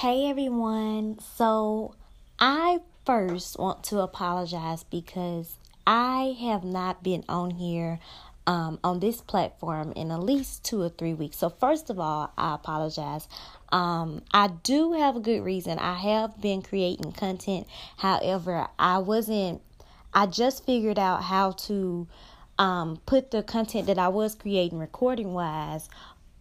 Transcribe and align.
Hey 0.00 0.28
everyone. 0.28 1.20
So, 1.36 1.94
I 2.38 2.80
first 3.06 3.58
want 3.58 3.82
to 3.84 4.00
apologize 4.00 4.84
because 4.84 5.54
I 5.86 6.36
have 6.38 6.64
not 6.64 7.02
been 7.02 7.24
on 7.30 7.52
here 7.52 7.98
um, 8.46 8.78
on 8.84 9.00
this 9.00 9.22
platform 9.22 9.94
in 9.96 10.10
at 10.10 10.22
least 10.22 10.66
two 10.66 10.82
or 10.82 10.90
three 10.90 11.14
weeks. 11.14 11.38
So, 11.38 11.48
first 11.48 11.88
of 11.88 11.98
all, 11.98 12.30
I 12.36 12.56
apologize. 12.56 13.26
Um, 13.72 14.20
I 14.34 14.48
do 14.48 14.92
have 14.92 15.16
a 15.16 15.20
good 15.20 15.42
reason. 15.42 15.78
I 15.78 15.94
have 15.94 16.42
been 16.42 16.60
creating 16.60 17.12
content. 17.12 17.66
However, 17.96 18.68
I 18.78 18.98
wasn't, 18.98 19.62
I 20.12 20.26
just 20.26 20.66
figured 20.66 20.98
out 20.98 21.22
how 21.22 21.52
to 21.52 22.06
um, 22.58 23.00
put 23.06 23.30
the 23.30 23.42
content 23.42 23.86
that 23.86 23.98
I 23.98 24.08
was 24.08 24.34
creating 24.34 24.78
recording 24.78 25.32
wise 25.32 25.88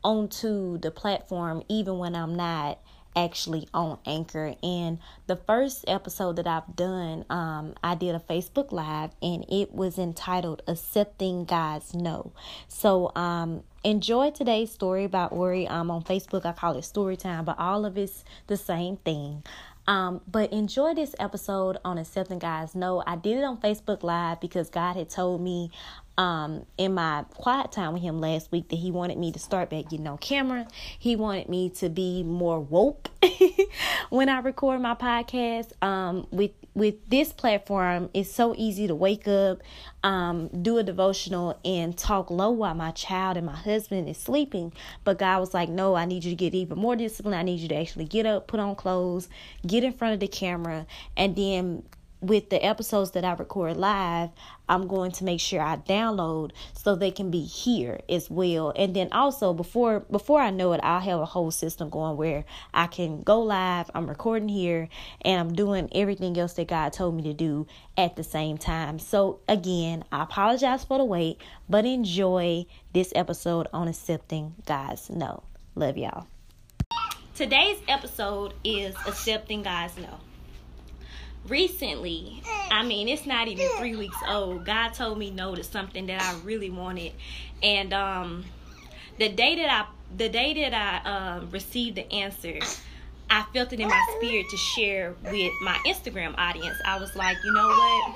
onto 0.04 0.78
the 0.78 0.92
platform, 0.92 1.64
even 1.70 2.00
when 2.00 2.18
I'm 2.18 2.36
not 2.36 2.80
actually 3.16 3.68
on 3.74 3.98
Anchor. 4.06 4.56
And 4.62 5.00
the 5.28 5.36
first 5.36 5.86
episode 5.88 6.36
that 6.38 6.48
I've 6.48 6.76
done, 6.76 7.26
um, 7.30 7.76
I 7.84 7.96
did 7.96 8.16
a 8.16 8.20
Facebook 8.20 8.72
Live 8.72 9.12
and 9.22 9.46
it 9.50 9.74
was 9.74 9.98
entitled 9.98 10.62
Accepting 10.68 11.46
God's 11.46 11.94
No. 11.94 12.32
So, 12.68 13.12
um, 13.16 13.64
enjoy 13.84 14.32
today's 14.32 14.72
story 14.72 15.04
about 15.04 15.32
Ori. 15.32 15.68
Um, 15.68 15.92
on 15.92 16.04
Facebook, 16.04 16.46
I 16.46 16.52
call 16.52 16.78
it 16.78 16.84
story 16.84 17.18
time, 17.18 17.46
but 17.46 17.58
all 17.60 17.86
of 17.86 17.98
it's 17.98 18.24
the 18.48 18.58
same 18.58 18.98
thing. 18.98 19.44
Um, 19.88 20.22
but 20.28 20.52
enjoy 20.52 20.96
this 20.96 21.14
episode 21.20 21.78
on 21.86 21.98
accepting 22.00 22.40
God's 22.40 22.74
no. 22.74 23.04
I 23.06 23.16
did 23.16 23.38
it 23.38 23.44
on 23.44 23.58
Facebook 23.58 24.02
Live 24.02 24.40
because 24.40 24.70
God 24.70 24.96
had 24.96 25.10
told 25.10 25.42
me 25.42 25.72
um 26.18 26.66
in 26.78 26.94
my 26.94 27.26
quiet 27.34 27.72
time 27.72 27.94
with 27.94 28.02
him 28.02 28.20
last 28.20 28.52
week 28.52 28.70
that 28.70 28.78
he 28.78 28.92
wanted 28.92 29.18
me 29.18 29.32
to 29.32 29.40
start 29.40 29.70
back 29.70 29.90
getting 29.90 30.08
on 30.08 30.18
camera. 30.18 30.68
He 30.98 31.16
wanted 31.16 31.50
me 31.50 31.70
to 31.72 31.90
be 31.90 32.24
more 32.24 32.60
woke 32.60 33.10
when 34.10 34.30
I 34.30 34.40
record 34.40 34.82
my 34.82 34.96
podcast. 34.96 35.72
Um 35.84 36.28
with 36.32 36.52
with 36.74 36.96
this 37.10 37.32
platform 37.32 38.10
it's 38.14 38.32
so 38.32 38.54
easy 38.58 38.88
to 38.88 38.96
wake 38.96 39.28
up, 39.28 39.62
um, 40.04 40.50
do 40.50 40.78
a 40.78 40.84
devotional 40.84 41.60
and 41.66 41.98
talk 41.98 42.30
low 42.30 42.52
while 42.52 42.76
my 42.76 42.92
child 42.92 43.38
and 43.38 43.46
my 43.46 43.56
husband 43.56 44.08
is 44.08 44.18
sleeping. 44.18 44.72
But 45.04 45.18
God 45.18 45.40
was 45.40 45.54
like, 45.54 45.70
No, 45.70 45.96
I 45.96 46.06
need 46.06 46.24
you 46.24 46.32
to 46.32 46.36
get 46.36 46.54
even 46.54 46.78
more 46.78 46.96
disciplined. 46.96 47.36
I 47.36 47.44
need 47.44 47.60
you 47.60 47.68
to 47.70 47.76
actually 47.76 48.06
get 48.06 48.26
up, 48.26 48.48
put 48.48 48.60
on 48.60 48.76
clothes, 48.76 49.30
get 49.66 49.84
in 49.84 49.94
front 49.94 50.14
of 50.14 50.20
the 50.20 50.28
camera, 50.28 50.86
and 51.18 51.36
then 51.36 51.84
with 52.28 52.50
the 52.50 52.64
episodes 52.64 53.12
that 53.12 53.24
I 53.24 53.34
record 53.34 53.78
live, 53.78 54.30
I'm 54.68 54.88
going 54.88 55.12
to 55.14 55.24
make 55.24 55.40
sure 55.40 55.62
I 55.62 55.78
download 55.78 56.52
so 56.74 56.96
they 56.96 57.12
can 57.12 57.30
be 57.30 57.44
here 57.44 58.00
as 58.10 58.30
well. 58.30 58.74
And 58.76 58.96
then 58.96 59.10
also 59.12 59.54
before 59.54 60.02
before 60.12 60.42
I 60.42 60.50
know 60.50 60.74
it, 60.74 60.80
I'll 60.84 61.00
have 61.00 61.20
a 61.20 61.26
whole 61.26 61.52
system 61.52 61.90
going 61.90 62.18
where 62.18 62.46
I 62.74 62.88
can 62.88 63.22
go 63.22 63.42
live, 63.42 63.92
I'm 63.94 64.08
recording 64.08 64.50
here, 64.50 64.90
and 65.22 65.40
I'm 65.40 65.54
doing 65.54 65.90
everything 65.94 66.38
else 66.38 66.54
that 66.54 66.68
God 66.68 66.94
told 66.94 67.16
me 67.16 67.24
to 67.24 67.34
do 67.34 67.68
at 67.98 68.16
the 68.16 68.24
same 68.24 68.58
time. 68.58 69.00
So 69.00 69.40
again, 69.48 70.04
I 70.12 70.24
apologize 70.24 70.84
for 70.84 70.98
the 70.98 71.06
wait, 71.06 71.42
but 71.70 71.86
enjoy 71.86 72.66
this 72.94 73.12
episode 73.16 73.68
on 73.72 73.88
accepting 73.88 74.56
God's 74.66 75.10
no. 75.10 75.44
Love 75.76 75.98
y'all. 75.98 76.28
Today's 77.36 77.78
episode 77.88 78.54
is 78.64 78.96
accepting 79.06 79.62
God's 79.62 79.98
no 79.98 80.20
recently, 81.48 82.42
I 82.72 82.84
mean, 82.84 83.08
it's 83.08 83.26
not 83.26 83.48
even 83.48 83.68
three 83.78 83.96
weeks 83.96 84.18
old. 84.28 84.66
God 84.66 84.90
told 84.90 85.18
me 85.18 85.32
no 85.32 85.56
to 85.56 85.64
something 85.64 86.08
that 86.08 86.22
I 86.22 86.40
really 86.44 86.70
wanted, 86.70 87.14
and 87.62 87.94
um, 87.94 88.46
the 89.18 89.30
day 89.30 89.56
that 89.56 89.70
I 89.70 89.86
the 90.16 90.30
day 90.30 90.54
that 90.70 90.74
I 90.74 91.10
uh, 91.10 91.46
received 91.52 91.98
the 91.98 92.12
answer, 92.12 92.60
I 93.30 93.44
felt 93.54 93.74
it 93.74 93.80
in 93.80 93.88
my 93.88 94.06
spirit 94.18 94.46
to 94.50 94.58
share 94.58 95.16
with 95.24 95.52
my 95.62 95.78
Instagram 95.86 96.36
audience. 96.38 96.78
I 96.86 97.00
was 97.00 97.16
like, 97.16 97.38
you 97.44 97.54
know 97.54 97.68
what? 97.68 98.16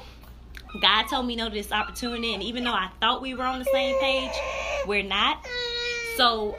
God 0.81 1.03
told 1.09 1.25
me 1.25 1.35
no 1.35 1.49
to 1.49 1.53
this 1.53 1.71
opportunity, 1.71 2.33
and 2.33 2.43
even 2.43 2.63
though 2.63 2.73
I 2.73 2.89
thought 2.99 3.21
we 3.21 3.33
were 3.33 3.43
on 3.43 3.59
the 3.59 3.65
same 3.65 3.99
page, 3.99 4.31
we're 4.85 5.03
not. 5.03 5.45
So 6.15 6.55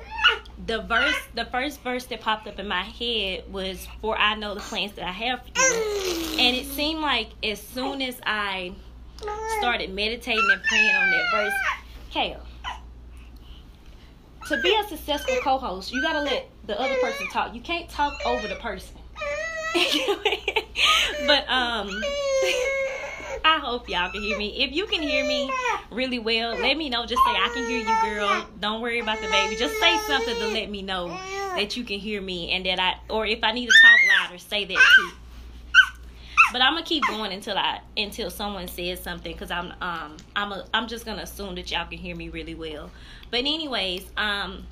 the 0.67 0.83
verse 0.83 1.15
the 1.35 1.45
first 1.47 1.81
verse 1.83 2.05
that 2.07 2.21
popped 2.21 2.47
up 2.47 2.59
in 2.59 2.69
my 2.69 2.83
head 2.83 3.45
was 3.51 3.87
for 4.01 4.19
I 4.19 4.35
know 4.35 4.55
the 4.55 4.61
plans 4.61 4.93
that 4.93 5.07
I 5.07 5.13
have 5.13 5.41
for 5.43 5.49
you. 5.49 6.39
And 6.39 6.57
it 6.57 6.67
seemed 6.67 7.01
like 7.01 7.29
as 7.43 7.61
soon 7.61 8.03
as 8.03 8.21
I 8.25 8.73
started 9.59 9.93
meditating 9.95 10.47
and 10.51 10.63
praying 10.63 10.95
on 10.95 11.11
that 11.11 11.25
verse, 11.33 11.53
Kale, 12.11 12.41
to 14.49 14.61
be 14.63 14.75
a 14.75 14.89
successful 14.89 15.37
co-host, 15.43 15.93
you 15.93 16.03
gotta 16.03 16.23
let 16.23 16.49
the 16.67 16.79
other 16.81 16.97
person 17.03 17.29
talk. 17.29 17.55
You 17.55 17.61
can't 17.61 17.89
talk 17.89 18.15
over 18.27 18.49
the 18.49 18.57
person. 18.57 18.97
but 21.27 21.49
um 21.49 21.89
I 23.45 23.59
hope 23.59 23.89
y'all 23.89 24.11
can 24.11 24.23
hear 24.23 24.39
me. 24.39 24.63
If 24.63 24.73
you 24.73 24.87
can 24.87 25.03
hear 25.03 25.27
me 25.27 25.51
really 25.91 26.19
well, 26.19 26.57
let 26.57 26.77
me 26.77 26.89
know. 26.89 27.07
Just 27.07 27.23
say 27.25 27.31
I 27.31 27.51
can 27.53 27.67
hear 27.69 27.81
you, 27.81 28.15
girl. 28.15 28.47
Don't 28.61 28.81
worry 28.81 29.01
about 29.01 29.21
the 29.21 29.29
baby. 29.29 29.57
Just 29.57 29.79
say 29.79 29.99
something 30.07 30.35
to 30.35 30.49
let 30.49 30.71
me 30.71 30.83
know 30.83 31.09
that 31.09 31.77
you 31.77 31.85
can 31.85 31.99
hear 31.99 32.21
me 32.21 32.51
and 32.53 32.65
that 32.67 32.79
I 32.79 32.97
or 33.13 33.27
if 33.27 33.43
I 33.43 33.53
need 33.53 33.67
to 33.67 33.73
talk 33.73 34.29
louder, 34.29 34.39
say 34.39 34.65
that 34.65 34.79
too. 34.97 35.11
But 36.53 36.63
I'm 36.63 36.75
gonna 36.75 36.85
keep 36.85 37.05
going 37.07 37.33
until 37.33 37.57
I 37.57 37.81
until 37.97 38.31
someone 38.31 38.67
says 38.69 39.01
something 39.01 39.33
because 39.33 39.51
I'm 39.51 39.73
um 39.81 40.17
I'm 40.35 40.53
a, 40.53 40.67
I'm 40.75 40.89
just 40.89 41.05
gonna 41.07 41.23
assume 41.23 41.55
that 41.57 41.71
y'all 41.71 41.87
can 41.87 41.99
hear 41.99 42.17
me 42.17 42.29
really 42.29 42.55
well. 42.55 42.91
But 43.31 43.41
anyways, 43.41 44.05
um 44.17 44.67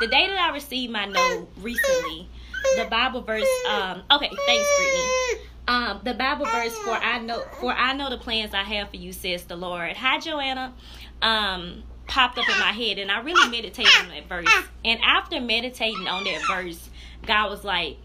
the 0.00 0.06
day 0.06 0.28
that 0.28 0.38
I 0.38 0.52
received 0.52 0.92
my 0.92 1.06
note 1.06 1.48
recently, 1.58 2.28
the 2.76 2.84
Bible 2.84 3.22
verse 3.22 3.48
um 3.68 4.02
okay, 4.10 4.30
thanks 4.46 4.68
Brittany. 4.78 5.48
Um, 5.66 6.00
the 6.04 6.12
Bible 6.12 6.44
verse 6.44 6.76
for 6.78 6.90
I 6.90 7.18
know 7.20 7.42
for 7.60 7.72
I 7.72 7.94
know 7.94 8.10
the 8.10 8.18
plans 8.18 8.52
I 8.52 8.62
have 8.62 8.90
for 8.90 8.96
you, 8.96 9.12
says 9.12 9.44
the 9.44 9.56
Lord. 9.56 9.96
Hi, 9.96 10.18
Joanna. 10.20 10.74
Um, 11.22 11.84
popped 12.06 12.38
up 12.38 12.48
in 12.48 12.60
my 12.60 12.72
head, 12.72 12.98
and 12.98 13.10
I 13.10 13.20
really 13.20 13.48
meditated 13.50 13.92
on 14.02 14.08
that 14.08 14.28
verse. 14.28 14.48
And 14.84 15.00
after 15.02 15.40
meditating 15.40 16.06
on 16.06 16.24
that 16.24 16.42
verse, 16.46 16.90
God 17.26 17.48
was 17.48 17.64
like, 17.64 17.96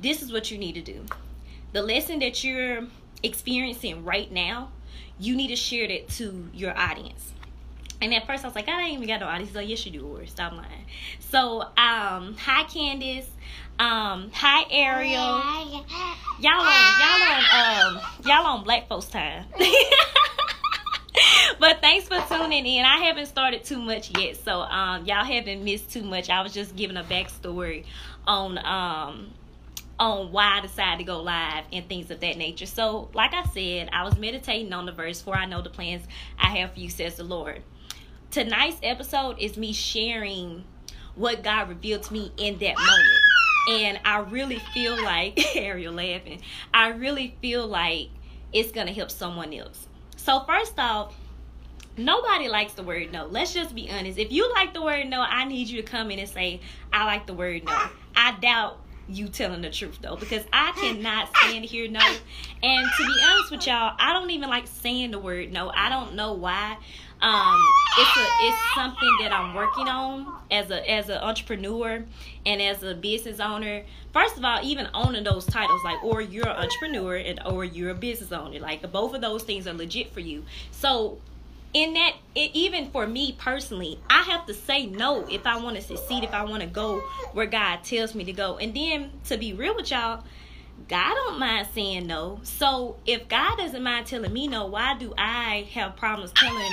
"This 0.00 0.22
is 0.22 0.30
what 0.30 0.50
you 0.50 0.58
need 0.58 0.74
to 0.74 0.82
do. 0.82 1.06
The 1.72 1.82
lesson 1.82 2.18
that 2.18 2.44
you're 2.44 2.86
experiencing 3.22 4.04
right 4.04 4.30
now, 4.30 4.70
you 5.18 5.34
need 5.34 5.48
to 5.48 5.56
share 5.56 5.88
that 5.88 6.08
to 6.10 6.50
your 6.52 6.76
audience." 6.76 7.32
And 8.00 8.12
at 8.12 8.26
first 8.26 8.44
I 8.44 8.48
was 8.48 8.54
like, 8.54 8.68
I 8.68 8.82
ain't 8.82 8.94
even 8.94 9.08
got 9.08 9.20
no 9.20 9.26
audience. 9.26 9.50
He's 9.50 9.56
like, 9.56 9.68
yes, 9.68 9.86
you 9.86 9.92
do, 9.92 10.06
or 10.06 10.26
stop 10.26 10.52
lying. 10.52 10.84
So, 11.18 11.62
um, 11.62 12.36
hi 12.38 12.64
Candace. 12.64 13.28
Um, 13.78 14.30
hi 14.32 14.64
Ariel. 14.70 15.12
Y'all 16.40 16.60
on 16.60 16.98
y'all 17.00 17.22
on 17.22 17.44
um 17.96 18.00
y'all 18.24 18.46
on 18.46 18.64
black 18.64 18.88
folks 18.88 19.06
time. 19.06 19.44
but 21.58 21.80
thanks 21.80 22.08
for 22.08 22.22
tuning 22.28 22.66
in. 22.66 22.84
I 22.84 22.98
haven't 23.04 23.26
started 23.26 23.64
too 23.64 23.78
much 23.78 24.18
yet, 24.18 24.36
so 24.36 24.60
um 24.60 25.04
y'all 25.04 25.24
haven't 25.24 25.62
missed 25.64 25.90
too 25.90 26.02
much. 26.02 26.30
I 26.30 26.42
was 26.42 26.54
just 26.54 26.74
giving 26.76 26.96
a 26.96 27.04
backstory 27.04 27.84
on 28.26 28.58
um 28.58 29.30
on 29.98 30.32
why 30.32 30.58
I 30.58 30.60
decided 30.60 30.98
to 30.98 31.04
go 31.04 31.22
live 31.22 31.64
and 31.72 31.88
things 31.88 32.10
of 32.10 32.20
that 32.20 32.36
nature. 32.36 32.66
So, 32.66 33.08
like 33.14 33.32
I 33.32 33.44
said, 33.44 33.88
I 33.92 34.04
was 34.04 34.18
meditating 34.18 34.72
on 34.72 34.86
the 34.86 34.92
verse 34.92 35.20
for 35.22 35.34
I 35.34 35.46
know 35.46 35.62
the 35.62 35.70
plans 35.70 36.06
I 36.38 36.48
have 36.58 36.72
for 36.72 36.80
you, 36.80 36.90
says 36.90 37.16
the 37.16 37.24
Lord. 37.24 37.62
Tonight's 38.30 38.78
episode 38.82 39.38
is 39.38 39.56
me 39.56 39.72
sharing 39.72 40.64
what 41.14 41.42
God 41.42 41.68
revealed 41.68 42.02
to 42.04 42.12
me 42.12 42.32
in 42.36 42.58
that 42.58 42.76
moment 42.76 43.26
and 43.68 44.00
I 44.04 44.18
really 44.18 44.60
feel 44.72 45.02
like 45.02 45.38
Ariel 45.56 45.94
laughing. 45.94 46.40
I 46.72 46.88
really 46.88 47.36
feel 47.42 47.66
like 47.66 48.08
it's 48.52 48.72
gonna 48.72 48.92
help 48.92 49.10
someone 49.10 49.52
else. 49.52 49.88
So 50.16 50.40
first 50.40 50.78
off, 50.78 51.14
nobody 51.96 52.48
likes 52.48 52.74
the 52.74 52.82
word 52.82 53.12
no. 53.12 53.26
Let's 53.26 53.52
just 53.52 53.74
be 53.74 53.90
honest. 53.90 54.18
If 54.18 54.30
you 54.32 54.50
like 54.52 54.72
the 54.72 54.82
word 54.82 55.08
no, 55.08 55.20
I 55.20 55.44
need 55.44 55.68
you 55.68 55.82
to 55.82 55.88
come 55.88 56.10
in 56.10 56.18
and 56.18 56.28
say 56.28 56.60
I 56.92 57.04
like 57.04 57.26
the 57.26 57.34
word 57.34 57.64
no. 57.64 57.76
I 58.14 58.36
doubt 58.40 58.80
you 59.08 59.28
telling 59.28 59.62
the 59.62 59.70
truth 59.70 59.98
though 60.00 60.16
because 60.16 60.44
I 60.52 60.72
cannot 60.72 61.28
stand 61.36 61.64
to 61.64 61.68
hear 61.68 61.88
no. 61.88 62.00
And 62.00 62.88
to 62.96 63.06
be 63.06 63.14
honest 63.24 63.50
with 63.50 63.66
y'all, 63.66 63.94
I 63.98 64.12
don't 64.12 64.30
even 64.30 64.48
like 64.48 64.66
saying 64.66 65.10
the 65.10 65.18
word 65.18 65.52
no. 65.52 65.70
I 65.70 65.88
don't 65.88 66.14
know 66.14 66.32
why 66.34 66.78
um 67.22 67.64
it's 67.98 68.16
a 68.16 68.26
it's 68.46 68.74
something 68.74 69.16
that 69.20 69.32
i'm 69.32 69.54
working 69.54 69.88
on 69.88 70.26
as 70.50 70.70
a 70.70 70.90
as 70.90 71.08
an 71.08 71.18
entrepreneur 71.18 72.04
and 72.44 72.62
as 72.62 72.82
a 72.82 72.94
business 72.94 73.40
owner. 73.40 73.82
First 74.12 74.36
of 74.36 74.44
all 74.44 74.60
even 74.62 74.88
owning 74.94 75.24
those 75.24 75.44
titles 75.44 75.82
like 75.84 76.02
or 76.02 76.20
you're 76.20 76.48
an 76.48 76.56
entrepreneur 76.56 77.16
and 77.16 77.40
or 77.44 77.64
you're 77.64 77.90
a 77.90 77.94
business 77.94 78.32
owner 78.32 78.58
like 78.60 78.90
both 78.92 79.14
of 79.14 79.20
those 79.20 79.42
things 79.42 79.66
are 79.66 79.74
legit 79.74 80.12
for 80.12 80.20
you. 80.20 80.44
So 80.70 81.18
in 81.74 81.94
that 81.94 82.14
it, 82.34 82.50
even 82.54 82.90
for 82.90 83.06
me 83.06 83.32
personally 83.36 83.98
i 84.08 84.22
have 84.22 84.46
to 84.46 84.54
say 84.54 84.86
no 84.86 85.26
if 85.28 85.46
i 85.46 85.60
want 85.60 85.76
to 85.76 85.82
succeed 85.82 86.22
if 86.24 86.32
i 86.32 86.42
want 86.42 86.62
to 86.62 86.68
go 86.68 87.00
where 87.32 87.44
god 87.44 87.82
tells 87.82 88.14
me 88.14 88.24
to 88.24 88.32
go. 88.32 88.56
And 88.56 88.74
then 88.74 89.10
to 89.24 89.36
be 89.36 89.52
real 89.52 89.74
with 89.74 89.90
y'all 89.90 90.22
God 90.88 91.14
don't 91.14 91.38
mind 91.38 91.68
saying 91.74 92.06
no. 92.06 92.40
So 92.42 92.96
if 93.06 93.28
God 93.28 93.56
doesn't 93.56 93.82
mind 93.82 94.06
telling 94.06 94.32
me 94.32 94.46
no, 94.46 94.66
why 94.66 94.96
do 94.96 95.12
I 95.18 95.68
have 95.72 95.96
problems 95.96 96.32
telling 96.32 96.70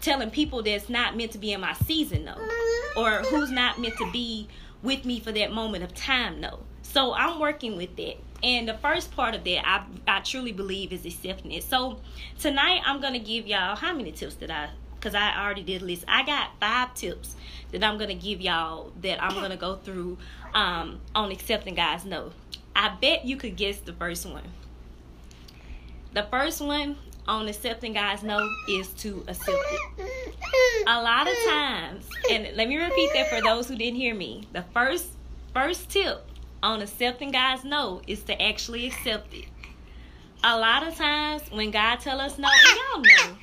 telling 0.00 0.30
people 0.30 0.62
that's 0.62 0.88
not 0.88 1.16
meant 1.16 1.32
to 1.32 1.38
be 1.38 1.52
in 1.52 1.60
my 1.60 1.72
season 1.72 2.24
though? 2.24 3.00
Or 3.00 3.22
who's 3.22 3.50
not 3.50 3.80
meant 3.80 3.96
to 3.98 4.10
be 4.12 4.48
with 4.82 5.04
me 5.04 5.20
for 5.20 5.32
that 5.32 5.52
moment 5.52 5.82
of 5.84 5.94
time 5.94 6.40
no? 6.40 6.60
So 6.82 7.14
i'm 7.14 7.40
working 7.40 7.76
with 7.76 7.96
that. 7.96 8.16
And 8.42 8.68
the 8.68 8.74
first 8.74 9.10
part 9.10 9.34
of 9.34 9.44
that 9.44 9.66
i, 9.66 9.84
I 10.06 10.20
truly 10.20 10.52
believe 10.52 10.92
is 10.92 11.04
accepting 11.04 11.52
it. 11.52 11.64
So 11.64 11.98
tonight 12.38 12.82
i'm 12.84 13.00
gonna 13.00 13.18
give 13.18 13.46
y'all 13.46 13.76
how 13.76 13.92
many 13.92 14.12
tips 14.12 14.34
did 14.34 14.50
i 14.50 14.70
because 14.94 15.14
i 15.14 15.42
already 15.42 15.62
did 15.62 15.82
list. 15.82 16.04
I 16.06 16.24
got 16.24 16.50
five 16.60 16.94
tips 16.94 17.34
that 17.72 17.82
i'm 17.82 17.98
gonna 17.98 18.14
give 18.14 18.40
y'all 18.40 18.92
that 19.02 19.22
i'm 19.22 19.34
gonna 19.34 19.56
go 19.56 19.76
through 19.76 20.18
um, 20.54 21.00
on 21.14 21.30
accepting 21.30 21.74
guys 21.74 22.04
no 22.04 22.32
i 22.76 22.94
bet 23.00 23.24
you 23.24 23.36
could 23.36 23.56
guess 23.56 23.78
the 23.78 23.92
first 23.92 24.24
one 24.24 24.44
the 26.12 26.22
first 26.30 26.62
one 26.62 26.96
on 27.28 27.48
accepting 27.48 27.92
God's 27.92 28.22
no 28.22 28.48
is 28.68 28.88
to 28.94 29.24
accept 29.28 29.58
it. 29.70 30.34
A 30.86 31.02
lot 31.02 31.28
of 31.28 31.34
times, 31.46 32.08
and 32.30 32.48
let 32.56 32.68
me 32.68 32.76
repeat 32.78 33.10
that 33.14 33.28
for 33.28 33.42
those 33.42 33.68
who 33.68 33.76
didn't 33.76 33.96
hear 33.96 34.14
me. 34.14 34.44
The 34.52 34.62
first 34.72 35.08
first 35.52 35.90
tip 35.90 36.24
on 36.62 36.80
accepting 36.80 37.32
God's 37.32 37.64
no 37.64 38.00
is 38.06 38.22
to 38.24 38.40
actually 38.40 38.86
accept 38.86 39.34
it. 39.34 39.46
A 40.44 40.58
lot 40.58 40.86
of 40.86 40.94
times 40.96 41.42
when 41.50 41.70
God 41.70 41.96
tell 42.00 42.20
us 42.20 42.38
no, 42.38 42.48
y'all 42.48 43.02
know. 43.02 43.36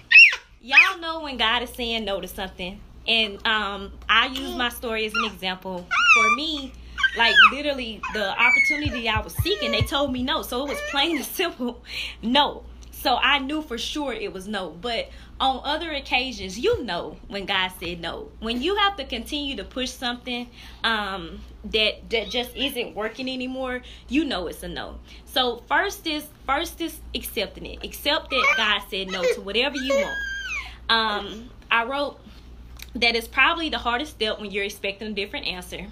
Y'all 0.62 1.00
know 1.00 1.22
when 1.22 1.38
God 1.38 1.62
is 1.64 1.70
saying 1.72 2.06
no 2.06 2.22
to 2.22 2.28
something. 2.28 2.80
And 3.08 3.46
um 3.46 3.92
I 4.08 4.28
use 4.28 4.56
my 4.56 4.70
story 4.70 5.06
as 5.06 5.14
an 5.14 5.26
example. 5.26 5.86
For 6.16 6.36
me, 6.36 6.72
like 7.18 7.36
literally 7.52 8.02
the 8.14 8.30
opportunity 8.40 9.08
I 9.08 9.22
was 9.22 9.34
seeking, 9.36 9.72
they 9.72 9.82
told 9.82 10.12
me 10.12 10.24
no. 10.24 10.42
So 10.42 10.66
it 10.66 10.70
was 10.70 10.80
plain 10.90 11.18
and 11.18 11.26
simple 11.42 11.84
no. 12.22 12.64
So 12.92 13.18
I 13.18 13.40
knew 13.40 13.62
for 13.62 13.78
sure 13.78 14.14
it 14.14 14.32
was 14.32 14.48
no. 14.48 14.70
But 14.70 15.10
on 15.40 15.60
other 15.66 15.92
occasions, 15.92 16.58
you 16.58 16.84
know 16.84 17.18
when 17.28 17.46
God 17.46 17.72
said 17.78 18.00
no. 18.00 18.32
When 18.40 18.62
you 18.62 18.76
have 18.78 18.96
to 18.96 19.04
continue 19.04 19.58
to 19.58 19.66
push 19.66 19.92
something 19.92 20.50
um, 20.86 21.42
that 21.66 22.10
that 22.12 22.30
just 22.30 22.56
isn't 22.56 22.96
working 22.96 23.30
anymore, 23.30 23.82
you 24.08 24.24
know 24.24 24.48
it's 24.48 24.64
a 24.64 24.70
no. 24.70 25.00
So 25.26 25.64
first 25.68 26.08
is 26.08 26.26
first 26.46 26.80
is 26.80 27.00
accepting 27.14 27.66
it. 27.66 27.84
Accept 27.84 28.30
that 28.30 28.54
God 28.56 28.82
said 28.90 29.12
no 29.12 29.22
to 29.34 29.42
whatever 29.42 29.76
you 29.76 29.96
want. 29.96 30.18
Um, 30.90 31.50
I 31.70 31.84
wrote 31.86 32.20
that 32.96 33.16
is 33.16 33.28
probably 33.28 33.70
the 33.70 33.80
hardest 33.80 34.14
step 34.14 34.40
when 34.40 34.52
you're 34.52 34.64
expecting 34.64 35.12
a 35.12 35.14
different 35.14 35.48
answer, 35.48 35.88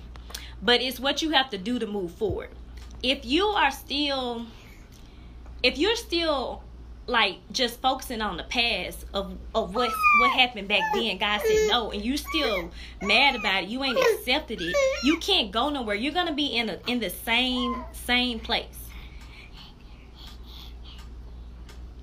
but 0.61 0.81
it's 0.81 0.99
what 0.99 1.21
you 1.21 1.31
have 1.31 1.49
to 1.51 1.57
do 1.57 1.79
to 1.79 1.87
move 1.87 2.11
forward. 2.11 2.49
If 3.03 3.25
you 3.25 3.45
are 3.47 3.71
still 3.71 4.45
if 5.63 5.77
you're 5.77 5.95
still 5.95 6.63
like 7.07 7.37
just 7.51 7.81
focusing 7.81 8.21
on 8.21 8.37
the 8.37 8.43
past 8.43 9.05
of 9.13 9.37
of 9.53 9.75
what 9.75 9.91
what 10.19 10.31
happened 10.31 10.67
back 10.67 10.81
then. 10.93 11.17
God 11.17 11.41
said 11.41 11.67
no, 11.69 11.91
and 11.91 12.03
you 12.03 12.17
still 12.17 12.71
mad 13.01 13.35
about 13.35 13.63
it. 13.63 13.69
You 13.69 13.83
ain't 13.83 13.97
accepted 13.97 14.61
it. 14.61 14.75
You 15.03 15.17
can't 15.17 15.51
go 15.51 15.69
nowhere. 15.69 15.95
You're 15.95 16.13
gonna 16.13 16.33
be 16.33 16.47
in 16.47 16.69
a 16.69 16.79
in 16.87 16.99
the 16.99 17.09
same 17.09 17.83
same 17.91 18.39
place. 18.39 18.65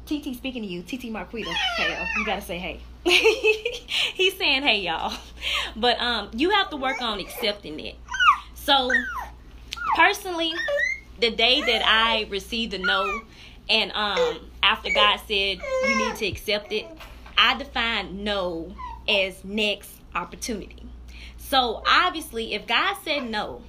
TT 0.07 0.35
speaking 0.37 0.63
to 0.63 0.69
you, 0.69 0.83
TT 0.83 1.11
Marquita. 1.13 1.53
Hey, 1.77 2.07
you 2.17 2.25
gotta 2.25 2.43
say 2.43 2.59
hey. 2.59 2.81
He's 3.05 4.37
saying 4.37 4.63
hey, 4.63 4.81
y'all. 4.81 5.13
But 5.77 6.01
um, 6.01 6.31
you 6.35 6.51
have 6.51 6.71
to 6.71 6.77
work 6.77 7.01
on 7.01 7.21
accepting 7.21 7.79
it. 7.81 7.95
So, 8.69 8.91
personally, 9.97 10.53
the 11.19 11.31
day 11.31 11.63
that 11.63 11.83
I 11.87 12.27
received 12.29 12.73
the 12.73 12.79
no 12.79 13.23
and 13.71 13.91
um, 13.93 14.41
after 14.63 14.91
God 14.93 15.21
said 15.27 15.63
you 15.87 15.97
need 15.97 16.17
to 16.17 16.27
accept 16.27 16.71
it, 16.73 16.85
I 17.39 17.57
define 17.57 18.25
no 18.25 18.75
as 19.09 19.43
next 19.43 19.91
opportunity. 20.15 20.83
So 21.39 21.83
obviously, 21.87 22.53
if 22.53 22.67
God 22.67 22.95
said 23.03 23.31
no 23.31 23.63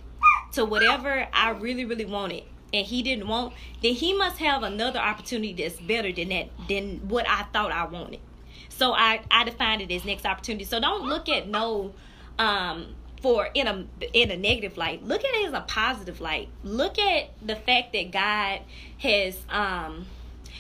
to 0.52 0.66
whatever 0.66 1.30
I 1.32 1.52
really, 1.52 1.86
really 1.86 2.04
wanted, 2.04 2.44
and 2.74 2.86
He 2.86 3.02
didn't 3.02 3.30
want, 3.30 3.54
then 3.82 3.94
He 3.94 4.12
must 4.12 4.40
have 4.40 4.64
another 4.64 5.00
opportunity 5.00 5.54
that's 5.54 5.80
better 5.80 6.12
than 6.12 6.28
that 6.28 6.50
than 6.68 7.08
what 7.08 7.26
I 7.26 7.44
thought 7.54 7.72
I 7.72 7.86
wanted. 7.86 8.20
So 8.68 8.92
I 8.92 9.22
I 9.32 9.46
defined 9.46 9.82
it 9.82 9.94
as 9.94 10.04
next 10.04 10.26
opportunity. 10.26 10.66
So 10.66 10.82
don't 10.82 11.08
look 11.08 11.30
at 11.30 11.48
no 11.48 11.94
um 12.38 12.96
for 13.22 13.50
in 13.54 13.68
a 13.68 13.86
in 14.14 14.32
a 14.32 14.38
negative 14.38 14.78
light 14.78 15.04
look 15.04 15.24
at 15.24 15.34
it 15.34 15.48
as 15.48 15.54
a 15.54 15.62
positive 15.62 16.22
light. 16.22 16.50
Look 16.64 16.98
at 16.98 17.30
the 17.46 17.56
fact 17.56 17.94
that 17.94 18.12
god 18.12 18.62
has 19.00 19.38
um 19.50 20.06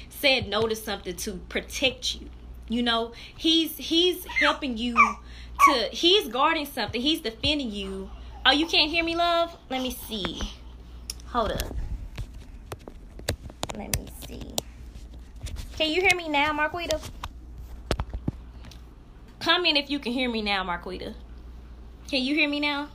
said 0.09 0.47
no 0.47 0.67
to 0.67 0.75
something 0.75 1.15
to 1.15 1.33
protect 1.49 2.15
you. 2.15 2.29
You 2.67 2.83
know 2.83 3.13
he's 3.37 3.75
he's 3.77 4.25
helping 4.25 4.77
you 4.77 4.95
to 5.65 5.89
he's 5.91 6.27
guarding 6.27 6.65
something. 6.65 7.01
He's 7.01 7.21
defending 7.21 7.71
you. 7.71 8.09
Oh 8.45 8.51
you 8.51 8.67
can't 8.67 8.89
hear 8.89 9.03
me 9.03 9.15
love? 9.15 9.55
Let 9.69 9.81
me 9.81 9.91
see. 9.91 10.41
Hold 11.27 11.51
up. 11.51 11.75
Let 13.75 13.97
me 13.97 14.07
see. 14.27 14.55
Can 15.77 15.91
you 15.91 16.01
hear 16.01 16.15
me 16.15 16.27
now 16.27 16.51
marquita? 16.51 16.99
Comment 19.39 19.77
if 19.77 19.89
you 19.89 19.99
can 19.99 20.11
hear 20.11 20.29
me 20.29 20.41
now 20.41 20.63
marquita 20.63 21.13
can 22.09 22.23
you 22.23 22.33
hear 22.33 22.49
me 22.49 22.59
now? 22.59 22.89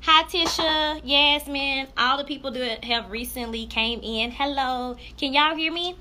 Hi 0.00 0.22
Tisha, 0.22 1.02
Yasmin, 1.04 1.88
all 1.98 2.16
the 2.16 2.24
people 2.24 2.50
that 2.52 2.84
have 2.84 3.10
recently 3.10 3.66
came 3.66 4.00
in. 4.02 4.30
Hello. 4.30 4.96
Can 5.18 5.34
y'all 5.34 5.54
hear 5.54 5.70
me? 5.70 5.94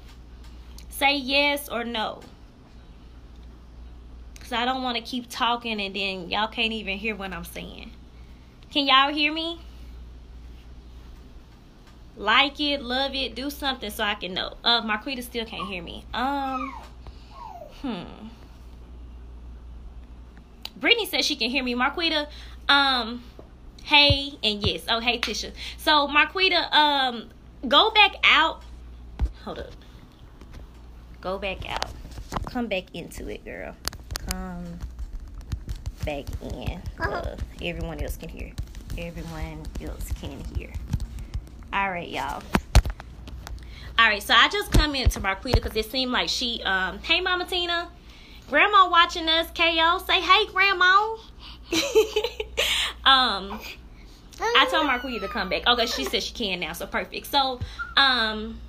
Say 0.88 1.18
yes 1.18 1.68
or 1.68 1.84
no. 1.84 2.22
Cause 4.40 4.54
I 4.54 4.63
don't 4.63 4.84
want 4.84 4.96
to 4.96 5.04
keep 5.04 5.28
talking 5.30 5.81
and 5.81 5.94
then 5.94 6.30
y'all 6.30 6.48
can't 6.48 6.72
even 6.72 6.98
hear 6.98 7.13
what 7.13 7.34
I'm 7.34 7.44
saying. 7.44 7.92
Can 8.72 8.88
y'all 8.88 9.13
hear 9.13 9.34
me? 9.34 9.60
Like 12.16 12.62
it, 12.62 12.81
love 12.81 13.13
it, 13.16 13.36
do 13.36 13.50
something 13.50 13.90
so 13.90 14.01
I 14.04 14.16
can 14.16 14.34
know. 14.34 14.54
Uh 14.63 14.81
Marquita 14.81 15.24
still 15.24 15.46
can't 15.46 15.68
hear 15.68 15.84
me. 15.84 16.06
Um 16.13 16.74
hmm. 17.81 18.04
Brittany 20.77 21.06
says 21.06 21.25
she 21.25 21.36
can 21.36 21.50
hear 21.50 21.63
me. 21.63 21.75
Marquita, 21.75 22.27
um, 22.68 23.24
hey, 23.83 24.33
and 24.44 24.66
yes. 24.66 24.83
Oh, 24.89 25.00
hey, 25.00 25.19
Tisha. 25.19 25.51
So, 25.77 26.07
Marquita, 26.07 26.72
um, 26.74 27.30
go 27.68 27.92
back 27.92 28.16
out. 28.24 28.62
Hold 29.44 29.60
up. 29.60 29.72
Go 31.22 31.38
back 31.38 31.69
out. 31.69 31.89
Come 32.45 32.68
back 32.68 32.86
into 32.94 33.27
it, 33.30 33.44
girl. 33.45 33.75
Come 34.27 34.80
back 36.06 36.25
in. 36.42 36.81
Uh, 37.00 37.36
everyone 37.62 38.00
else 38.01 38.18
can 38.18 38.30
hear. 38.30 38.51
Everyone 38.98 39.63
else 39.81 40.12
can 40.13 40.44
hear. 40.56 40.72
All 41.74 41.89
right, 41.89 42.07
y'all. 42.07 42.42
All 43.98 44.08
right, 44.08 44.22
so 44.22 44.34
I 44.34 44.50
just 44.50 44.72
come 44.72 44.94
into 44.94 45.20
Marquita 45.20 45.55
because 45.55 45.75
it 45.75 45.89
seemed 45.89 46.12
like 46.12 46.29
she, 46.29 46.62
um, 46.63 47.00
hey, 47.00 47.22
Mama 47.22 47.46
Tina. 47.46 47.89
Grandma 48.50 48.90
watching 48.90 49.28
us, 49.28 49.48
KO. 49.56 50.04
Say 50.06 50.22
hey, 50.22 50.46
Grandma. 50.48 51.18
um, 53.06 53.60
I 54.40 54.68
told 54.70 54.88
Marquita 54.88 55.22
to 55.22 55.28
come 55.28 55.50
back. 55.50 55.66
Okay, 55.66 55.86
she 55.88 56.06
said 56.06 56.22
she 56.22 56.34
can 56.34 56.60
now, 56.60 56.74
so 56.74 56.86
perfect. 56.86 57.25
So, 57.28 57.60
um, 57.98 58.60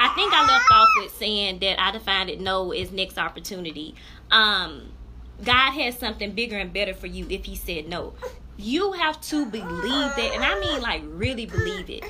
I 0.00 0.08
think 0.14 0.32
I 0.32 0.46
left 0.46 0.70
off 0.70 0.88
with 0.98 1.14
saying 1.14 1.58
that 1.58 1.80
I 1.80 1.90
defined 1.90 2.30
it 2.30 2.40
no 2.40 2.72
is 2.72 2.90
next 2.90 3.18
opportunity. 3.18 3.94
Um, 4.30 4.92
God 5.44 5.72
has 5.72 5.98
something 5.98 6.32
bigger 6.32 6.56
and 6.56 6.72
better 6.72 6.94
for 6.94 7.08
you 7.08 7.26
if 7.28 7.44
He 7.44 7.56
said 7.56 7.88
no. 7.88 8.14
You 8.56 8.92
have 8.92 9.20
to 9.22 9.46
believe 9.46 10.16
that, 10.16 10.30
and 10.34 10.44
I 10.44 10.58
mean 10.58 10.80
like 10.80 11.02
really 11.06 11.46
believe 11.46 11.90
it. 11.90 12.04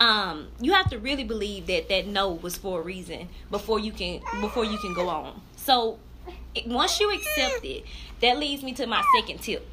Um, 0.00 0.48
you 0.60 0.72
have 0.72 0.90
to 0.90 0.98
really 0.98 1.24
believe 1.24 1.66
that 1.68 1.88
that 1.88 2.06
no 2.06 2.32
was 2.32 2.56
for 2.56 2.80
a 2.80 2.82
reason 2.82 3.28
before 3.50 3.78
you 3.78 3.92
can 3.92 4.20
before 4.40 4.64
you 4.64 4.76
can 4.78 4.92
go 4.92 5.08
on. 5.08 5.40
So 5.56 5.98
once 6.66 7.00
you 7.00 7.12
accept 7.12 7.64
it, 7.64 7.84
that 8.20 8.38
leads 8.38 8.62
me 8.62 8.72
to 8.74 8.86
my 8.86 9.02
second 9.18 9.40
tip. 9.40 9.68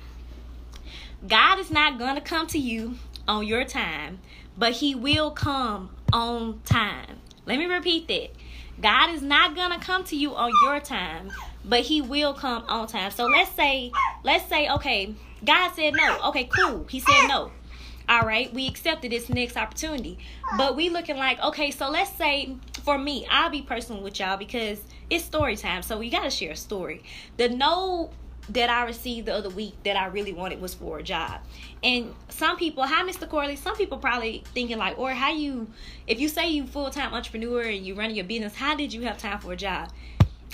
God 1.28 1.60
is 1.60 1.70
not 1.70 2.00
going 2.00 2.16
to 2.16 2.22
come 2.22 2.48
to 2.48 2.58
you 2.58 2.96
on 3.28 3.46
your 3.46 3.64
time, 3.64 4.20
but 4.58 4.74
He 4.74 4.96
will 4.96 5.32
come 5.32 5.92
on 6.12 6.62
time. 6.66 7.18
Let 7.46 7.60
me 7.60 7.66
repeat 7.66 8.08
that. 8.08 8.32
God 8.82 9.12
is 9.12 9.22
not 9.22 9.56
going 9.56 9.72
to 9.72 9.80
come 9.80 10.04
to 10.06 10.16
you 10.16 10.36
on 10.36 10.52
your 10.64 10.80
time, 10.80 11.32
but 11.64 11.82
He 11.82 12.02
will 12.02 12.34
come 12.34 12.64
on 12.68 12.88
time. 12.88 13.12
So 13.12 13.26
let's 13.26 13.52
say, 13.52 13.92
let's 14.24 14.48
say, 14.50 14.70
okay, 14.70 15.14
God 15.46 15.72
said 15.76 15.94
no. 15.94 16.20
Okay, 16.30 16.46
cool. 16.46 16.86
He 16.90 17.00
said 17.00 17.28
no. 17.28 17.52
All 18.10 18.22
right, 18.22 18.52
we 18.54 18.68
accepted 18.68 19.12
this 19.12 19.30
next 19.30 19.56
opportunity. 19.56 20.18
But 20.58 20.76
we 20.76 20.90
looking 20.90 21.18
like, 21.18 21.40
okay, 21.42 21.72
so 21.72 21.90
let's 21.90 22.12
say 22.12 22.56
for 22.84 22.98
me, 22.98 23.26
I'll 23.30 23.50
be 23.50 23.62
personal 23.62 24.02
with 24.02 24.20
y'all 24.20 24.38
because 24.38 24.82
it's 25.10 25.24
story 25.24 25.56
time. 25.56 25.82
So 25.82 25.98
we 25.98 26.10
gotta 26.10 26.30
share 26.30 26.52
a 26.52 26.56
story. 26.56 27.04
The 27.38 27.50
no 27.50 28.12
that 28.50 28.70
I 28.70 28.86
received 28.86 29.28
the 29.28 29.36
other 29.36 29.50
week 29.50 29.76
that 29.84 29.96
I 29.96 30.08
really 30.08 30.34
wanted 30.34 30.60
was 30.60 30.74
for 30.74 31.00
a 31.00 31.04
job. 31.04 31.42
And 31.84 32.14
some 32.30 32.58
people, 32.58 32.84
hi 32.84 33.04
Mr. 33.04 33.30
Corley, 33.30 33.56
some 33.56 33.76
people 33.76 33.98
probably 33.98 34.44
thinking 34.54 34.78
like, 34.78 34.98
or 34.98 35.12
how 35.12 35.32
you 35.32 35.68
if 36.08 36.20
you 36.20 36.28
say 36.28 36.50
you 36.50 36.66
full 36.66 36.90
time 36.90 37.14
entrepreneur 37.14 37.62
and 37.62 37.86
you 37.86 37.96
running 37.96 38.16
your 38.16 38.26
business, 38.26 38.56
how 38.56 38.76
did 38.76 38.94
you 38.94 39.02
have 39.04 39.18
time 39.18 39.40
for 39.40 39.54
a 39.54 39.58
job? 39.58 39.90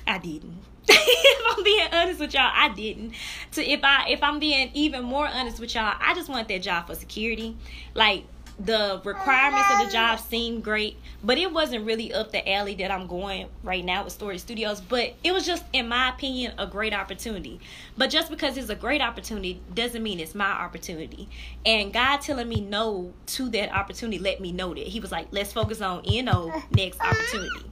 I 0.06 0.18
didn't. 0.18 0.58
if 0.90 1.58
I'm 1.58 1.64
being 1.64 1.88
honest 1.92 2.20
with 2.20 2.34
y'all, 2.34 2.52
I 2.54 2.70
didn't. 2.70 3.14
To 3.54 3.64
if 3.64 3.84
I 3.84 4.10
if 4.10 4.24
I'm 4.24 4.40
being 4.40 4.70
even 4.74 5.04
more 5.04 5.28
honest 5.28 5.60
with 5.60 5.74
y'all, 5.76 5.96
I 6.00 6.14
just 6.14 6.30
want 6.30 6.48
that 6.48 6.62
job 6.62 6.88
for 6.88 6.96
security. 6.96 7.58
Like 7.94 8.26
the 8.60 9.02
requirements 9.04 9.68
of 9.72 9.86
the 9.86 9.94
job 9.94 10.20
seemed 10.20 10.64
great, 10.64 10.98
but 11.24 11.38
it 11.38 11.52
wasn't 11.52 11.86
really 11.86 12.12
up 12.12 12.32
the 12.32 12.52
alley 12.52 12.74
that 12.76 12.90
I'm 12.90 13.06
going 13.06 13.50
right 13.62 13.86
now 13.86 14.04
with 14.04 14.14
Story 14.14 14.40
Studios. 14.40 14.82
But 14.82 15.14
it 15.24 15.32
was 15.32 15.46
just, 15.46 15.64
in 15.74 15.88
my 15.88 16.10
opinion, 16.10 16.54
a 16.58 16.66
great 16.66 16.94
opportunity. 16.94 17.60
But 17.98 18.10
just 18.10 18.32
because 18.32 18.58
it's 18.58 18.70
a 18.70 18.76
great 18.76 19.02
opportunity 19.02 19.62
doesn't 19.74 20.02
mean 20.02 20.20
it's 20.20 20.34
my 20.34 20.50
opportunity. 20.50 21.30
And 21.66 21.94
God 21.94 22.18
telling 22.22 22.50
me 22.50 22.62
no 22.62 23.14
to 23.28 23.50
that 23.50 23.72
opportunity 23.72 24.18
let 24.18 24.42
me 24.42 24.52
know 24.52 24.74
that. 24.74 24.88
He 24.88 25.00
was 25.00 25.12
like, 25.12 25.28
let's 25.32 25.54
focus 25.54 25.80
on 25.82 26.04
NO 26.04 26.52
next 26.72 27.00
opportunity. 27.00 27.66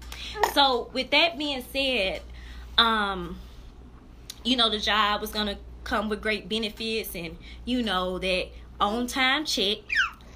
So 0.54 0.92
with 0.94 1.10
that 1.12 1.38
being 1.38 1.64
said, 1.74 2.22
um, 2.78 3.40
you 4.44 4.56
know, 4.56 4.70
the 4.70 4.80
job 4.80 5.22
was 5.22 5.32
gonna 5.32 5.58
come 5.84 6.10
with 6.10 6.22
great 6.22 6.50
benefits 6.50 7.16
and 7.16 7.38
you 7.64 7.82
know 7.82 8.18
that 8.20 8.48
on 8.80 9.08
time 9.08 9.46
check 9.46 9.78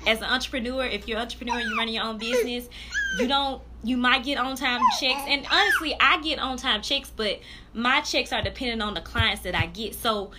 as 0.08 0.20
an 0.20 0.26
entrepreneur, 0.26 0.86
if 0.86 1.08
you're 1.08 1.18
an 1.18 1.24
entrepreneur, 1.24 1.60
you 1.60 1.78
run 1.78 1.88
your 1.88 2.04
own 2.04 2.18
business, 2.18 2.70
you 3.18 3.28
don't 3.28 3.62
you 3.84 3.96
might 3.96 4.24
get 4.24 4.38
on 4.38 4.56
time 4.56 4.82
checks. 5.00 5.22
And 5.28 5.46
honestly, 5.52 5.96
I 6.00 6.22
get 6.22 6.40
on 6.40 6.58
time 6.58 6.82
checks, 6.82 7.12
but 7.16 7.40
my 7.74 8.02
checks 8.02 8.34
are 8.34 8.42
dependent 8.42 8.82
on 8.82 8.94
the 8.94 9.02
clients 9.02 9.42
that 9.44 9.56
I 9.56 9.68
get. 9.68 9.96
So 9.96 10.32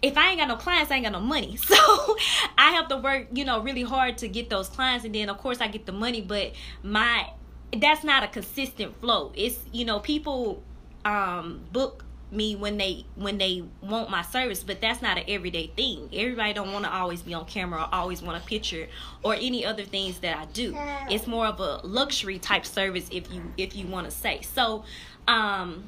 if 0.00 0.16
I 0.16 0.30
ain't 0.30 0.38
got 0.38 0.48
no 0.48 0.56
clients, 0.56 0.92
I 0.92 0.96
ain't 0.96 1.04
got 1.04 1.12
no 1.12 1.20
money. 1.20 1.56
So 1.66 2.16
I 2.56 2.70
have 2.72 2.88
to 2.88 2.98
work, 2.98 3.28
you 3.32 3.44
know, 3.44 3.60
really 3.60 3.82
hard 3.82 4.18
to 4.18 4.28
get 4.28 4.50
those 4.50 4.68
clients 4.68 5.04
and 5.04 5.14
then 5.14 5.28
of 5.28 5.38
course 5.38 5.60
I 5.60 5.68
get 5.68 5.86
the 5.86 5.92
money, 5.92 6.20
but 6.20 6.52
my 6.82 7.30
that's 7.80 8.04
not 8.04 8.22
a 8.22 8.28
consistent 8.28 9.00
flow. 9.00 9.32
It's 9.34 9.58
you 9.72 9.84
know, 9.84 10.00
people 10.00 10.62
um 11.04 11.62
book 11.72 12.04
me 12.34 12.56
when 12.56 12.76
they 12.76 13.04
when 13.16 13.38
they 13.38 13.62
want 13.82 14.10
my 14.10 14.22
service 14.22 14.62
but 14.64 14.80
that's 14.80 15.00
not 15.00 15.18
an 15.18 15.24
everyday 15.28 15.68
thing. 15.68 16.08
Everybody 16.12 16.52
don't 16.52 16.72
want 16.72 16.84
to 16.84 16.92
always 16.92 17.22
be 17.22 17.34
on 17.34 17.44
camera 17.46 17.82
or 17.82 17.94
always 17.94 18.22
want 18.22 18.42
a 18.42 18.46
picture 18.46 18.88
or 19.22 19.34
any 19.34 19.64
other 19.64 19.84
things 19.84 20.18
that 20.20 20.36
i 20.36 20.44
do. 20.46 20.76
It's 21.10 21.26
more 21.26 21.46
of 21.46 21.60
a 21.60 21.80
luxury 21.86 22.38
type 22.38 22.66
service 22.66 23.08
if 23.10 23.32
you 23.32 23.42
if 23.56 23.74
you 23.76 23.86
want 23.86 24.06
to 24.06 24.10
say. 24.10 24.40
So 24.42 24.84
um 25.28 25.84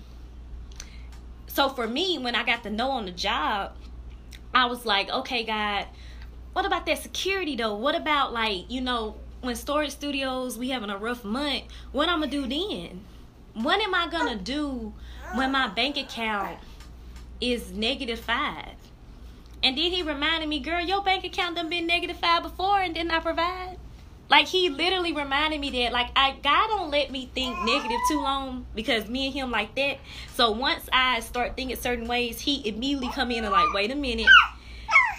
so 1.46 1.68
for 1.68 1.86
me 1.86 2.18
when 2.18 2.34
i 2.34 2.44
got 2.44 2.62
the 2.62 2.70
no 2.70 2.90
on 2.90 3.06
the 3.06 3.10
job 3.10 3.72
i 4.54 4.66
was 4.66 4.84
like 4.84 5.08
okay 5.10 5.42
god 5.42 5.86
what 6.56 6.64
about 6.64 6.86
that 6.86 6.96
security 7.02 7.54
though? 7.54 7.74
What 7.74 7.94
about 7.94 8.32
like 8.32 8.70
you 8.70 8.80
know 8.80 9.16
when 9.42 9.54
Story 9.56 9.90
Studios 9.90 10.56
we 10.56 10.70
having 10.70 10.88
a 10.88 10.96
rough 10.96 11.22
month 11.22 11.64
what 11.92 12.08
i'm 12.08 12.20
gonna 12.20 12.30
do 12.30 12.46
then? 12.46 13.02
What 13.52 13.78
am 13.78 13.94
i 13.94 14.08
gonna 14.08 14.36
do 14.36 14.94
when 15.34 15.52
my 15.52 15.68
bank 15.68 15.96
account 15.96 16.58
is 17.40 17.70
negative 17.72 18.20
five. 18.20 18.72
And 19.62 19.76
then 19.76 19.90
he 19.90 20.02
reminded 20.02 20.48
me, 20.48 20.60
girl, 20.60 20.80
your 20.80 21.02
bank 21.02 21.24
account 21.24 21.56
done 21.56 21.68
been 21.68 21.86
negative 21.86 22.18
five 22.18 22.42
before 22.42 22.80
and 22.80 22.94
didn't 22.94 23.10
I 23.10 23.20
provide? 23.20 23.78
Like 24.28 24.46
he 24.48 24.68
literally 24.68 25.12
reminded 25.12 25.60
me 25.60 25.70
that 25.70 25.92
like 25.92 26.08
I 26.16 26.32
God 26.42 26.66
don't 26.68 26.90
let 26.90 27.10
me 27.12 27.30
think 27.32 27.56
negative 27.64 28.00
too 28.08 28.20
long 28.20 28.66
because 28.74 29.08
me 29.08 29.26
and 29.26 29.34
him 29.34 29.50
like 29.50 29.74
that. 29.76 29.98
So 30.34 30.50
once 30.50 30.88
I 30.92 31.20
start 31.20 31.54
thinking 31.54 31.76
certain 31.76 32.08
ways, 32.08 32.40
he 32.40 32.66
immediately 32.68 33.08
come 33.10 33.30
in 33.30 33.44
and 33.44 33.52
like, 33.52 33.72
wait 33.72 33.92
a 33.92 33.94
minute. 33.94 34.26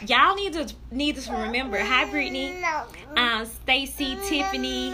Y'all 0.06 0.36
need 0.36 0.54
to 0.54 0.74
need 0.92 1.16
to 1.16 1.32
remember. 1.32 1.80
Hi 1.80 2.10
Brittany, 2.10 2.54
uh, 3.16 3.46
Stacy, 3.46 4.18
Tiffany, 4.28 4.92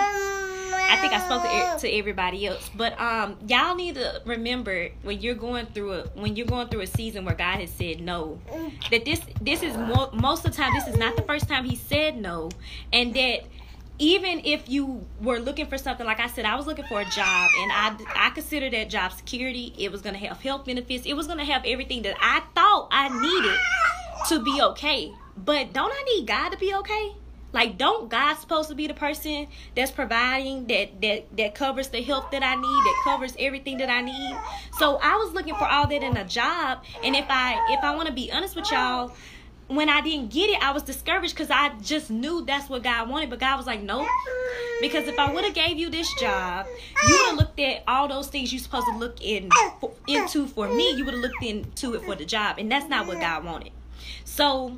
I 0.90 0.98
think 0.98 1.14
I 1.14 1.26
spoke 1.26 1.44
to, 1.44 1.88
to 1.88 1.94
everybody 1.98 2.48
else, 2.48 2.70
but 2.76 3.00
um, 3.00 3.38
y'all 3.48 3.76
need 3.76 3.96
to 3.96 4.22
remember 4.26 4.90
when 5.02 5.22
you're 5.22 5.36
going 5.36 5.66
through 5.68 5.94
a 5.94 6.02
when 6.16 6.36
you're 6.36 6.48
going 6.48 6.68
through 6.68 6.82
a 6.82 6.88
season 6.88 7.26
where 7.26 7.36
God 7.36 7.60
has 7.60 7.70
said 7.70 8.02
no, 8.02 8.40
that 8.92 9.06
this 9.06 9.22
this 9.42 9.64
is 9.64 9.76
mo- 9.78 10.12
most 10.14 10.46
of 10.46 10.52
the 10.52 10.58
time 10.58 10.74
this 10.74 10.88
is 10.88 10.98
not 10.98 11.16
the 11.16 11.24
first 11.24 11.48
time 11.48 11.66
He 11.66 11.76
said 11.76 12.18
no, 12.18 12.50
and 12.92 13.14
that 13.14 13.46
even 14.00 14.42
if 14.44 14.68
you 14.68 15.06
were 15.22 15.40
looking 15.40 15.68
for 15.68 15.78
something 15.78 16.06
like 16.06 16.20
I 16.20 16.28
said, 16.28 16.46
I 16.46 16.56
was 16.56 16.66
looking 16.68 16.86
for 16.86 17.02
a 17.02 17.06
job, 17.06 17.50
and 17.60 17.72
I 17.72 17.96
I 18.16 18.30
considered 18.32 18.74
that 18.74 18.90
job 18.90 19.14
security. 19.14 19.74
It 19.78 19.92
was 19.92 20.02
going 20.02 20.16
to 20.20 20.28
have 20.28 20.42
health 20.42 20.66
benefits. 20.66 21.06
It 21.06 21.14
was 21.14 21.28
going 21.28 21.40
to 21.40 21.46
have 21.46 21.64
everything 21.66 22.02
that 22.04 22.16
I 22.20 22.42
thought 22.56 22.90
I 22.92 23.10
needed 23.10 23.58
to 24.30 24.44
be 24.44 24.62
okay. 24.62 25.12
But 25.38 25.74
don't 25.74 25.92
I 25.92 26.04
need 26.16 26.28
God 26.28 26.50
to 26.50 26.58
be 26.58 26.74
okay? 26.76 27.14
Like, 27.54 27.78
don't 27.78 28.10
God 28.10 28.36
supposed 28.36 28.70
to 28.70 28.76
be 28.76 28.88
the 28.88 28.94
person 28.96 29.48
that's 29.76 29.92
providing 29.92 30.66
that 30.68 31.02
that 31.02 31.38
that 31.38 31.56
covers 31.56 31.90
the 31.90 32.02
help 32.02 32.32
that 32.32 32.44
I 32.44 32.56
need, 32.56 32.64
that 32.64 33.02
covers 33.04 33.36
everything 33.40 33.78
that 33.78 33.90
I 33.90 34.02
need? 34.02 34.36
So 34.80 35.00
I 35.02 35.16
was 35.16 35.34
looking 35.34 35.56
for 35.56 35.66
all 35.66 35.88
that 35.88 36.04
in 36.04 36.18
a 36.18 36.26
job, 36.26 36.84
and 37.04 37.16
if 37.16 37.26
I 37.30 37.74
if 37.74 37.84
I 37.84 37.96
want 37.96 38.08
to 38.08 38.14
be 38.14 38.32
honest 38.32 38.56
with 38.56 38.72
y'all, 38.72 39.14
when 39.68 39.90
I 39.90 40.02
didn't 40.02 40.32
get 40.32 40.50
it, 40.50 40.62
I 40.62 40.72
was 40.72 40.84
discouraged 40.84 41.36
because 41.36 41.50
I 41.50 41.70
just 41.82 42.10
knew 42.10 42.44
that's 42.44 42.70
what 42.70 42.84
God 42.84 43.10
wanted. 43.10 43.30
But 43.30 43.40
God 43.40 43.58
was 43.58 43.66
like, 43.66 43.82
nope. 43.82 44.08
Because 44.82 45.08
if 45.08 45.18
I 45.18 45.32
would 45.32 45.44
have 45.46 45.54
gave 45.54 45.78
you 45.78 45.90
this 45.90 46.12
job, 46.16 46.66
you 47.08 47.18
would 47.18 47.30
have 47.30 47.38
looked 47.38 47.60
at 47.60 47.84
all 47.88 48.08
those 48.08 48.28
things 48.28 48.52
you're 48.52 48.62
supposed 48.62 48.88
to 48.88 48.98
look 48.98 49.22
in 49.22 49.50
into 50.08 50.48
for 50.48 50.68
me. 50.68 50.92
You 50.92 51.06
would 51.06 51.14
have 51.14 51.24
looked 51.24 51.44
into 51.44 51.94
it 51.94 52.04
for 52.04 52.16
the 52.16 52.26
job, 52.26 52.58
and 52.58 52.72
that's 52.72 52.90
not 52.90 53.08
what 53.08 53.20
God 53.20 53.46
wanted. 53.46 53.72
So 54.26 54.78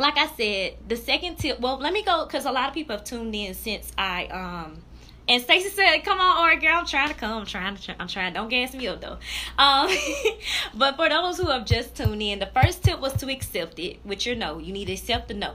like 0.00 0.16
I 0.16 0.26
said, 0.28 0.76
the 0.88 0.96
second 0.96 1.36
tip. 1.36 1.60
Well, 1.60 1.78
let 1.78 1.92
me 1.92 2.02
go 2.02 2.24
because 2.26 2.46
a 2.46 2.52
lot 2.52 2.68
of 2.68 2.74
people 2.74 2.96
have 2.96 3.04
tuned 3.04 3.34
in 3.34 3.54
since 3.54 3.92
I 3.96 4.26
um. 4.26 4.82
And 5.28 5.40
Stacy 5.42 5.68
said, 5.68 5.98
"Come 5.98 6.18
on, 6.18 6.44
Ori 6.44 6.56
girl, 6.56 6.78
I'm 6.78 6.86
trying 6.86 7.08
to 7.08 7.14
come. 7.14 7.40
I'm 7.42 7.46
trying 7.46 7.76
to. 7.76 8.02
I'm 8.02 8.08
trying. 8.08 8.32
Don't 8.32 8.48
gas 8.48 8.74
me 8.74 8.88
up 8.88 9.00
though." 9.00 9.18
Um, 9.58 9.88
but 10.74 10.96
for 10.96 11.08
those 11.08 11.36
who 11.36 11.46
have 11.46 11.64
just 11.66 11.94
tuned 11.94 12.22
in, 12.22 12.40
the 12.40 12.46
first 12.46 12.82
tip 12.82 13.00
was 13.00 13.12
to 13.14 13.30
accept 13.30 13.78
it 13.78 14.04
with 14.04 14.26
your 14.26 14.34
no. 14.34 14.58
You 14.58 14.72
need 14.72 14.86
to 14.86 14.94
accept 14.94 15.28
the 15.28 15.34
no. 15.34 15.54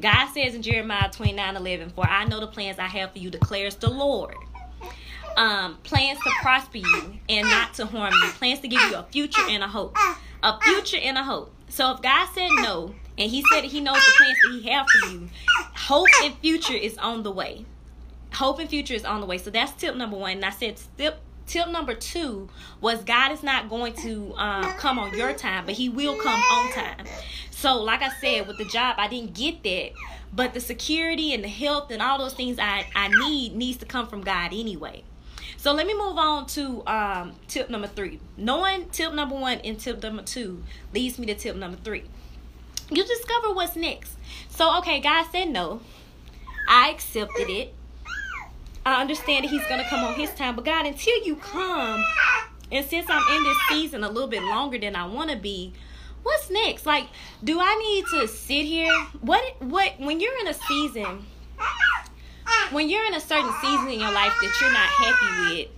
God 0.00 0.32
says 0.32 0.54
in 0.54 0.62
Jeremiah 0.62 1.10
29 1.10 1.56
11, 1.56 1.90
For 1.90 2.06
I 2.06 2.24
know 2.24 2.40
the 2.40 2.46
plans 2.46 2.78
I 2.78 2.86
have 2.86 3.12
for 3.12 3.18
you, 3.18 3.30
declares 3.30 3.76
the 3.76 3.90
Lord. 3.90 4.34
Um, 5.36 5.78
plans 5.82 6.18
to 6.20 6.30
prosper 6.42 6.78
you 6.78 7.18
and 7.28 7.48
not 7.48 7.74
to 7.74 7.86
harm 7.86 8.12
you, 8.22 8.28
plans 8.30 8.60
to 8.60 8.68
give 8.68 8.80
you 8.82 8.96
a 8.96 9.02
future 9.02 9.42
and 9.48 9.62
a 9.62 9.68
hope. 9.68 9.96
A 10.42 10.60
future 10.60 10.98
and 11.02 11.18
a 11.18 11.24
hope. 11.24 11.52
So 11.68 11.92
if 11.92 12.02
God 12.02 12.28
said 12.34 12.50
no, 12.56 12.94
and 13.16 13.30
he 13.30 13.44
said 13.52 13.64
he 13.64 13.80
knows 13.80 13.96
the 13.96 14.12
plans 14.16 14.38
that 14.42 14.60
he 14.60 14.70
have 14.70 14.86
for 14.88 15.08
you. 15.10 15.28
Hope 15.74 16.08
and 16.22 16.34
future 16.38 16.74
is 16.74 16.98
on 16.98 17.22
the 17.22 17.30
way. 17.30 17.64
Hope 18.32 18.58
and 18.58 18.68
future 18.68 18.94
is 18.94 19.04
on 19.04 19.20
the 19.20 19.26
way. 19.26 19.38
So 19.38 19.50
that's 19.50 19.72
tip 19.72 19.94
number 19.94 20.16
one. 20.16 20.32
And 20.32 20.44
I 20.44 20.50
said 20.50 20.80
tip 20.96 21.20
tip 21.46 21.68
number 21.68 21.94
two 21.94 22.48
was 22.80 23.04
God 23.04 23.30
is 23.30 23.42
not 23.42 23.68
going 23.68 23.92
to 23.94 24.34
um, 24.36 24.64
come 24.78 24.98
on 24.98 25.16
your 25.16 25.32
time, 25.32 25.66
but 25.66 25.74
He 25.74 25.88
will 25.88 26.16
come 26.16 26.40
on 26.40 26.72
time. 26.72 27.06
So, 27.50 27.80
like 27.82 28.02
I 28.02 28.10
said, 28.20 28.48
with 28.48 28.58
the 28.58 28.64
job, 28.64 28.96
I 28.98 29.08
didn't 29.08 29.34
get 29.34 29.62
that, 29.62 29.92
but 30.34 30.52
the 30.52 30.60
security 30.60 31.32
and 31.32 31.44
the 31.44 31.48
health 31.48 31.90
and 31.90 32.02
all 32.02 32.18
those 32.18 32.34
things 32.34 32.58
I 32.58 32.86
I 32.94 33.08
need 33.08 33.54
needs 33.54 33.78
to 33.78 33.86
come 33.86 34.08
from 34.08 34.22
God 34.22 34.52
anyway. 34.52 35.04
So 35.56 35.72
let 35.72 35.86
me 35.86 35.94
move 35.94 36.18
on 36.18 36.46
to 36.48 36.86
um, 36.86 37.32
tip 37.48 37.70
number 37.70 37.86
three. 37.86 38.20
Knowing 38.36 38.90
tip 38.90 39.14
number 39.14 39.34
one 39.34 39.58
and 39.60 39.78
tip 39.78 40.02
number 40.02 40.22
two 40.22 40.62
leads 40.92 41.18
me 41.18 41.26
to 41.26 41.34
tip 41.34 41.56
number 41.56 41.78
three 41.78 42.04
you 42.90 43.04
discover 43.04 43.52
what's 43.52 43.76
next. 43.76 44.16
So, 44.48 44.78
okay, 44.78 45.00
God 45.00 45.26
said 45.32 45.50
no. 45.50 45.80
I 46.68 46.90
accepted 46.90 47.50
it. 47.50 47.74
I 48.86 49.00
understand 49.00 49.44
that 49.44 49.50
He's 49.50 49.66
going 49.66 49.82
to 49.82 49.88
come 49.88 50.04
on 50.04 50.14
His 50.14 50.30
time. 50.34 50.56
But, 50.56 50.64
God, 50.64 50.86
until 50.86 51.24
you 51.24 51.36
come, 51.36 52.04
and 52.70 52.84
since 52.86 53.06
I'm 53.08 53.36
in 53.36 53.44
this 53.44 53.56
season 53.68 54.04
a 54.04 54.08
little 54.08 54.28
bit 54.28 54.42
longer 54.42 54.78
than 54.78 54.96
I 54.96 55.06
want 55.06 55.30
to 55.30 55.36
be, 55.36 55.72
what's 56.22 56.50
next? 56.50 56.86
Like, 56.86 57.06
do 57.42 57.58
I 57.60 57.74
need 57.76 58.04
to 58.18 58.28
sit 58.28 58.64
here? 58.64 58.92
What, 59.20 59.42
what, 59.60 59.98
when 59.98 60.20
you're 60.20 60.38
in 60.40 60.48
a 60.48 60.54
season, 60.54 61.26
when 62.70 62.88
you're 62.88 63.06
in 63.06 63.14
a 63.14 63.20
certain 63.20 63.52
season 63.60 63.88
in 63.88 64.00
your 64.00 64.12
life 64.12 64.32
that 64.40 64.60
you're 64.60 64.72
not 64.72 64.88
happy 64.88 65.54
with, 65.54 65.68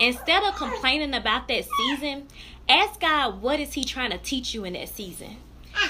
instead 0.00 0.42
of 0.42 0.56
complaining 0.56 1.14
about 1.14 1.48
that 1.48 1.64
season, 1.78 2.26
ask 2.68 3.00
God, 3.00 3.40
what 3.40 3.60
is 3.60 3.74
He 3.74 3.84
trying 3.84 4.10
to 4.10 4.18
teach 4.18 4.54
you 4.54 4.64
in 4.64 4.72
that 4.72 4.88
season? 4.88 5.36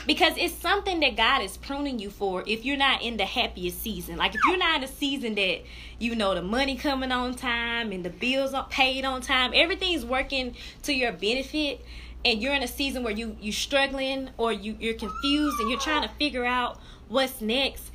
Because 0.07 0.35
it's 0.37 0.55
something 0.55 1.01
that 1.01 1.17
God 1.17 1.43
is 1.43 1.57
pruning 1.57 1.99
you 1.99 2.11
for 2.11 2.43
if 2.47 2.65
you're 2.65 2.77
not 2.77 3.03
in 3.03 3.17
the 3.17 3.25
happiest 3.25 3.83
season. 3.83 4.17
Like 4.17 4.35
if 4.35 4.41
you're 4.47 4.59
not 4.59 4.77
in 4.79 4.85
a 4.85 4.89
season 4.89 5.35
that 5.37 5.63
you 5.99 6.15
know 6.15 6.35
the 6.35 6.43
money 6.43 6.77
coming 6.77 7.13
on 7.13 7.35
time 7.35 7.93
and 7.93 8.05
the 8.05 8.11
bills 8.11 8.55
are 8.55 8.67
paid 8.69 9.05
on 9.05 9.21
time, 9.21 9.53
everything's 9.55 10.05
working 10.05 10.55
to 10.83 10.93
your 10.93 11.13
benefit 11.13 11.85
and 12.25 12.43
you're 12.43 12.55
in 12.55 12.63
a 12.63 12.69
season 12.69 13.05
where 13.05 13.13
you 13.13 13.37
you're 13.41 13.53
struggling 13.53 14.31
or 14.37 14.53
you 14.53 14.77
you're 14.81 14.95
confused 14.95 15.61
and 15.61 15.71
you're 15.71 15.81
trying 15.81 16.03
to 16.03 16.15
figure 16.17 16.45
out 16.45 16.81
what's 17.09 17.41
next, 17.41 17.93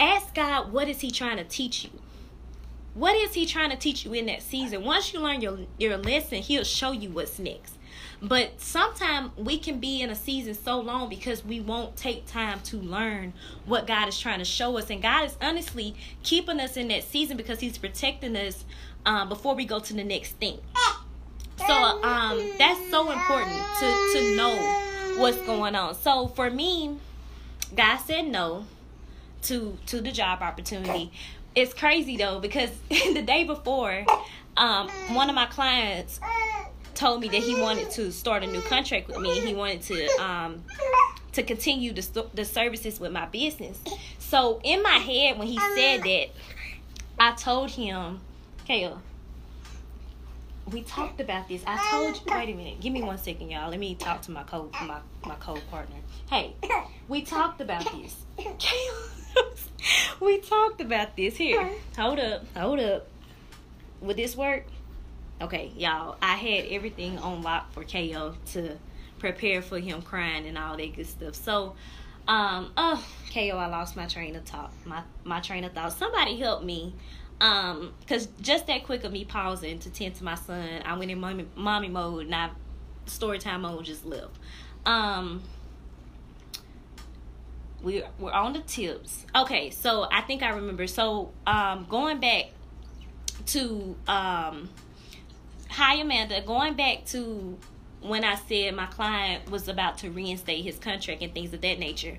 ask 0.00 0.34
God 0.34 0.72
what 0.72 0.88
is 0.88 1.00
he 1.00 1.10
trying 1.10 1.36
to 1.36 1.44
teach 1.44 1.84
you? 1.84 1.90
What 2.94 3.16
is 3.16 3.34
he 3.34 3.44
trying 3.44 3.70
to 3.70 3.76
teach 3.76 4.04
you 4.04 4.12
in 4.12 4.26
that 4.26 4.40
season? 4.42 4.84
Once 4.84 5.12
you 5.12 5.20
learn 5.20 5.40
your 5.40 5.58
your 5.78 5.96
lesson, 5.96 6.42
he'll 6.42 6.64
show 6.64 6.92
you 6.92 7.10
what's 7.10 7.38
next. 7.38 7.76
But 8.24 8.58
sometimes 8.58 9.36
we 9.36 9.58
can 9.58 9.80
be 9.80 10.00
in 10.00 10.08
a 10.08 10.14
season 10.14 10.54
so 10.54 10.80
long 10.80 11.10
because 11.10 11.44
we 11.44 11.60
won't 11.60 11.94
take 11.94 12.26
time 12.26 12.60
to 12.60 12.78
learn 12.78 13.34
what 13.66 13.86
God 13.86 14.08
is 14.08 14.18
trying 14.18 14.38
to 14.38 14.46
show 14.46 14.78
us. 14.78 14.88
And 14.88 15.02
God 15.02 15.26
is 15.26 15.36
honestly 15.42 15.94
keeping 16.22 16.58
us 16.58 16.78
in 16.78 16.88
that 16.88 17.04
season 17.04 17.36
because 17.36 17.60
He's 17.60 17.76
protecting 17.76 18.34
us 18.34 18.64
um, 19.04 19.28
before 19.28 19.54
we 19.54 19.66
go 19.66 19.78
to 19.78 19.92
the 19.92 20.04
next 20.04 20.32
thing. 20.36 20.58
So 21.58 21.72
um, 21.72 22.50
that's 22.58 22.90
so 22.90 23.10
important 23.10 23.56
to 23.78 24.10
to 24.14 24.36
know 24.36 24.56
what's 25.18 25.38
going 25.42 25.74
on. 25.74 25.94
So 25.94 26.28
for 26.28 26.50
me, 26.50 26.96
God 27.76 27.98
said 27.98 28.26
no 28.26 28.64
to 29.42 29.76
to 29.86 30.00
the 30.00 30.10
job 30.10 30.40
opportunity. 30.40 31.12
It's 31.54 31.74
crazy 31.74 32.16
though 32.16 32.40
because 32.40 32.70
the 32.88 33.22
day 33.22 33.44
before, 33.44 34.06
um, 34.56 34.88
one 35.10 35.28
of 35.28 35.34
my 35.34 35.46
clients 35.46 36.20
told 36.94 37.20
me 37.20 37.28
that 37.28 37.42
he 37.42 37.60
wanted 37.60 37.90
to 37.92 38.10
start 38.12 38.42
a 38.42 38.46
new 38.46 38.60
contract 38.62 39.08
with 39.08 39.18
me. 39.18 39.40
He 39.40 39.54
wanted 39.54 39.82
to 39.82 40.06
um 40.22 40.64
to 41.32 41.42
continue 41.42 41.92
the 41.92 42.26
the 42.34 42.44
services 42.44 43.00
with 43.00 43.12
my 43.12 43.26
business. 43.26 43.78
So 44.18 44.60
in 44.62 44.82
my 44.82 44.98
head 44.98 45.38
when 45.38 45.46
he 45.46 45.58
said 45.74 46.02
that, 46.02 46.28
I 47.18 47.32
told 47.32 47.70
him, 47.70 48.20
Kayla, 48.68 48.98
we 50.70 50.82
talked 50.82 51.20
about 51.20 51.48
this. 51.48 51.62
I 51.66 51.76
told 51.90 52.16
you. 52.16 52.22
Wait 52.26 52.52
a 52.52 52.56
minute. 52.56 52.80
Give 52.80 52.92
me 52.92 53.02
one 53.02 53.18
second, 53.18 53.50
y'all. 53.50 53.70
Let 53.70 53.78
me 53.78 53.94
talk 53.94 54.22
to 54.22 54.30
my 54.30 54.44
co 54.44 54.70
my 54.86 54.98
my 55.26 55.34
co 55.36 55.56
partner. 55.70 55.96
Hey, 56.30 56.54
we 57.08 57.22
talked 57.22 57.60
about 57.60 57.84
this. 57.92 58.16
we 60.20 60.38
talked 60.38 60.80
about 60.80 61.16
this. 61.16 61.36
Here, 61.36 61.70
hold 61.96 62.18
up, 62.18 62.44
hold 62.56 62.80
up. 62.80 63.08
Would 64.00 64.16
this 64.16 64.36
work? 64.36 64.66
Okay, 65.40 65.72
y'all. 65.76 66.16
I 66.22 66.36
had 66.36 66.66
everything 66.66 67.18
on 67.18 67.42
lock 67.42 67.72
for 67.72 67.84
KO 67.84 68.34
to 68.52 68.76
prepare 69.18 69.62
for 69.62 69.78
him 69.78 70.02
crying 70.02 70.46
and 70.46 70.56
all 70.56 70.76
that 70.76 70.94
good 70.94 71.06
stuff. 71.06 71.34
So, 71.34 71.74
um, 72.28 72.72
oh, 72.76 73.04
KO, 73.32 73.56
I 73.56 73.66
lost 73.66 73.96
my 73.96 74.06
train 74.06 74.36
of 74.36 74.44
thought. 74.44 74.72
My 74.84 75.02
my 75.24 75.40
train 75.40 75.64
of 75.64 75.72
thought. 75.72 75.92
Somebody 75.92 76.36
help 76.36 76.62
me 76.62 76.94
um, 77.40 77.92
cause 78.08 78.28
just 78.40 78.66
that 78.68 78.84
quick 78.84 79.04
of 79.04 79.12
me 79.12 79.24
pausing 79.24 79.78
to 79.80 79.90
tend 79.90 80.14
to 80.16 80.24
my 80.24 80.34
son, 80.34 80.82
I 80.84 80.96
went 80.96 81.10
in 81.10 81.20
mommy, 81.20 81.46
mommy 81.56 81.88
mode 81.88 82.26
and 82.26 82.34
I 82.34 82.50
story 83.06 83.38
time 83.38 83.62
mode 83.62 83.84
just 83.84 84.06
left. 84.06 84.36
Um, 84.86 85.42
we 87.82 88.02
we're 88.18 88.32
on 88.32 88.52
the 88.52 88.60
tips. 88.60 89.26
Okay, 89.34 89.70
so 89.70 90.06
I 90.10 90.22
think 90.22 90.42
I 90.42 90.50
remember. 90.50 90.86
So 90.86 91.32
um, 91.46 91.86
going 91.88 92.20
back 92.20 92.46
to 93.46 93.96
um, 94.06 94.70
hi 95.76 95.96
Amanda, 95.96 96.40
going 96.40 96.74
back 96.74 97.04
to 97.06 97.58
when 98.00 98.22
I 98.22 98.36
said 98.36 98.76
my 98.76 98.86
client 98.86 99.50
was 99.50 99.66
about 99.66 99.98
to 99.98 100.10
reinstate 100.10 100.62
his 100.62 100.78
contract 100.78 101.20
and 101.20 101.34
things 101.34 101.52
of 101.52 101.62
that 101.62 101.78
nature. 101.80 102.18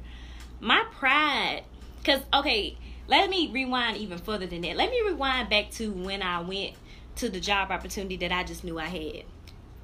My 0.59 0.83
pride, 0.91 1.63
cause 2.03 2.19
okay 2.33 2.77
let 3.07 3.29
me 3.29 3.51
rewind 3.53 3.97
even 3.97 4.17
further 4.17 4.47
than 4.47 4.62
that. 4.62 4.75
Let 4.75 4.89
me 4.89 5.01
rewind 5.05 5.50
back 5.50 5.69
to 5.71 5.91
when 5.91 6.21
I 6.21 6.41
went 6.41 6.74
to 7.17 7.29
the 7.29 7.39
job 7.39 7.71
opportunity 7.71 8.17
that 8.17 8.31
I 8.31 8.43
just 8.43 8.63
knew 8.63 8.79
I 8.79 8.85
had. 8.85 9.24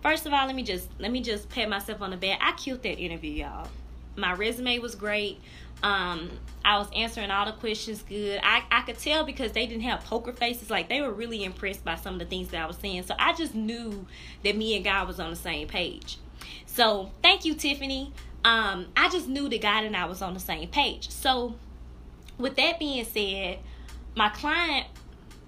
First 0.02 0.26
of 0.26 0.34
all, 0.34 0.48
let 0.48 0.56
me 0.56 0.64
just 0.64 0.90
let 1.00 1.12
me 1.12 1.22
just 1.22 1.48
pat 1.50 1.70
myself 1.70 2.02
on 2.02 2.10
the 2.10 2.18
back. 2.18 2.40
I 2.42 2.54
killed 2.54 2.84
that 2.84 3.00
interview, 3.00 3.32
y'all. 3.32 3.70
My 4.16 4.34
resume 4.34 4.80
was 4.80 4.96
great. 4.96 5.40
Um, 5.84 6.30
I 6.64 6.78
was 6.78 6.88
answering 6.96 7.32
all 7.32 7.46
the 7.46 7.54
questions 7.54 8.04
good. 8.04 8.40
I, 8.44 8.64
I 8.72 8.82
could 8.82 9.00
tell 9.00 9.24
because 9.24 9.52
they 9.52 9.66
didn't 9.66 9.84
have 9.84 10.04
poker 10.04 10.32
faces. 10.32 10.70
Like 10.70 10.90
they 10.90 11.02
were 11.02 11.12
really 11.12 11.44
impressed 11.44 11.84
by 11.84 11.96
some 11.96 12.14
of 12.14 12.20
the 12.20 12.26
things 12.26 12.50
that 12.50 12.62
I 12.62 12.68
was 12.68 12.78
saying. 12.78 13.04
So 13.04 13.16
I 13.18 13.34
just 13.34 13.56
knew 13.56 14.06
that 14.44 14.56
me 14.56 14.76
and 14.76 14.86
God 14.86 15.08
was 15.08 15.20
on 15.20 15.32
the 15.32 15.36
same 15.36 15.68
page. 15.68 16.18
So 16.66 17.12
thank 17.24 17.46
you, 17.46 17.56
Tiffany. 17.56 18.14
Um, 18.44 18.88
I 18.96 19.10
just 19.10 19.28
knew 19.28 19.50
that 19.50 19.62
God 19.62 19.84
and 19.84 19.96
I 19.96 20.06
was 20.06 20.22
on 20.22 20.34
the 20.34 20.40
same 20.40 20.68
page. 20.70 21.10
So 21.10 21.56
with 22.38 22.56
that 22.56 22.80
being 22.80 23.06
said, 23.06 23.60
my 24.16 24.30
client 24.30 24.88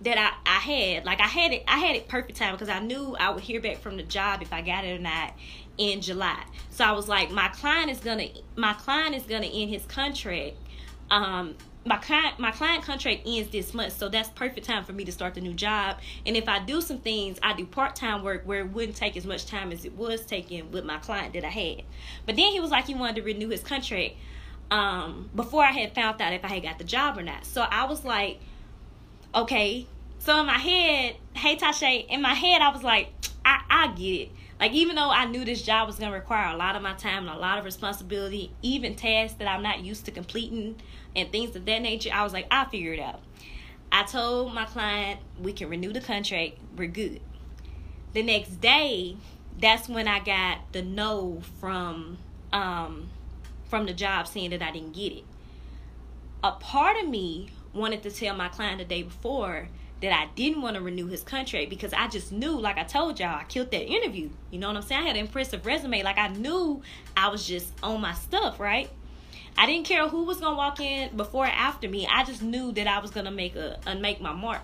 that 0.01 0.17
I, 0.17 0.31
I 0.49 0.59
had, 0.59 1.05
like 1.05 1.19
I 1.19 1.27
had 1.27 1.53
it 1.53 1.63
I 1.67 1.77
had 1.77 1.95
it 1.95 2.07
perfect 2.07 2.37
time 2.37 2.53
because 2.53 2.69
I 2.69 2.79
knew 2.79 3.15
I 3.19 3.29
would 3.29 3.43
hear 3.43 3.61
back 3.61 3.77
from 3.77 3.97
the 3.97 4.03
job 4.03 4.41
if 4.41 4.51
I 4.51 4.61
got 4.61 4.83
it 4.83 4.99
or 4.99 5.01
not 5.01 5.33
in 5.77 6.01
July. 6.01 6.43
So 6.69 6.83
I 6.83 6.91
was 6.91 7.07
like, 7.07 7.31
my 7.31 7.49
client 7.49 7.89
is 7.89 7.99
gonna 7.99 8.27
my 8.55 8.73
client 8.73 9.15
is 9.15 9.23
gonna 9.23 9.47
end 9.47 9.69
his 9.69 9.85
contract. 9.85 10.55
Um 11.11 11.55
my 11.85 11.97
client 11.97 12.39
my 12.39 12.51
client 12.51 12.83
contract 12.83 13.21
ends 13.25 13.49
this 13.49 13.73
month, 13.73 13.97
so 13.97 14.09
that's 14.09 14.29
perfect 14.29 14.65
time 14.65 14.83
for 14.83 14.93
me 14.93 15.03
to 15.05 15.11
start 15.11 15.33
the 15.33 15.41
new 15.41 15.53
job. 15.53 15.97
And 16.25 16.37
if 16.37 16.47
I 16.47 16.59
do 16.59 16.81
some 16.81 16.99
things, 16.99 17.37
I 17.43 17.53
do 17.53 17.65
part 17.65 17.95
time 17.95 18.23
work 18.23 18.43
where 18.45 18.61
it 18.61 18.71
wouldn't 18.71 18.95
take 18.95 19.17
as 19.17 19.25
much 19.25 19.45
time 19.45 19.71
as 19.71 19.85
it 19.85 19.93
was 19.93 20.25
taking 20.25 20.71
with 20.71 20.85
my 20.85 20.97
client 20.97 21.33
that 21.33 21.43
I 21.43 21.49
had. 21.49 21.83
But 22.25 22.35
then 22.35 22.51
he 22.51 22.59
was 22.59 22.71
like 22.71 22.85
he 22.85 22.95
wanted 22.95 23.17
to 23.17 23.21
renew 23.23 23.49
his 23.49 23.61
contract 23.61 24.13
um, 24.71 25.29
before 25.35 25.63
I 25.63 25.71
had 25.71 25.93
found 25.93 26.21
out 26.21 26.33
if 26.33 26.45
I 26.45 26.47
had 26.47 26.63
got 26.63 26.77
the 26.77 26.83
job 26.83 27.17
or 27.17 27.23
not. 27.23 27.45
So 27.45 27.61
I 27.61 27.85
was 27.85 28.05
like, 28.05 28.39
okay. 29.35 29.85
So 30.19 30.39
in 30.39 30.45
my 30.45 30.57
head, 30.57 31.17
hey 31.33 31.57
Tasha, 31.57 32.07
in 32.07 32.21
my 32.21 32.33
head 32.33 32.61
I 32.61 32.69
was 32.69 32.83
like, 32.83 33.09
I, 33.43 33.61
I 33.69 33.87
get 33.87 34.21
it. 34.21 34.31
Like 34.63 34.71
even 34.71 34.95
though 34.95 35.09
I 35.09 35.25
knew 35.25 35.43
this 35.43 35.61
job 35.61 35.87
was 35.87 35.97
gonna 35.97 36.13
require 36.13 36.53
a 36.53 36.55
lot 36.55 36.77
of 36.77 36.81
my 36.81 36.93
time 36.93 37.27
and 37.27 37.35
a 37.35 37.37
lot 37.37 37.57
of 37.57 37.65
responsibility, 37.65 38.49
even 38.61 38.95
tasks 38.95 39.37
that 39.39 39.45
I'm 39.49 39.61
not 39.61 39.83
used 39.83 40.05
to 40.05 40.11
completing 40.11 40.77
and 41.13 41.29
things 41.33 41.53
of 41.57 41.65
that 41.65 41.81
nature, 41.81 42.11
I 42.13 42.23
was 42.23 42.31
like, 42.31 42.47
I'll 42.49 42.69
figure 42.69 42.93
it 42.93 42.99
out. 43.01 43.19
I 43.91 44.03
told 44.03 44.53
my 44.53 44.63
client 44.63 45.19
we 45.37 45.51
can 45.51 45.67
renew 45.67 45.91
the 45.91 45.99
contract, 45.99 46.59
we're 46.77 46.87
good. 46.87 47.19
The 48.13 48.23
next 48.23 48.61
day, 48.61 49.17
that's 49.59 49.89
when 49.89 50.07
I 50.07 50.21
got 50.21 50.59
the 50.71 50.81
no 50.81 51.41
from 51.59 52.17
um 52.53 53.09
from 53.65 53.85
the 53.85 53.93
job 53.93 54.27
saying 54.27 54.51
that 54.51 54.61
I 54.61 54.71
didn't 54.71 54.93
get 54.93 55.11
it. 55.11 55.25
A 56.41 56.53
part 56.53 56.95
of 57.03 57.09
me 57.09 57.49
wanted 57.73 58.01
to 58.03 58.11
tell 58.11 58.33
my 58.33 58.47
client 58.47 58.77
the 58.77 58.85
day 58.85 59.03
before 59.03 59.67
that 60.03 60.11
I 60.11 60.27
didn't 60.35 60.61
want 60.61 60.75
to 60.75 60.81
renew 60.81 61.07
his 61.07 61.23
contract 61.23 61.69
because 61.69 61.93
I 61.93 62.09
just 62.09 62.33
knew, 62.33 62.59
like 62.59 62.77
I 62.77 62.83
told 62.83 63.21
y'all, 63.21 63.39
I 63.39 63.45
killed 63.45 63.71
that 63.71 63.85
interview. 63.85 64.29
You 64.51 64.59
know 64.59 64.67
what 64.67 64.75
I'm 64.75 64.81
saying? 64.81 65.01
I 65.01 65.07
had 65.07 65.15
an 65.15 65.21
impressive 65.21 65.65
resume. 65.65 66.03
Like 66.03 66.17
I 66.17 66.27
knew 66.27 66.81
I 67.15 67.29
was 67.29 67.47
just 67.47 67.71
on 67.81 68.01
my 68.01 68.13
stuff, 68.13 68.59
right? 68.59 68.89
I 69.57 69.65
didn't 69.65 69.85
care 69.85 70.09
who 70.09 70.25
was 70.25 70.41
gonna 70.41 70.57
walk 70.57 70.81
in 70.81 71.15
before 71.15 71.45
or 71.45 71.49
after 71.49 71.87
me. 71.87 72.05
I 72.05 72.25
just 72.25 72.41
knew 72.41 72.73
that 72.73 72.85
I 72.85 72.99
was 72.99 73.11
gonna 73.11 73.31
make 73.31 73.55
a, 73.55 73.79
a 73.87 73.95
make 73.95 74.19
my 74.19 74.33
mark. 74.33 74.61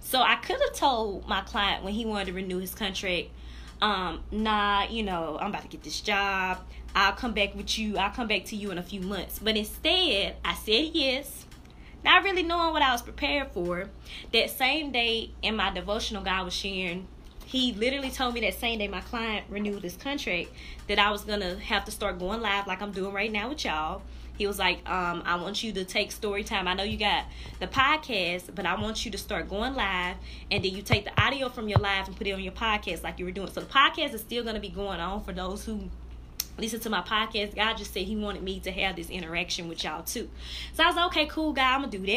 So 0.00 0.20
I 0.20 0.34
could 0.36 0.58
have 0.60 0.74
told 0.74 1.28
my 1.28 1.42
client 1.42 1.84
when 1.84 1.92
he 1.92 2.04
wanted 2.04 2.26
to 2.26 2.32
renew 2.32 2.58
his 2.58 2.74
contract, 2.74 3.28
um, 3.80 4.24
nah, 4.32 4.88
you 4.90 5.04
know, 5.04 5.38
I'm 5.40 5.50
about 5.50 5.62
to 5.62 5.68
get 5.68 5.84
this 5.84 6.00
job. 6.00 6.58
I'll 6.96 7.12
come 7.12 7.32
back 7.32 7.54
with 7.54 7.78
you. 7.78 7.96
I'll 7.96 8.10
come 8.10 8.26
back 8.26 8.46
to 8.46 8.56
you 8.56 8.72
in 8.72 8.78
a 8.78 8.82
few 8.82 9.02
months. 9.02 9.38
But 9.38 9.56
instead, 9.56 10.34
I 10.44 10.54
said 10.54 10.90
yes. 10.94 11.46
Not 12.04 12.24
really 12.24 12.42
knowing 12.42 12.72
what 12.72 12.82
I 12.82 12.92
was 12.92 13.02
prepared 13.02 13.52
for. 13.52 13.88
That 14.32 14.50
same 14.50 14.90
day 14.90 15.30
in 15.42 15.56
my 15.56 15.70
devotional, 15.70 16.22
God 16.22 16.44
was 16.44 16.54
sharing. 16.54 17.06
He 17.44 17.72
literally 17.72 18.10
told 18.10 18.34
me 18.34 18.40
that 18.42 18.54
same 18.54 18.78
day 18.78 18.86
my 18.86 19.00
client 19.00 19.44
renewed 19.48 19.82
his 19.82 19.96
contract 19.96 20.50
that 20.86 20.98
I 20.98 21.10
was 21.10 21.24
gonna 21.24 21.58
have 21.58 21.84
to 21.86 21.90
start 21.90 22.18
going 22.18 22.40
live 22.40 22.66
like 22.66 22.80
I'm 22.80 22.92
doing 22.92 23.12
right 23.12 23.30
now 23.30 23.48
with 23.48 23.64
y'all. 23.64 24.02
He 24.38 24.46
was 24.46 24.58
like, 24.58 24.88
um, 24.88 25.22
I 25.26 25.34
want 25.34 25.62
you 25.62 25.72
to 25.72 25.84
take 25.84 26.12
story 26.12 26.44
time. 26.44 26.66
I 26.66 26.72
know 26.72 26.84
you 26.84 26.96
got 26.96 27.26
the 27.58 27.66
podcast, 27.66 28.54
but 28.54 28.64
I 28.64 28.80
want 28.80 29.04
you 29.04 29.10
to 29.10 29.18
start 29.18 29.50
going 29.50 29.74
live 29.74 30.16
and 30.50 30.64
then 30.64 30.74
you 30.74 30.80
take 30.80 31.04
the 31.04 31.20
audio 31.20 31.48
from 31.48 31.68
your 31.68 31.78
live 31.78 32.06
and 32.06 32.16
put 32.16 32.26
it 32.26 32.32
on 32.32 32.40
your 32.40 32.52
podcast 32.52 33.02
like 33.02 33.18
you 33.18 33.26
were 33.26 33.32
doing. 33.32 33.50
So 33.50 33.60
the 33.60 33.66
podcast 33.66 34.14
is 34.14 34.20
still 34.22 34.44
gonna 34.44 34.60
be 34.60 34.70
going 34.70 35.00
on 35.00 35.24
for 35.24 35.32
those 35.32 35.64
who 35.64 35.90
listen 36.60 36.80
to 36.80 36.90
my 36.90 37.02
podcast, 37.02 37.54
God 37.54 37.76
just 37.76 37.92
said 37.92 38.04
He 38.04 38.16
wanted 38.16 38.42
me 38.42 38.60
to 38.60 38.70
have 38.72 38.96
this 38.96 39.10
interaction 39.10 39.68
with 39.68 39.82
y'all 39.84 40.02
too. 40.02 40.28
So 40.74 40.84
I 40.84 40.86
was 40.86 40.96
like, 40.96 41.06
okay, 41.06 41.26
cool, 41.26 41.52
God, 41.52 41.74
I'm 41.74 41.80
gonna 41.80 41.92
do 41.92 42.06
that, 42.06 42.12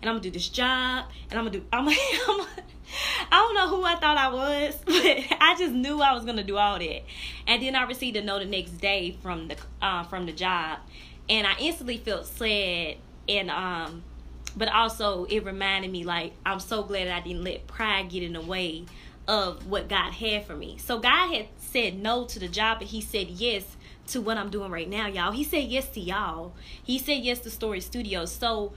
and 0.00 0.10
I'm 0.10 0.14
gonna 0.14 0.20
do 0.20 0.30
this 0.30 0.48
job, 0.48 1.06
and 1.30 1.38
I'm 1.38 1.46
gonna 1.46 1.58
do. 1.58 1.64
I'm 1.72 1.84
gonna, 1.84 1.96
I'm 2.28 2.46
I 3.32 3.36
don't 3.38 3.54
know 3.54 3.68
who 3.68 3.84
I 3.84 3.96
thought 3.96 4.16
I 4.16 4.32
was, 4.32 4.76
but 4.84 5.40
I 5.40 5.56
just 5.58 5.72
knew 5.72 6.00
I 6.00 6.12
was 6.12 6.24
gonna 6.24 6.44
do 6.44 6.56
all 6.56 6.78
that. 6.78 7.02
And 7.46 7.62
then 7.62 7.74
I 7.74 7.82
received 7.84 8.16
a 8.16 8.22
note 8.22 8.40
the 8.40 8.46
next 8.46 8.72
day 8.72 9.16
from 9.22 9.48
the 9.48 9.56
uh, 9.82 10.04
from 10.04 10.26
the 10.26 10.32
job, 10.32 10.78
and 11.28 11.46
I 11.46 11.54
instantly 11.58 11.98
felt 11.98 12.26
sad 12.26 12.96
and 13.28 13.50
um, 13.50 14.02
but 14.56 14.68
also 14.68 15.24
it 15.24 15.44
reminded 15.44 15.90
me 15.90 16.04
like 16.04 16.32
I'm 16.44 16.60
so 16.60 16.82
glad 16.82 17.08
I 17.08 17.20
didn't 17.20 17.44
let 17.44 17.66
pride 17.66 18.10
get 18.10 18.22
in 18.22 18.32
the 18.32 18.40
way 18.40 18.84
of 19.28 19.66
what 19.66 19.88
God 19.88 20.12
had 20.12 20.46
for 20.46 20.54
me. 20.54 20.78
So 20.78 20.98
God 20.98 21.34
had 21.34 21.48
said 21.76 21.98
no 21.98 22.24
to 22.24 22.38
the 22.38 22.48
job, 22.48 22.78
but 22.78 22.88
He 22.88 23.02
said 23.02 23.28
yes 23.28 23.76
to 24.08 24.20
what 24.22 24.38
I'm 24.38 24.48
doing 24.48 24.70
right 24.70 24.88
now, 24.88 25.08
y'all. 25.08 25.32
He 25.32 25.44
said 25.44 25.64
yes 25.64 25.88
to 25.90 26.00
y'all. 26.00 26.54
He 26.82 26.98
said 26.98 27.18
yes 27.18 27.40
to 27.40 27.50
Story 27.50 27.80
Studios. 27.80 28.32
So, 28.32 28.72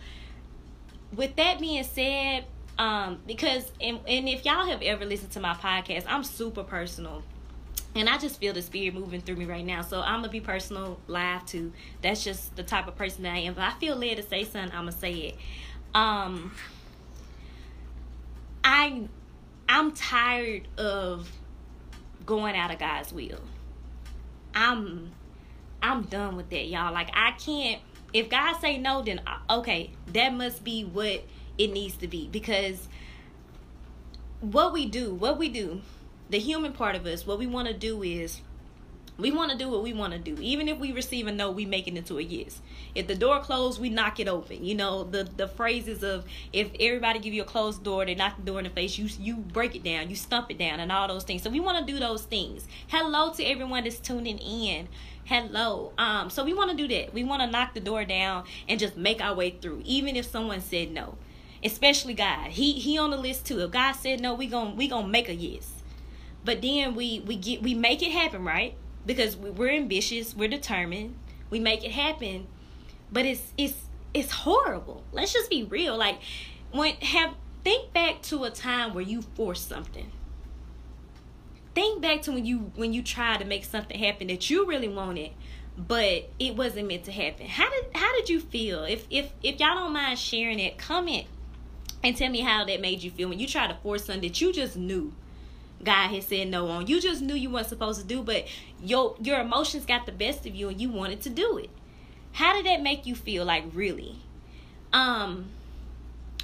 with 1.16 1.36
that 1.38 1.60
being 1.60 1.84
said, 1.84 2.46
um, 2.78 3.20
because 3.26 3.72
and, 3.80 4.00
and 4.06 4.28
if 4.28 4.44
y'all 4.44 4.66
have 4.66 4.82
ever 4.82 5.06
listened 5.06 5.32
to 5.32 5.40
my 5.40 5.54
podcast, 5.54 6.04
I'm 6.08 6.24
super 6.24 6.64
personal. 6.64 7.24
And 7.96 8.10
I 8.10 8.18
just 8.18 8.40
feel 8.40 8.54
the 8.54 8.62
spirit 8.62 8.94
moving 8.94 9.22
through 9.22 9.38
me 9.38 9.46
right 9.46 9.66
now. 9.66 9.82
So 9.82 10.02
I'm 10.02 10.20
gonna 10.20 10.30
be 10.30 10.42
personal 10.42 11.00
live 11.08 11.46
too. 11.46 11.74
That's 12.04 12.24
just 12.24 12.56
the 12.56 12.64
type 12.64 12.88
of 12.88 12.96
person 12.96 13.24
that 13.24 13.34
I 13.34 13.40
am. 13.40 13.56
But 13.56 13.64
I 13.64 13.72
feel 13.80 13.96
led 13.96 14.18
to 14.18 14.24
say 14.24 14.44
something, 14.44 14.72
I'm 14.72 14.86
gonna 14.86 14.92
say 14.92 15.14
it. 15.14 15.36
Um 15.96 16.54
I 18.64 19.08
I'm 19.68 19.92
tired 19.94 20.68
of 20.78 21.32
going 22.30 22.56
out 22.56 22.72
of 22.72 22.80
God's 22.80 23.12
will. 23.12 23.42
I'm 24.54 25.12
I'm 25.82 26.04
done 26.04 26.38
with 26.38 26.50
that, 26.52 26.68
y'all. 26.68 26.94
Like 26.94 27.10
I 27.14 27.32
can't 27.32 27.82
if 28.14 28.30
God 28.30 28.60
say 28.60 28.78
no, 28.78 29.02
then 29.02 29.22
uh, 29.28 29.60
okay, 29.60 29.92
that 30.14 30.34
must 30.34 30.64
be 30.64 30.84
what 30.84 31.24
it 31.58 31.74
needs 31.74 31.98
to 31.98 32.08
be 32.08 32.28
because 32.28 32.88
what 34.42 34.72
we 34.72 34.86
do, 34.86 35.14
what 35.14 35.38
we 35.38 35.50
do, 35.50 35.82
the 36.30 36.40
human 36.40 36.72
part 36.72 36.96
of 36.96 37.06
us, 37.06 37.26
what 37.26 37.40
we 37.40 37.48
want 37.48 37.68
to 37.68 37.74
do 37.74 38.04
is 38.04 38.42
we 39.20 39.32
want 39.32 39.52
to 39.52 39.58
do 39.58 39.70
what 39.70 39.84
we 39.84 39.94
want 39.94 40.14
to 40.14 40.20
do. 40.20 40.38
Even 40.42 40.68
if 40.68 40.78
we 40.80 40.92
receive 40.92 41.28
a 41.28 41.32
no, 41.32 41.52
we 41.52 41.66
make 41.66 41.88
it 41.88 41.96
into 41.96 42.18
a 42.18 42.22
yes. 42.22 42.62
If 42.96 43.08
the 43.08 43.16
door 43.16 43.40
closed, 43.42 43.80
we 43.80 43.90
knock 43.90 44.20
it 44.20 44.28
open. 44.28 44.64
You 44.64 44.76
know, 44.76 45.04
the 45.04 45.24
the 45.24 45.48
phrases 45.48 46.04
of 46.04 46.26
if 46.54 46.70
everybody 46.80 47.20
give 47.20 47.34
you 47.34 47.42
a 47.42 47.46
closed 47.46 47.84
door, 47.84 48.06
they 48.06 48.16
knock 48.16 48.38
the 48.38 48.44
door 48.44 48.60
in 48.60 48.64
the 48.64 48.70
face, 48.70 48.98
you 48.98 49.10
you 49.20 49.36
break 49.36 49.76
it 49.76 49.84
down, 49.84 50.10
you 50.10 50.16
stump 50.16 50.50
it 50.50 50.58
down 50.58 50.80
and 50.80 50.92
all 50.92 51.08
those 51.08 51.24
things. 51.24 51.44
So 51.44 51.50
we 51.50 51.60
want 51.60 51.86
to 51.86 51.92
do 51.92 52.00
those 52.00 52.24
things. 52.24 52.66
Hello 52.88 53.34
to 53.34 53.44
everyone 53.44 53.84
that's 53.84 54.00
tuning 54.00 54.38
in. 54.40 54.88
Hello. 55.26 55.92
Um 55.98 56.30
so 56.30 56.44
we 56.44 56.54
want 56.54 56.72
to 56.72 56.78
do 56.78 56.88
that. 56.88 57.14
We 57.14 57.24
want 57.24 57.42
to 57.42 57.48
knock 57.48 57.74
the 57.74 57.82
door 57.82 58.06
down 58.06 58.46
and 58.68 58.80
just 58.80 58.96
make 58.98 59.22
our 59.22 59.36
way 59.36 59.52
through 59.52 59.82
even 59.86 60.16
if 60.16 60.26
someone 60.26 60.62
said 60.62 60.92
no. 60.92 61.16
Especially 61.64 62.14
God. 62.14 62.52
He 62.52 62.74
he 62.74 62.98
on 62.98 63.12
the 63.12 63.18
list 63.18 63.46
too. 63.46 63.60
If 63.60 63.72
God 63.72 63.92
said 63.94 64.22
no, 64.22 64.34
we 64.34 64.48
to 64.50 64.74
we 64.76 64.88
to 64.88 65.06
make 65.06 65.28
a 65.28 65.36
yes. 65.36 65.74
But 66.46 66.62
then 66.62 66.96
we 66.96 67.20
we 67.20 67.36
get 67.36 67.62
we 67.62 67.74
make 67.74 68.02
it 68.02 68.12
happen, 68.12 68.46
right? 68.46 68.76
Because 69.10 69.36
we're 69.36 69.72
ambitious, 69.72 70.36
we're 70.36 70.48
determined, 70.48 71.18
we 71.50 71.60
make 71.60 71.84
it 71.84 71.90
happen. 71.90 72.46
But 73.12 73.26
it's 73.26 73.54
it's 73.58 73.74
it's 74.14 74.32
horrible. 74.32 75.04
Let's 75.12 75.34
just 75.34 75.50
be 75.50 75.64
real. 75.64 75.98
Like 75.98 76.20
when 76.72 76.94
have 76.98 77.34
think 77.64 77.92
back 77.92 78.22
to 78.24 78.44
a 78.44 78.52
time 78.52 78.94
where 78.94 79.04
you 79.04 79.24
forced 79.24 79.68
something. 79.68 80.12
Think 81.74 82.04
back 82.04 82.22
to 82.24 82.34
when 82.34 82.46
you 82.46 82.72
when 82.76 82.94
you 82.94 83.02
tried 83.02 83.40
to 83.40 83.46
make 83.46 83.66
something 83.66 83.98
happen 83.98 84.28
that 84.28 84.48
you 84.52 84.68
really 84.68 84.88
wanted, 84.88 85.32
but 85.76 86.30
it 86.38 86.56
wasn't 86.56 86.88
meant 86.88 87.06
to 87.06 87.12
happen. 87.12 87.48
How 87.48 87.68
did 87.68 87.86
how 87.96 88.14
did 88.16 88.30
you 88.30 88.40
feel? 88.40 88.84
If 88.84 89.08
if 89.10 89.32
if 89.42 89.60
y'all 89.60 89.74
don't 89.74 89.92
mind 89.92 90.20
sharing 90.20 90.60
it, 90.60 90.78
comment 90.78 91.26
and 92.04 92.16
tell 92.16 92.30
me 92.30 92.42
how 92.42 92.64
that 92.64 92.80
made 92.80 93.02
you 93.02 93.10
feel 93.10 93.28
when 93.28 93.40
you 93.40 93.48
tried 93.48 93.70
to 93.70 93.76
force 93.78 94.06
something 94.06 94.22
that 94.30 94.40
you 94.40 94.54
just 94.54 94.78
knew 94.78 95.14
God 95.84 96.10
had 96.10 96.24
said 96.24 96.50
no 96.50 96.68
on. 96.68 96.88
You 96.88 97.00
just 97.00 97.22
knew 97.22 97.36
you 97.36 97.50
weren't 97.50 97.68
supposed 97.68 98.02
to 98.02 98.08
do, 98.08 98.22
but 98.22 98.48
your 98.84 99.16
your 99.22 99.40
emotions 99.40 99.86
got 99.86 100.06
the 100.06 100.12
best 100.12 100.46
of 100.46 100.56
you 100.56 100.70
and 100.70 100.80
you 100.80 100.90
wanted 100.90 101.22
to 101.22 101.30
do 101.30 101.58
it. 101.58 101.70
How 102.34 102.54
did 102.54 102.66
that 102.66 102.82
make 102.82 103.06
you 103.06 103.16
feel 103.16 103.46
like 103.46 103.64
really? 103.74 104.18
Um 104.92 105.50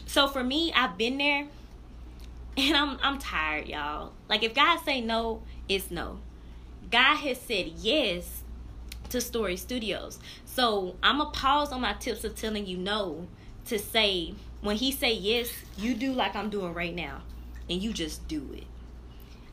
so 0.06 0.28
for 0.28 0.44
me, 0.44 0.72
I've 0.74 0.98
been 0.98 1.18
there 1.18 1.48
and 2.58 2.78
I'm 2.78 2.98
I'm 3.02 3.20
tired, 3.20 3.68
y'all. 3.68 4.14
Like 4.30 4.44
if 4.44 4.54
God 4.54 4.80
say 4.86 5.02
no, 5.02 5.42
it's 5.68 5.92
no. 5.92 6.20
God 6.92 7.18
has 7.18 7.40
said 7.42 7.74
yes 7.78 8.44
to 9.10 9.20
Story 9.20 9.58
Studios. 9.58 10.20
So 10.46 10.96
I'm 11.04 11.20
a 11.20 11.26
pause 11.26 11.72
on 11.72 11.82
my 11.82 11.94
tips 11.94 12.24
of 12.24 12.36
telling 12.36 12.66
you 12.66 12.78
no 12.78 13.28
to 13.66 13.78
say 13.78 14.34
when 14.62 14.78
he 14.78 14.92
say 14.92 15.14
yes, 15.14 15.50
you 15.78 15.94
do 15.94 16.14
like 16.14 16.36
I'm 16.36 16.50
doing 16.50 16.74
right 16.74 16.96
now 16.96 17.22
and 17.70 17.82
you 17.82 17.92
just 17.92 18.28
do 18.28 18.50
it. 18.54 18.64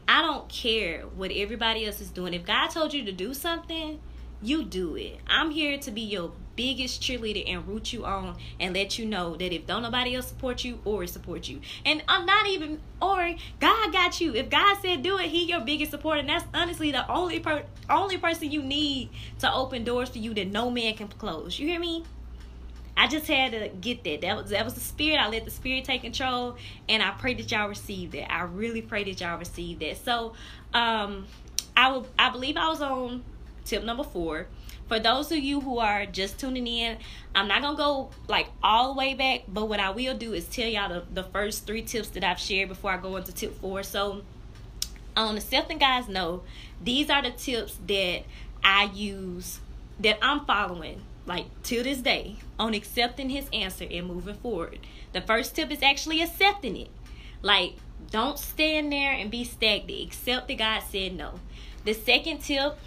I 0.08 0.22
don't 0.22 0.48
care 0.48 1.02
what 1.02 1.30
everybody 1.30 1.86
else 1.86 2.00
is 2.00 2.10
doing. 2.10 2.34
If 2.34 2.44
God 2.44 2.68
told 2.68 2.92
you 2.92 3.04
to 3.04 3.12
do 3.12 3.34
something, 3.34 4.00
you 4.42 4.64
do 4.64 4.96
it. 4.96 5.20
I'm 5.26 5.50
here 5.50 5.78
to 5.78 5.90
be 5.90 6.00
your 6.02 6.32
biggest 6.56 7.00
cheerleader 7.00 7.48
and 7.48 7.66
root 7.66 7.92
you 7.92 8.04
on 8.04 8.36
and 8.60 8.74
let 8.74 8.98
you 8.98 9.06
know 9.06 9.36
that 9.36 9.54
if 9.54 9.66
don't 9.66 9.82
nobody 9.82 10.14
else 10.14 10.26
support 10.26 10.64
you 10.64 10.80
or 10.84 11.06
support 11.06 11.48
you. 11.48 11.60
And 11.86 12.02
I'm 12.08 12.26
not 12.26 12.46
even 12.46 12.80
or 13.00 13.34
God 13.60 13.92
got 13.92 14.20
you. 14.20 14.34
If 14.34 14.50
God 14.50 14.78
said 14.82 15.02
do 15.02 15.18
it, 15.18 15.26
he 15.26 15.44
your 15.44 15.60
biggest 15.60 15.92
supporter. 15.92 16.20
And 16.20 16.28
that's 16.28 16.44
honestly 16.52 16.90
the 16.90 17.10
only 17.10 17.40
per 17.40 17.64
only 17.88 18.18
person 18.18 18.50
you 18.50 18.62
need 18.62 19.10
to 19.38 19.52
open 19.52 19.84
doors 19.84 20.08
for 20.08 20.18
you 20.18 20.34
that 20.34 20.48
no 20.48 20.70
man 20.70 20.94
can 20.94 21.08
close. 21.08 21.58
You 21.58 21.68
hear 21.68 21.80
me? 21.80 22.04
I 22.96 23.08
just 23.08 23.26
had 23.26 23.52
to 23.52 23.68
get 23.68 24.04
that. 24.04 24.20
That 24.20 24.36
was 24.36 24.50
that 24.50 24.64
was 24.64 24.74
the 24.74 24.80
spirit. 24.80 25.18
I 25.18 25.28
let 25.28 25.44
the 25.44 25.50
spirit 25.50 25.84
take 25.84 26.02
control, 26.02 26.56
and 26.88 27.02
I 27.02 27.10
pray 27.12 27.34
that 27.34 27.50
y'all 27.50 27.68
receive 27.68 28.12
that. 28.12 28.32
I 28.32 28.42
really 28.42 28.82
pray 28.82 29.04
that 29.04 29.20
y'all 29.20 29.38
receive 29.38 29.78
that. 29.80 29.96
So, 30.04 30.34
um, 30.74 31.26
I 31.76 31.90
will. 31.90 32.06
I 32.18 32.30
believe 32.30 32.56
I 32.56 32.68
was 32.68 32.82
on 32.82 33.24
tip 33.64 33.82
number 33.84 34.04
four. 34.04 34.46
For 34.88 35.00
those 35.00 35.32
of 35.32 35.38
you 35.38 35.60
who 35.60 35.78
are 35.78 36.04
just 36.04 36.38
tuning 36.38 36.66
in, 36.66 36.98
I'm 37.34 37.48
not 37.48 37.62
gonna 37.62 37.78
go 37.78 38.10
like 38.28 38.48
all 38.62 38.92
the 38.92 38.98
way 38.98 39.14
back, 39.14 39.44
but 39.48 39.68
what 39.68 39.80
I 39.80 39.90
will 39.90 40.16
do 40.16 40.34
is 40.34 40.46
tell 40.46 40.68
y'all 40.68 40.88
the, 40.90 41.04
the 41.10 41.22
first 41.22 41.66
three 41.66 41.82
tips 41.82 42.08
that 42.08 42.24
I've 42.24 42.38
shared 42.38 42.68
before 42.68 42.90
I 42.90 42.98
go 42.98 43.16
into 43.16 43.32
tip 43.32 43.58
four. 43.60 43.82
So, 43.84 44.20
on 45.16 45.36
accepting 45.36 45.78
guys 45.78 46.08
know, 46.08 46.42
these 46.82 47.08
are 47.08 47.22
the 47.22 47.30
tips 47.30 47.78
that 47.86 48.24
I 48.62 48.90
use 48.92 49.60
that 50.00 50.18
I'm 50.20 50.44
following 50.44 51.00
like 51.26 51.46
to 51.64 51.82
this 51.82 51.98
day 51.98 52.36
on 52.62 52.74
accepting 52.74 53.28
his 53.28 53.48
answer 53.52 53.86
and 53.90 54.06
moving 54.06 54.36
forward. 54.36 54.78
The 55.12 55.20
first 55.20 55.56
tip 55.56 55.72
is 55.72 55.82
actually 55.82 56.22
accepting 56.22 56.76
it. 56.76 56.88
Like 57.42 57.74
don't 58.10 58.38
stand 58.38 58.92
there 58.92 59.12
and 59.12 59.30
be 59.30 59.42
stagnant. 59.42 60.00
Accept 60.06 60.46
that 60.46 60.58
God 60.58 60.82
said 60.88 61.16
no. 61.16 61.40
The 61.84 61.92
second 61.92 62.38
tip 62.38 62.78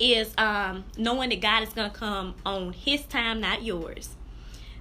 is 0.00 0.32
um, 0.38 0.84
knowing 0.96 1.28
that 1.28 1.42
God 1.42 1.62
is 1.62 1.74
going 1.74 1.90
to 1.90 1.96
come 1.96 2.34
on 2.46 2.72
his 2.72 3.02
time, 3.04 3.40
not 3.40 3.62
yours. 3.62 4.16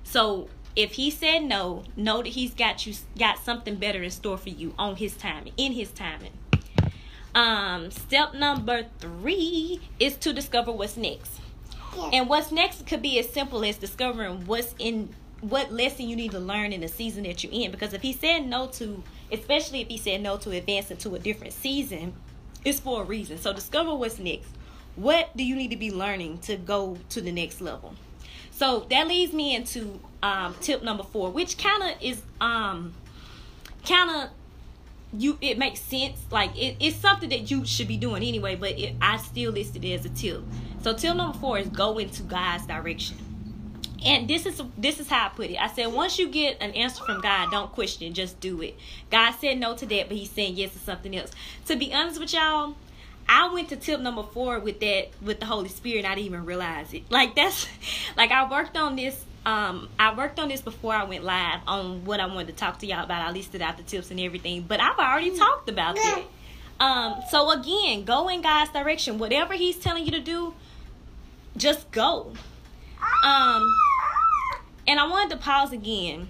So 0.06 0.48
if 0.78 0.94
he 0.94 1.12
said 1.12 1.44
no, 1.44 1.84
know 1.98 2.24
that 2.24 2.30
he's 2.30 2.54
got 2.54 2.88
you 2.88 2.94
got 3.20 3.38
something 3.38 3.76
better 3.76 4.02
in 4.02 4.12
store 4.12 4.38
for 4.38 4.50
you 4.50 4.74
on 4.80 4.96
his 4.96 5.18
timing, 5.18 5.52
in 5.58 5.74
his 5.74 5.92
timing. 5.92 6.32
Um, 7.36 7.92
step 7.92 8.34
number 8.34 8.86
three 9.00 9.82
is 10.00 10.16
to 10.18 10.32
discover 10.32 10.72
what's 10.72 10.96
next. 10.96 11.43
And 12.14 12.30
what's 12.30 12.52
next 12.52 12.86
could 12.86 13.02
be 13.02 13.20
as 13.20 13.30
simple 13.30 13.64
as 13.64 13.78
discovering 13.78 14.46
what's 14.46 14.74
in 14.80 15.10
what 15.42 15.74
lesson 15.74 16.08
you 16.08 16.16
need 16.16 16.32
to 16.32 16.40
learn 16.40 16.72
in 16.72 16.82
the 16.82 16.88
season 16.88 17.24
that 17.24 17.44
you're 17.44 17.52
in. 17.54 17.72
Because 17.72 17.94
if 17.94 18.02
he 18.02 18.14
said 18.14 18.46
no 18.46 18.68
to, 18.68 19.04
especially 19.32 19.82
if 19.82 19.88
he 19.90 19.98
said 19.98 20.22
no 20.22 20.38
to 20.38 20.52
advancing 20.52 20.98
to 20.98 21.16
a 21.16 21.20
different 21.20 21.54
season, 21.54 22.14
it's 22.64 22.80
for 22.80 23.02
a 23.02 23.06
reason. 23.06 23.38
So 23.38 23.52
discover 23.52 23.94
what's 23.94 24.20
next. 24.20 24.50
What 24.96 25.36
do 25.36 25.44
you 25.44 25.56
need 25.56 25.72
to 25.72 25.78
be 25.78 25.92
learning 25.92 26.40
to 26.40 26.56
go 26.56 26.98
to 27.10 27.20
the 27.20 27.32
next 27.32 27.60
level? 27.62 27.94
So 28.52 28.86
that 28.90 29.08
leads 29.08 29.34
me 29.34 29.56
into 29.56 30.00
um, 30.22 30.56
tip 30.62 30.84
number 30.84 31.04
four, 31.04 31.32
which 31.32 31.58
kind 31.58 31.84
of 31.84 32.02
is 32.02 32.22
um, 32.40 32.94
kind 33.86 34.10
of 34.10 34.30
you 35.18 35.38
it 35.42 35.58
makes 35.58 35.80
sense 35.80 36.20
like 36.32 36.56
it, 36.58 36.76
it's 36.80 36.96
something 36.96 37.30
that 37.30 37.52
you 37.52 37.66
should 37.66 37.88
be 37.88 37.98
doing 37.98 38.24
anyway 38.24 38.56
but 38.56 38.78
it, 38.80 38.96
i 39.02 39.18
still 39.18 39.52
listed 39.52 39.84
it 39.86 39.94
as 39.94 40.06
a 40.06 40.10
tip 40.10 40.42
so 40.82 40.94
tip 40.94 41.16
number 41.16 41.38
four 41.38 41.60
is 41.60 41.68
go 41.70 41.98
into 41.98 42.24
god's 42.24 42.66
direction 42.66 43.18
and 44.06 44.28
this 44.28 44.46
is 44.46 44.62
this 44.78 45.00
is 45.00 45.08
how 45.08 45.28
i 45.28 45.30
put 45.30 45.50
it 45.50 45.58
i 45.58 45.68
said 45.68 45.88
once 45.88 46.18
you 46.18 46.28
get 46.28 46.58
an 46.62 46.72
answer 46.72 47.04
from 47.04 47.22
god 47.22 47.52
don't 47.52 47.72
question 47.72 48.14
just 48.14 48.40
do 48.40 48.62
it 48.62 48.76
god 49.12 49.32
said 49.32 49.60
no 49.60 49.76
to 49.76 49.86
that 49.86 50.08
but 50.08 50.18
he's 50.18 50.32
saying 50.32 50.56
yes 50.56 50.72
to 50.74 50.80
something 50.80 51.16
else 51.16 51.32
to 51.66 51.76
be 51.76 51.94
honest 51.94 52.20
with 52.20 52.34
y'all 52.34 52.76
I 53.28 53.54
went 53.54 53.70
to 53.70 53.78
tip 53.78 54.02
number 54.02 54.24
four 54.24 54.60
with 54.60 54.82
that 54.82 55.10
with 55.22 55.40
the 55.40 55.46
Holy 55.46 55.70
Spirit. 55.70 56.04
I 56.04 56.10
didn't 56.16 56.26
even 56.26 56.46
realize 56.46 56.94
it. 56.94 57.10
Like 57.10 57.36
that's 57.36 57.68
like 58.18 58.32
I 58.32 58.50
worked 58.50 58.76
on 58.76 58.98
this 58.98 59.24
um, 59.46 59.90
I 60.00 60.16
worked 60.16 60.40
on 60.40 60.48
this 60.48 60.62
before 60.62 60.94
I 60.94 61.04
went 61.04 61.24
live 61.24 61.60
on 61.68 62.06
what 62.06 62.20
I 62.20 62.26
wanted 62.28 62.48
to 62.48 62.54
talk 62.54 62.80
to 62.80 62.88
y'all 62.88 63.04
about. 63.04 63.22
I 63.22 63.32
listed 63.32 63.62
out 63.62 63.78
the 63.78 63.84
tips 63.84 64.10
and 64.12 64.20
everything, 64.20 64.62
but 64.62 64.80
I've 64.80 64.98
already 64.98 65.32
mm. 65.32 65.38
talked 65.38 65.70
about 65.70 65.96
that. 65.96 66.24
Um, 66.80 67.16
so 67.30 67.52
again, 67.52 68.04
go 68.04 68.30
in 68.30 68.42
God's 68.42 68.72
direction. 68.72 69.18
Whatever 69.18 69.54
He's 69.54 69.78
telling 69.78 70.06
you 70.06 70.12
to 70.12 70.20
do, 70.20 70.54
just 71.58 71.92
go. 71.92 72.34
Um, 73.24 73.64
and 74.88 75.00
I 75.00 75.08
wanted 75.08 75.32
to 75.32 75.38
pause 75.38 75.72
again 75.74 76.30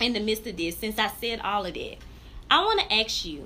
in 0.00 0.12
the 0.12 0.20
midst 0.20 0.46
of 0.46 0.56
this 0.56 0.76
since 0.76 0.98
I 0.98 1.08
said 1.08 1.40
all 1.40 1.64
of 1.64 1.74
that. 1.74 1.96
I 2.50 2.64
want 2.64 2.80
to 2.80 2.92
ask 2.94 3.24
you 3.24 3.44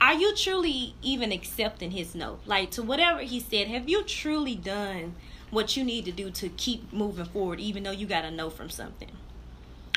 are 0.00 0.14
you 0.14 0.34
truly 0.36 0.94
even 1.02 1.32
accepting 1.32 1.90
his 1.90 2.14
no? 2.14 2.38
Like 2.46 2.70
to 2.72 2.82
whatever 2.82 3.20
he 3.20 3.40
said, 3.40 3.66
have 3.66 3.88
you 3.88 4.04
truly 4.04 4.54
done 4.54 5.16
what 5.50 5.76
you 5.76 5.84
need 5.84 6.04
to 6.04 6.12
do 6.12 6.30
to 6.30 6.48
keep 6.50 6.92
moving 6.92 7.24
forward, 7.26 7.60
even 7.60 7.82
though 7.82 7.90
you 7.90 8.06
got 8.06 8.22
to 8.22 8.30
know 8.30 8.50
from 8.50 8.70
something, 8.70 9.10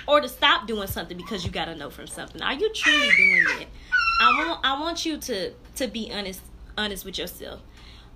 or 0.08 0.22
to 0.22 0.30
stop 0.30 0.68
doing 0.68 0.88
something 0.88 1.18
because 1.18 1.46
you 1.46 1.52
got 1.52 1.66
to 1.66 1.76
know 1.76 1.90
from 1.90 2.08
something. 2.08 2.42
Are 2.42 2.54
you 2.54 2.72
truly 2.74 3.10
doing 3.10 3.62
it? 3.62 3.68
I 4.22 4.46
want 4.48 4.60
I 4.64 4.80
want 4.80 5.06
you 5.06 5.18
to 5.18 5.52
to 5.76 5.88
be 5.88 6.12
honest 6.14 6.42
honest 6.78 7.06
with 7.06 7.18
yourself. 7.18 7.62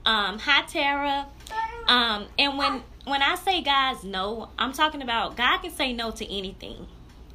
Um, 0.06 0.40
hi 0.40 0.62
Tara. 0.68 1.28
Um, 1.88 2.28
and 2.38 2.58
when 2.58 2.84
when 3.06 3.22
I 3.22 3.36
say 3.36 3.62
guys 3.62 4.04
no, 4.04 4.50
I'm 4.58 4.72
talking 4.72 5.02
about 5.02 5.36
God 5.36 5.60
can 5.60 5.72
say 5.72 5.94
no 5.94 6.12
to 6.12 6.26
anything. 6.32 6.88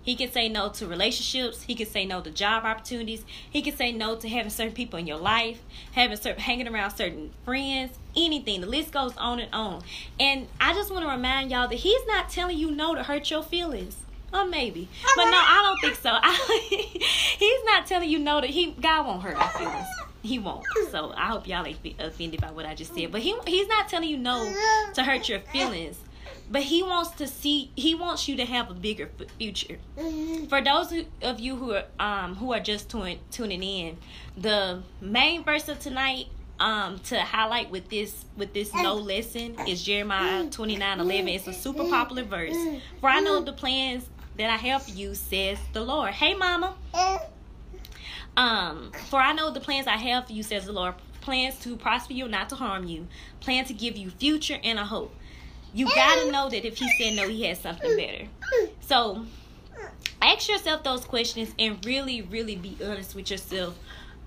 He 0.03 0.15
can 0.15 0.33
say 0.33 0.49
no 0.49 0.69
to 0.71 0.87
relationships. 0.87 1.63
He 1.63 1.75
can 1.75 1.87
say 1.87 2.05
no 2.07 2.21
to 2.21 2.31
job 2.31 2.65
opportunities. 2.65 3.25
He 3.51 3.63
can 3.63 3.77
say 3.77 3.93
no 3.93 4.17
to 4.17 4.29
having 4.29 4.51
certain 4.51 4.73
people 4.73 4.99
in 4.99 5.07
your 5.07 5.19
life, 5.19 5.61
having 5.93 6.17
certain 6.17 6.41
hanging 6.41 6.69
around 6.69 6.93
certain 6.93 7.33
friends, 7.45 7.99
anything. 8.17 8.61
The 8.61 8.67
list 8.67 8.93
goes 8.93 9.17
on 9.17 9.41
and 9.41 9.53
on. 9.53 9.83
And 10.19 10.49
I 10.61 10.73
just 10.73 10.91
want 10.91 11.05
to 11.05 11.11
remind 11.11 11.51
y'all 11.51 11.69
that 11.69 11.77
he's 11.77 12.07
not 12.07 12.31
telling 12.31 12.59
you 12.59 12.71
no 12.71 12.95
to 12.95 13.03
hurt 13.03 13.31
your 13.31 13.43
feelings. 13.43 13.97
Or 14.33 14.45
maybe, 14.45 14.89
but 15.17 15.25
no, 15.25 15.37
I 15.37 15.61
don't 15.61 15.81
think 15.81 16.01
so. 16.01 16.11
I, 16.13 16.33
he's 17.39 17.65
not 17.65 17.85
telling 17.87 18.09
you 18.09 18.21
no 18.21 18.41
that 18.41 18.51
he. 18.51 18.71
God 18.81 19.05
won't 19.05 19.23
hurt 19.23 19.35
our 19.35 19.49
feelings. 19.49 19.89
He 20.23 20.39
won't. 20.39 20.65
So 20.93 21.13
I 21.17 21.27
hope 21.27 21.49
y'all 21.49 21.67
ain't 21.67 21.79
offended 21.99 22.41
by 22.41 22.53
what 22.53 22.65
I 22.65 22.77
just 22.77 22.95
said. 22.95 23.11
But 23.11 23.23
he 23.23 23.35
he's 23.45 23.67
not 23.67 23.89
telling 23.89 24.09
you 24.09 24.17
no 24.17 24.45
to 24.95 25.03
hurt 25.03 25.29
your 25.29 25.41
feelings 25.41 25.99
but 26.51 26.63
he 26.63 26.83
wants 26.83 27.11
to 27.13 27.29
see 27.29 27.71
he 27.77 27.95
wants 27.95 28.27
you 28.29 28.37
to 28.37 28.45
have 28.45 28.71
a 28.71 28.75
bigger 28.75 29.09
future. 29.39 29.79
For 30.49 30.61
those 30.61 30.93
of 31.23 31.39
you 31.39 31.55
who 31.57 31.73
are 31.75 31.85
um 32.01 32.35
who 32.35 32.53
are 32.53 32.61
just 32.61 32.91
tuning 32.91 33.21
tuning 33.31 33.63
in 33.63 33.97
the 34.37 34.83
main 35.01 35.45
verse 35.45 35.69
of 35.69 35.79
tonight 35.79 36.27
um 36.59 36.99
to 37.05 37.19
highlight 37.21 37.71
with 37.71 37.89
this 37.89 38.25
with 38.37 38.53
this 38.53 38.75
no 38.75 38.97
lesson 38.97 39.57
is 39.67 39.83
jeremiah 39.83 40.45
29 40.51 41.01
11 41.01 41.29
it's 41.29 41.47
a 41.47 41.53
super 41.55 41.85
popular 41.89 42.23
verse. 42.25 42.57
For 43.01 43.09
i 43.09 43.21
know 43.21 43.41
the 43.41 43.53
plans 43.53 44.07
that 44.37 44.51
i 44.51 44.57
have 44.57 44.83
for 44.83 44.91
you 44.91 45.15
says 45.15 45.59
the 45.73 45.81
lord. 45.83 46.13
Hey 46.13 46.35
mama. 46.35 46.75
Um 48.37 48.93
for 49.09 49.21
i 49.21 49.33
know 49.33 49.51
the 49.51 49.61
plans 49.61 49.87
i 49.87 49.97
have 49.97 50.27
for 50.27 50.33
you 50.33 50.43
says 50.43 50.67
the 50.67 50.73
lord. 50.73 50.95
Plans 51.21 51.59
to 51.61 51.77
prosper 51.77 52.15
you 52.15 52.29
not 52.29 52.49
to 52.49 52.57
harm 52.57 52.87
you. 52.87 53.07
Plan 53.41 53.65
to 53.67 53.75
give 53.75 53.97
you 53.97 54.11
future 54.11 54.59
and 54.65 54.79
a 54.79 54.85
hope 54.85 55.15
you 55.73 55.87
gotta 55.87 56.31
know 56.31 56.49
that 56.49 56.67
if 56.67 56.79
he 56.79 56.89
said 56.99 57.15
no, 57.15 57.29
he 57.29 57.45
has 57.45 57.59
something 57.61 57.97
better. 57.97 58.27
So 58.81 59.25
ask 60.21 60.49
yourself 60.49 60.83
those 60.83 61.05
questions 61.05 61.55
and 61.59 61.85
really, 61.85 62.23
really 62.23 62.57
be 62.57 62.77
honest 62.83 63.15
with 63.15 63.31
yourself 63.31 63.79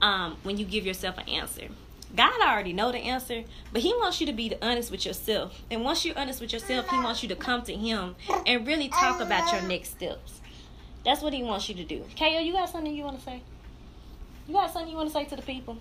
um, 0.02 0.38
when 0.44 0.58
you 0.58 0.66
give 0.66 0.86
yourself 0.86 1.18
an 1.18 1.28
answer. 1.30 1.68
God 2.16 2.34
already 2.42 2.74
know 2.74 2.92
the 2.92 3.00
answer, 3.00 3.44
but 3.72 3.82
He 3.82 3.92
wants 3.94 4.22
you 4.22 4.28
to 4.28 4.34
be 4.34 4.54
honest 4.62 4.92
with 4.92 5.06
yourself. 5.06 5.60
And 5.72 5.84
once 5.84 6.06
you're 6.06 6.18
honest 6.18 6.42
with 6.42 6.54
yourself, 6.54 6.88
He 6.90 6.98
wants 6.98 7.24
you 7.24 7.30
to 7.30 7.36
come 7.36 7.64
to 7.64 7.74
Him 7.74 8.16
and 8.46 8.68
really 8.68 8.90
talk 8.90 9.20
about 9.20 9.52
your 9.52 9.64
next 9.64 9.92
steps. 9.92 10.40
That's 11.04 11.22
what 11.22 11.34
He 11.34 11.42
wants 11.42 11.68
you 11.70 11.76
to 11.76 11.84
do. 11.84 12.06
Ko, 12.18 12.26
you 12.26 12.54
got 12.54 12.70
something 12.70 12.94
you 12.96 13.04
want 13.04 13.18
to 13.18 13.26
say? 13.26 13.42
You 14.48 14.54
got 14.54 14.72
something 14.72 14.92
you 14.92 14.98
want 14.98 15.10
to 15.10 15.14
say 15.14 15.26
to 15.26 15.36
the 15.36 15.42
people? 15.42 15.78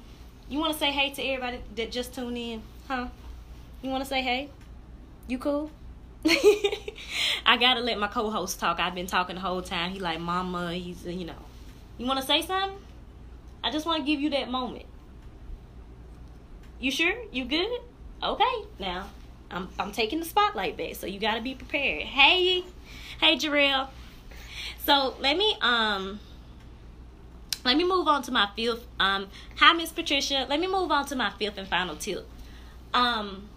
You 0.49 0.59
want 0.59 0.73
to 0.73 0.79
say 0.79 0.91
hey 0.91 1.11
to 1.11 1.23
everybody 1.23 1.61
that 1.77 1.91
just 1.91 2.15
tuned 2.15 2.37
in, 2.39 2.63
huh? 2.89 3.09
You 3.83 3.91
want 3.91 4.03
to 4.05 4.09
say 4.09 4.23
hey? 4.23 4.49
You 5.33 5.39
cool? 5.39 5.71
I 6.27 7.57
gotta 7.59 7.81
let 7.81 7.99
my 7.99 8.07
co-host 8.07 8.61
talk. 8.61 8.79
I've 8.79 8.95
been 8.95 9.07
talking 9.07 9.37
the 9.37 9.41
whole 9.41 9.63
time. 9.63 9.91
He 9.91 9.99
like, 9.99 10.21
Mama. 10.21 10.75
He's, 10.75 11.07
you 11.07 11.25
know. 11.25 11.43
You 11.97 12.05
want 12.05 12.21
to 12.21 12.27
say 12.27 12.43
something? 12.43 12.79
I 13.65 13.71
just 13.71 13.87
want 13.87 14.01
to 14.01 14.07
give 14.07 14.21
you 14.21 14.29
that 14.29 14.51
moment. 14.51 14.85
You 16.79 16.91
sure? 16.91 17.15
You 17.33 17.47
good? 17.47 17.81
Okay. 18.23 18.55
Now, 18.79 19.09
I'm 19.51 19.71
I'm 19.79 19.91
taking 19.91 20.19
the 20.19 20.27
spotlight 20.27 20.77
back, 20.77 20.97
so 20.97 21.07
you 21.07 21.19
gotta 21.19 21.41
be 21.41 21.55
prepared. 21.55 22.03
Hey, 22.03 22.67
hey, 23.19 23.37
Jarrell. 23.37 23.89
So 24.85 25.17
let 25.19 25.39
me 25.39 25.57
um 25.63 26.21
let 27.65 27.79
me 27.79 27.85
move 27.85 28.07
on 28.07 28.21
to 28.25 28.33
my 28.33 28.51
fifth 28.55 28.87
um 29.01 29.29
hi 29.57 29.73
miss 29.73 29.93
patricia 29.93 30.47
let 30.51 30.59
me 30.59 30.67
move 30.67 30.91
on 30.91 31.07
to 31.07 31.15
my 31.15 31.31
fifth 31.31 31.57
and 31.57 31.69
final 31.69 31.95
tip 31.95 32.29
um 32.93 33.49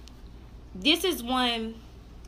this 0.76 1.04
is 1.04 1.24
one 1.24 1.76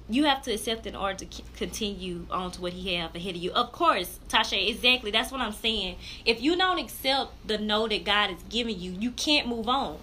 you 0.10 0.24
have 0.24 0.42
to 0.42 0.54
accept 0.54 0.88
in 0.88 0.96
order 0.96 1.26
to 1.26 1.42
continue 1.58 2.26
on 2.32 2.50
to 2.52 2.62
what 2.62 2.72
he 2.72 2.96
have 2.96 3.14
ahead 3.14 3.36
of 3.36 3.42
you. 3.42 3.52
Of 3.52 3.74
course, 3.74 4.20
Tasha, 4.30 4.70
exactly. 4.70 5.12
That's 5.12 5.32
what 5.32 5.42
I'm 5.42 5.52
saying. 5.52 5.98
If 6.26 6.42
you 6.42 6.56
don't 6.56 6.80
accept 6.80 7.32
the 7.46 7.58
no 7.58 7.88
that 7.88 8.06
God 8.06 8.32
is 8.32 8.42
giving 8.50 8.80
you, 8.80 8.92
you 8.92 9.12
can't 9.12 9.48
move 9.48 9.68
on. 9.68 10.00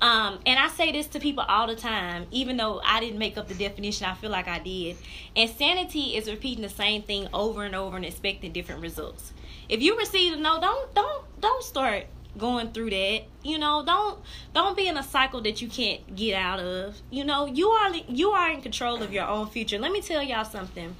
Um, 0.00 0.40
and 0.44 0.58
I 0.58 0.68
say 0.68 0.92
this 0.92 1.06
to 1.08 1.20
people 1.20 1.44
all 1.48 1.66
the 1.66 1.76
time, 1.76 2.26
even 2.30 2.58
though 2.58 2.80
I 2.84 3.00
didn't 3.00 3.18
make 3.18 3.38
up 3.38 3.48
the 3.48 3.54
definition, 3.54 4.06
I 4.06 4.14
feel 4.14 4.30
like 4.30 4.46
I 4.46 4.58
did. 4.58 4.96
Insanity 5.34 6.16
is 6.16 6.28
repeating 6.28 6.62
the 6.62 6.68
same 6.68 7.02
thing 7.02 7.28
over 7.32 7.64
and 7.64 7.74
over 7.74 7.96
and 7.96 8.04
expecting 8.04 8.52
different 8.52 8.82
results. 8.82 9.32
If 9.68 9.82
you 9.82 9.96
receive 9.98 10.34
a 10.34 10.36
no, 10.36 10.60
don't 10.60 10.94
don't 10.94 11.40
don't 11.40 11.64
start 11.64 12.06
going 12.38 12.72
through 12.72 12.90
that 12.90 13.22
you 13.42 13.58
know 13.58 13.82
don't 13.84 14.20
don't 14.54 14.76
be 14.76 14.86
in 14.86 14.96
a 14.96 15.02
cycle 15.02 15.40
that 15.42 15.60
you 15.62 15.68
can't 15.68 16.14
get 16.14 16.34
out 16.34 16.60
of. 16.60 16.96
You 17.10 17.24
know 17.24 17.46
you 17.46 17.68
are 17.68 17.94
you 17.94 18.30
are 18.30 18.50
in 18.50 18.62
control 18.62 19.02
of 19.02 19.12
your 19.12 19.26
own 19.26 19.48
future. 19.48 19.78
Let 19.78 19.92
me 19.92 20.00
tell 20.00 20.22
y'all 20.22 20.44
something. 20.44 20.94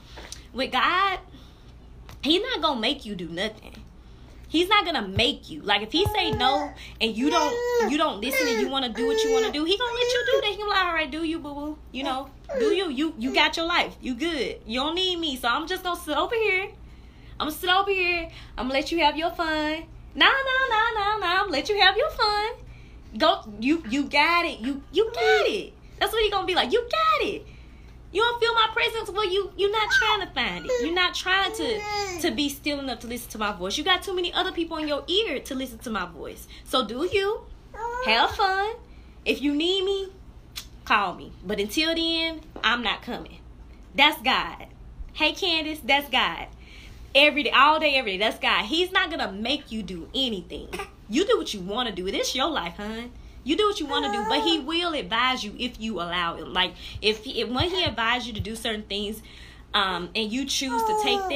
With 0.52 0.72
god 0.72 1.20
he's 2.22 2.42
not 2.42 2.62
gonna 2.62 2.80
make 2.80 3.04
you 3.04 3.14
do 3.14 3.28
nothing. 3.28 3.82
He's 4.48 4.68
not 4.68 4.84
gonna 4.84 5.06
make 5.06 5.50
you. 5.50 5.60
Like 5.62 5.82
if 5.82 5.92
he 5.92 6.06
say 6.06 6.30
no 6.30 6.72
and 7.00 7.16
you 7.16 7.30
don't 7.30 7.90
you 7.90 7.98
don't 7.98 8.20
listen 8.20 8.48
and 8.48 8.60
you 8.60 8.68
want 8.68 8.84
to 8.84 8.92
do 8.92 9.06
what 9.06 9.22
you 9.22 9.32
want 9.32 9.46
to 9.46 9.52
do 9.52 9.64
he 9.64 9.76
gonna 9.76 9.92
let 9.92 10.12
you 10.12 10.24
do 10.26 10.40
that. 10.42 10.50
He 10.50 10.56
gonna 10.56 10.70
like 10.70 10.84
all 10.86 10.92
right 10.92 11.10
do 11.10 11.24
you 11.24 11.38
boo 11.38 11.54
boo 11.54 11.78
you 11.92 12.04
know 12.04 12.30
do 12.58 12.66
you? 12.66 12.90
You 12.90 13.14
you 13.18 13.34
got 13.34 13.56
your 13.56 13.66
life. 13.66 13.96
You 14.00 14.14
good. 14.14 14.60
You 14.66 14.80
don't 14.80 14.94
need 14.94 15.18
me. 15.18 15.36
So 15.36 15.48
i'm 15.48 15.66
just 15.66 15.82
gonna 15.82 16.00
sit 16.00 16.16
over 16.16 16.34
here. 16.34 16.68
I'm 17.38 17.48
gonna 17.48 17.50
sit 17.50 17.70
over 17.70 17.90
here. 17.90 18.30
I'm 18.56 18.66
gonna 18.66 18.74
let 18.74 18.92
you 18.92 19.00
have 19.00 19.16
your 19.16 19.30
fun 19.30 19.84
no, 20.16 20.26
no, 20.26 20.58
no, 20.70 21.18
no, 21.18 21.18
no. 21.18 21.50
Let 21.50 21.68
you 21.68 21.78
have 21.80 21.96
your 21.96 22.10
fun. 22.10 22.52
Go, 23.18 23.42
you, 23.60 23.82
you 23.88 24.04
got 24.04 24.44
it. 24.46 24.60
You, 24.60 24.82
you 24.92 25.10
got 25.14 25.46
it. 25.46 25.74
That's 26.00 26.12
what 26.12 26.22
he 26.22 26.30
gonna 26.30 26.46
be 26.46 26.54
like. 26.54 26.72
You 26.72 26.80
got 26.80 27.26
it. 27.26 27.46
You 28.12 28.22
don't 28.22 28.40
feel 28.40 28.54
my 28.54 28.68
presence. 28.72 29.10
Well, 29.10 29.30
you, 29.30 29.52
you're 29.56 29.72
not 29.72 29.90
trying 29.90 30.20
to 30.26 30.34
find 30.34 30.64
it. 30.64 30.72
You're 30.82 30.94
not 30.94 31.14
trying 31.14 31.52
to, 31.54 31.80
to 32.22 32.30
be 32.30 32.48
still 32.48 32.80
enough 32.80 33.00
to 33.00 33.06
listen 33.06 33.30
to 33.32 33.38
my 33.38 33.52
voice. 33.52 33.76
You 33.76 33.84
got 33.84 34.02
too 34.02 34.14
many 34.14 34.32
other 34.32 34.52
people 34.52 34.78
in 34.78 34.88
your 34.88 35.04
ear 35.06 35.40
to 35.40 35.54
listen 35.54 35.78
to 35.80 35.90
my 35.90 36.06
voice. 36.06 36.48
So 36.64 36.86
do 36.86 37.08
you 37.12 37.42
have 38.06 38.30
fun? 38.30 38.74
If 39.24 39.42
you 39.42 39.54
need 39.54 39.84
me, 39.84 40.08
call 40.84 41.14
me. 41.14 41.32
But 41.44 41.60
until 41.60 41.94
then, 41.94 42.40
I'm 42.64 42.82
not 42.82 43.02
coming. 43.02 43.40
That's 43.94 44.20
God. 44.22 44.66
Hey, 45.12 45.32
Candace, 45.32 45.80
that's 45.80 46.08
God 46.08 46.46
every 47.16 47.42
day, 47.44 47.50
all 47.50 47.80
day, 47.80 47.96
every 47.96 48.12
day. 48.12 48.18
That's 48.18 48.38
God. 48.38 48.66
He's 48.66 48.92
not 48.92 49.10
gonna 49.10 49.32
make 49.32 49.72
you 49.72 49.82
do 49.82 50.08
anything. 50.14 50.68
You 51.08 51.26
do 51.26 51.38
what 51.38 51.52
you 51.54 51.60
want 51.60 51.88
to 51.88 51.94
do. 51.94 52.06
It's 52.06 52.34
your 52.34 52.50
life, 52.50 52.74
hon. 52.76 53.10
You 53.42 53.56
do 53.56 53.66
what 53.66 53.80
you 53.80 53.86
want 53.86 54.06
to 54.06 54.12
do, 54.12 54.24
but 54.28 54.42
He 54.42 54.58
uh-huh. 54.58 54.66
will 54.66 54.94
advise 54.94 55.44
you 55.44 55.54
if 55.58 55.80
you 55.80 55.94
allow 55.96 56.36
Him. 56.36 56.52
Like 56.52 56.74
if, 57.00 57.24
he, 57.24 57.40
if 57.40 57.48
when 57.48 57.70
He 57.70 57.76
uh-huh. 57.76 57.90
advises 57.90 58.28
you 58.28 58.34
to 58.34 58.40
do 58.40 58.54
certain 58.54 58.82
things, 58.82 59.22
um, 59.72 60.10
and 60.14 60.32
you 60.32 60.44
choose 60.44 60.82
to 60.82 61.00
take 61.02 61.18
uh-huh. 61.18 61.28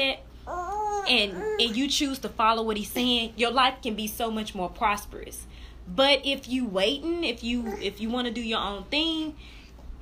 that, 0.46 1.08
and 1.08 1.32
and 1.32 1.76
you 1.76 1.88
choose 1.88 2.18
to 2.20 2.28
follow 2.28 2.62
what 2.62 2.76
He's 2.76 2.90
saying, 2.90 3.34
your 3.36 3.50
life 3.50 3.74
can 3.82 3.94
be 3.94 4.06
so 4.06 4.30
much 4.30 4.54
more 4.54 4.68
prosperous. 4.68 5.46
But 5.86 6.20
if 6.24 6.48
you 6.48 6.66
waiting, 6.66 7.24
if 7.24 7.42
you 7.42 7.66
if 7.80 8.00
you 8.00 8.10
want 8.10 8.26
to 8.26 8.32
do 8.32 8.42
your 8.42 8.60
own 8.60 8.84
thing, 8.84 9.34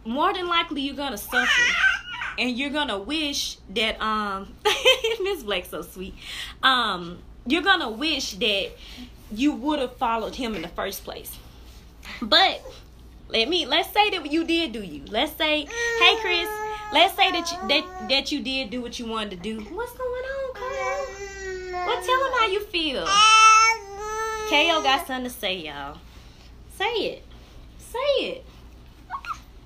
more 0.05 0.33
than 0.33 0.47
likely 0.49 0.83
you're 0.83 0.97
gonna 0.97 1.19
suffer 1.19 1.63
and 2.39 2.57
you're 2.57 2.71
gonna 2.71 2.99
wish 2.99 3.59
that 3.75 4.01
um 4.01 4.55
Miss 5.23 5.43
Black 5.43 5.67
so 5.67 5.83
sweet. 5.83 6.15
Um, 6.63 7.19
you're 7.47 7.63
gonna 7.63 7.91
wish 7.91 8.33
that 8.35 8.71
you 9.33 9.53
would 9.53 9.81
have 9.81 9.97
followed 9.97 10.37
him 10.37 10.55
in 10.55 10.63
the 10.63 10.69
first 10.69 11.05
place. 11.05 11.37
But 12.23 12.63
let 13.29 13.49
me 13.49 13.67
let's 13.67 13.93
say 13.93 14.11
that 14.11 14.31
you 14.31 14.45
did 14.45 14.73
do 14.73 14.83
you. 14.83 15.05
Let's 15.09 15.37
say, 15.37 15.67
hey 16.01 16.17
Chris, 16.21 16.49
let's 16.93 17.15
say 17.17 17.31
that 17.33 17.51
you, 17.51 17.69
that 17.69 18.09
that 18.09 18.33
you 18.33 18.43
did 18.43 18.71
do 18.71 18.81
what 18.81 18.99
you 18.99 19.07
wanted 19.07 19.31
to 19.31 19.37
do. 19.37 19.61
What's 19.61 19.93
going 19.93 20.25
on, 20.25 20.55
Kyle? 20.55 21.87
Well, 21.87 22.05
tell 22.05 22.27
him 22.27 22.33
how 22.39 22.47
you 22.47 22.61
feel. 22.61 23.07
Ko 24.49 24.83
got 24.83 25.07
something 25.07 25.25
to 25.25 25.31
say, 25.31 25.57
y'all. 25.57 25.99
Say 26.77 26.93
it. 26.93 27.23
Say 27.79 27.99
it. 28.21 28.45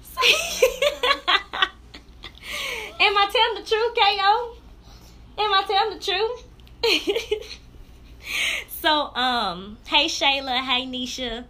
Say 0.03 0.21
it. 0.23 1.69
Am 3.01 3.17
I 3.17 3.29
telling 3.33 3.63
the 3.63 3.69
truth, 3.69 3.95
Ko? 3.95 4.57
Am 5.39 5.53
I 5.55 5.63
telling 5.67 5.99
the 5.99 6.05
truth? 6.05 6.45
so, 8.69 8.91
um, 9.15 9.79
hey 9.87 10.07
Shayla, 10.07 10.61
hey 10.61 10.87
Nisha. 10.87 11.45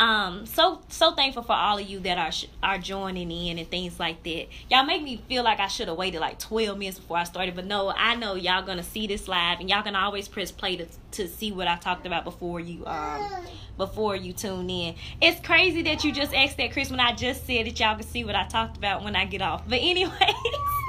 Um, 0.00 0.46
so 0.46 0.80
so 0.88 1.12
thankful 1.12 1.42
for 1.42 1.52
all 1.52 1.76
of 1.76 1.86
you 1.86 2.00
that 2.00 2.16
are 2.16 2.32
are 2.62 2.78
joining 2.78 3.30
in 3.30 3.58
and 3.58 3.70
things 3.70 4.00
like 4.00 4.22
that. 4.22 4.46
Y'all 4.70 4.86
make 4.86 5.02
me 5.02 5.22
feel 5.28 5.44
like 5.44 5.60
I 5.60 5.66
should 5.66 5.88
have 5.88 5.98
waited 5.98 6.20
like 6.22 6.38
12 6.38 6.78
minutes 6.78 6.98
before 6.98 7.18
I 7.18 7.24
started, 7.24 7.54
but 7.54 7.66
no, 7.66 7.92
I 7.94 8.16
know 8.16 8.34
y'all 8.34 8.64
gonna 8.64 8.82
see 8.82 9.06
this 9.06 9.28
live 9.28 9.60
and 9.60 9.68
y'all 9.68 9.82
can 9.82 9.94
always 9.94 10.26
press 10.26 10.50
play 10.50 10.76
to 10.76 10.86
to 11.12 11.28
see 11.28 11.52
what 11.52 11.68
I 11.68 11.76
talked 11.76 12.06
about 12.06 12.24
before 12.24 12.60
you 12.60 12.86
um 12.86 13.44
before 13.76 14.16
you 14.16 14.32
tune 14.32 14.70
in. 14.70 14.94
It's 15.20 15.46
crazy 15.46 15.82
that 15.82 16.02
you 16.02 16.12
just 16.12 16.34
asked 16.34 16.56
that, 16.56 16.72
Chris, 16.72 16.90
when 16.90 17.00
I 17.00 17.14
just 17.14 17.46
said 17.46 17.66
that 17.66 17.78
y'all 17.78 17.96
can 17.96 18.06
see 18.06 18.24
what 18.24 18.34
I 18.34 18.46
talked 18.46 18.78
about 18.78 19.04
when 19.04 19.14
I 19.14 19.26
get 19.26 19.42
off. 19.42 19.68
But 19.68 19.80
anyways, 19.82 20.14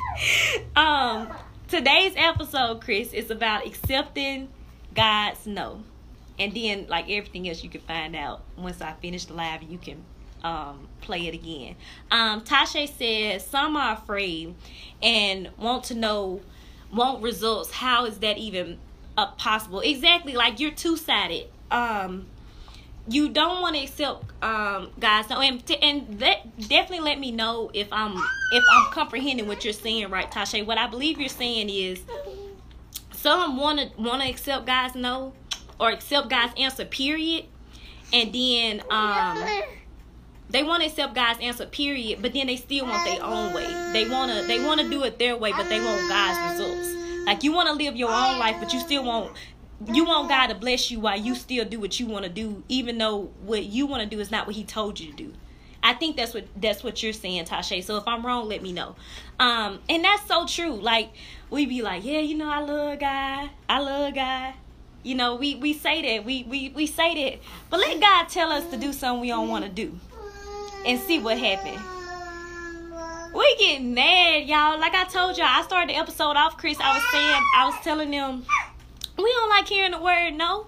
um, 0.78 1.28
today's 1.68 2.14
episode, 2.16 2.80
Chris, 2.80 3.12
is 3.12 3.30
about 3.30 3.68
accepting 3.68 4.48
God's 4.96 5.46
no 5.46 5.84
and 6.40 6.54
then 6.54 6.88
like 6.90 7.10
everything 7.10 7.48
else 7.48 7.64
you 7.64 7.70
can 7.70 7.82
find 7.82 8.16
out 8.16 8.42
once 8.58 8.82
I 8.82 8.94
finish 8.94 9.26
the 9.26 9.34
live 9.34 9.64
you 9.64 9.78
can 9.78 10.04
um, 10.44 10.88
play 11.02 11.28
it 11.28 11.34
again. 11.34 11.76
Um, 12.10 12.42
Tasha 12.42 12.88
says 12.88 13.46
some 13.46 13.76
are 13.78 13.94
afraid 13.94 14.56
and 15.02 15.50
want 15.58 15.86
to 15.86 15.96
know, 15.96 16.42
want 16.92 17.22
results. 17.22 17.72
How 17.72 18.06
is 18.06 18.20
that 18.20 18.38
even 18.38 18.78
uh, 19.18 19.28
possible? 19.32 19.82
Exactly, 19.82 20.34
like 20.34 20.60
you're 20.60 20.72
two 20.72 20.98
sided. 20.98 21.48
Um, 21.70 22.28
you 23.08 23.30
don't 23.30 23.62
want 23.62 23.76
to 23.76 23.84
accept 23.84 24.26
um, 24.44 24.92
guys. 25.00 25.30
No, 25.30 25.40
and 25.40 25.66
t- 25.66 25.78
and 25.78 26.20
that 26.20 26.58
definitely 26.60 27.00
let 27.00 27.20
me 27.20 27.32
know 27.32 27.72
if 27.74 27.88
I'm 27.92 28.16
if 28.52 28.64
I'm 28.72 28.92
comprehending 28.92 29.48
what 29.48 29.64
you're 29.64 29.74
saying, 29.74 30.10
right, 30.10 30.30
Tasha? 30.30 30.66
What 30.66 30.78
I 30.78 30.88
believe 30.88 31.20
you're 31.20 31.30
saying 31.30 31.70
is 31.70 32.02
some 33.12 33.58
want 33.58 33.80
to 33.80 34.02
want 34.02 34.22
to 34.22 34.30
accept 34.30 34.66
guys 34.66 34.96
no 34.96 35.34
or 35.82 35.90
accept 35.90 36.30
God's 36.30 36.54
answer, 36.58 36.86
period. 36.86 37.46
And 38.14 38.32
then 38.32 38.84
um 38.90 39.44
they 40.50 40.64
want 40.64 40.84
to 40.84 40.90
accept 40.90 41.16
God's 41.16 41.40
answer, 41.40 41.66
period. 41.66 42.22
But 42.22 42.34
then 42.34 42.48
they 42.48 42.58
still 42.58 42.86
want 42.86 43.06
their 43.06 43.24
own 43.24 43.54
way. 43.54 43.68
They 43.94 44.08
wanna 44.08 44.44
they 44.48 44.64
wanna 44.64 44.88
do 44.90 45.04
it 45.04 45.18
their 45.18 45.36
way, 45.36 45.52
but 45.52 45.68
they 45.68 45.80
want 45.80 46.08
God's 46.08 46.60
results. 46.60 46.96
Like 47.26 47.44
you 47.44 47.52
want 47.52 47.68
to 47.70 47.74
live 47.74 47.96
your 47.96 48.10
own 48.10 48.40
life, 48.40 48.58
but 48.60 48.74
you 48.74 48.80
still 48.80 49.04
want 49.04 49.32
you 49.92 50.06
want 50.06 50.30
God 50.30 50.48
to 50.48 50.56
bless 50.56 50.92
you 50.92 51.00
while 51.00 51.18
you 51.20 51.34
still 51.34 51.66
do 51.66 51.80
what 51.80 52.00
you 52.00 52.06
want 52.06 52.24
to 52.24 52.30
do, 52.30 52.64
even 52.70 52.98
though 52.98 53.32
what 53.44 53.64
you 53.64 53.88
want 53.88 54.04
to 54.04 54.10
do 54.10 54.20
is 54.20 54.30
not 54.30 54.46
what 54.46 54.56
He 54.56 54.64
told 54.64 55.00
you 55.00 55.10
to 55.12 55.18
do. 55.18 55.34
I 55.84 55.94
think 55.94 56.16
that's 56.18 56.34
what 56.34 56.46
that's 56.56 56.84
what 56.84 57.02
you're 57.02 57.14
saying, 57.14 57.46
Tasha. 57.46 57.84
So 57.84 57.98
if 57.98 58.08
I'm 58.08 58.26
wrong, 58.26 58.48
let 58.48 58.62
me 58.62 58.72
know. 58.72 58.96
Um, 59.40 59.80
and 59.90 60.04
that's 60.04 60.28
so 60.28 60.46
true. 60.46 60.76
Like 60.76 61.12
we 61.50 61.66
be 61.66 61.82
like, 61.82 62.04
yeah, 62.04 62.20
you 62.20 62.36
know, 62.36 62.50
I 62.50 62.60
love 62.60 63.00
God, 63.00 63.50
I 63.68 63.80
love 63.80 64.14
God. 64.14 64.54
You 65.04 65.16
know, 65.16 65.36
we 65.36 65.56
we 65.56 65.74
say 65.74 66.02
that, 66.02 66.26
we 66.26 66.44
we 66.44 66.70
we 66.70 66.86
say 66.86 67.32
that, 67.32 67.40
but 67.70 67.80
let 67.80 68.00
God 68.00 68.30
tell 68.30 68.52
us 68.52 68.70
to 68.72 68.78
do 68.78 68.94
something 68.94 69.22
we 69.22 69.30
don't 69.30 69.48
want 69.48 69.66
to 69.66 69.72
do, 69.72 69.98
and 70.86 71.00
see 71.00 71.20
what 71.20 71.38
happens. 71.38 71.82
We 73.34 73.56
get 73.58 73.82
mad, 73.82 74.48
y'all. 74.48 74.80
Like 74.80 74.94
I 74.94 75.06
told 75.06 75.38
y'all, 75.38 75.48
I 75.48 75.64
started 75.64 75.90
the 75.90 75.98
episode 75.98 76.36
off, 76.36 76.58
Chris. 76.58 76.78
I 76.80 76.94
was 76.94 77.04
saying, 77.12 77.44
I 77.56 77.66
was 77.66 77.76
telling 77.84 78.12
them, 78.12 78.46
we 79.18 79.32
don't 79.32 79.50
like 79.50 79.68
hearing 79.68 79.92
the 79.92 80.02
word 80.02 80.34
no. 80.34 80.68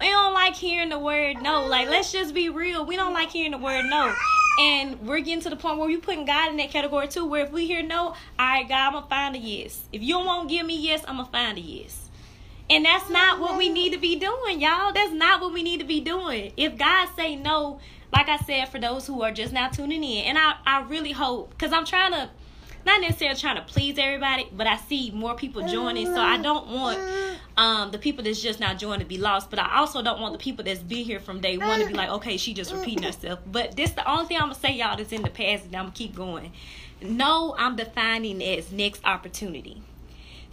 We 0.00 0.08
don't 0.08 0.32
like 0.32 0.56
hearing 0.56 0.88
the 0.88 0.98
word 0.98 1.42
no. 1.42 1.66
Like, 1.66 1.88
let's 1.88 2.10
just 2.10 2.34
be 2.34 2.48
real. 2.48 2.84
We 2.84 2.96
don't 2.96 3.12
like 3.12 3.30
hearing 3.30 3.52
the 3.52 3.58
word 3.58 3.84
no. 3.84 4.14
And 4.58 5.00
we're 5.00 5.20
getting 5.20 5.42
to 5.42 5.50
the 5.50 5.56
point 5.56 5.78
where 5.78 5.86
we're 5.86 6.00
putting 6.00 6.24
God 6.24 6.50
in 6.50 6.56
that 6.56 6.70
category 6.70 7.08
too, 7.08 7.24
where 7.24 7.44
if 7.44 7.52
we 7.52 7.66
hear 7.66 7.82
no, 7.82 8.08
all 8.08 8.16
right, 8.38 8.68
God, 8.68 8.86
I'm 8.86 8.92
going 8.92 9.04
to 9.04 9.08
find 9.08 9.36
a 9.36 9.38
yes. 9.38 9.80
If 9.92 10.02
you 10.02 10.14
don't 10.14 10.48
give 10.48 10.66
me 10.66 10.76
yes, 10.76 11.04
I'm 11.06 11.16
going 11.16 11.26
to 11.26 11.32
find 11.32 11.56
a 11.56 11.60
yes. 11.60 12.01
And 12.72 12.86
that's 12.86 13.10
not 13.10 13.38
what 13.38 13.58
we 13.58 13.68
need 13.68 13.92
to 13.92 13.98
be 13.98 14.16
doing, 14.16 14.58
y'all. 14.58 14.94
That's 14.94 15.12
not 15.12 15.42
what 15.42 15.52
we 15.52 15.62
need 15.62 15.80
to 15.80 15.86
be 15.86 16.00
doing. 16.00 16.54
If 16.56 16.78
God 16.78 17.06
say 17.14 17.36
no, 17.36 17.80
like 18.14 18.30
I 18.30 18.38
said, 18.38 18.70
for 18.70 18.78
those 18.78 19.06
who 19.06 19.20
are 19.20 19.30
just 19.30 19.52
now 19.52 19.68
tuning 19.68 20.02
in, 20.02 20.24
and 20.24 20.38
I, 20.38 20.54
I 20.64 20.80
really 20.80 21.12
hope, 21.12 21.50
because 21.50 21.70
I'm 21.70 21.84
trying 21.84 22.12
to, 22.12 22.30
not 22.86 23.02
necessarily 23.02 23.38
trying 23.38 23.56
to 23.56 23.62
please 23.62 23.98
everybody, 23.98 24.48
but 24.52 24.66
I 24.66 24.78
see 24.78 25.10
more 25.10 25.34
people 25.34 25.68
joining, 25.68 26.06
so 26.06 26.18
I 26.18 26.38
don't 26.38 26.68
want 26.68 26.98
um, 27.58 27.90
the 27.90 27.98
people 27.98 28.24
that's 28.24 28.40
just 28.40 28.58
now 28.58 28.72
joining 28.72 29.00
to 29.00 29.06
be 29.06 29.18
lost, 29.18 29.50
but 29.50 29.58
I 29.58 29.76
also 29.76 30.00
don't 30.00 30.22
want 30.22 30.32
the 30.32 30.38
people 30.38 30.64
that's 30.64 30.80
been 30.80 31.04
here 31.04 31.20
from 31.20 31.42
day 31.42 31.58
one 31.58 31.78
to 31.78 31.86
be 31.86 31.92
like, 31.92 32.08
okay, 32.08 32.38
she 32.38 32.54
just 32.54 32.72
repeating 32.72 33.02
herself. 33.02 33.40
But 33.44 33.76
this 33.76 33.90
the 33.90 34.10
only 34.10 34.24
thing 34.24 34.38
I'm 34.38 34.44
gonna 34.44 34.54
say, 34.54 34.72
y'all, 34.72 34.96
that's 34.96 35.12
in 35.12 35.20
the 35.20 35.28
past, 35.30 35.66
and 35.66 35.76
I'm 35.76 35.84
gonna 35.84 35.94
keep 35.94 36.16
going. 36.16 36.52
No, 37.02 37.54
I'm 37.58 37.76
defining 37.76 38.42
as 38.42 38.72
next 38.72 39.04
opportunity. 39.04 39.82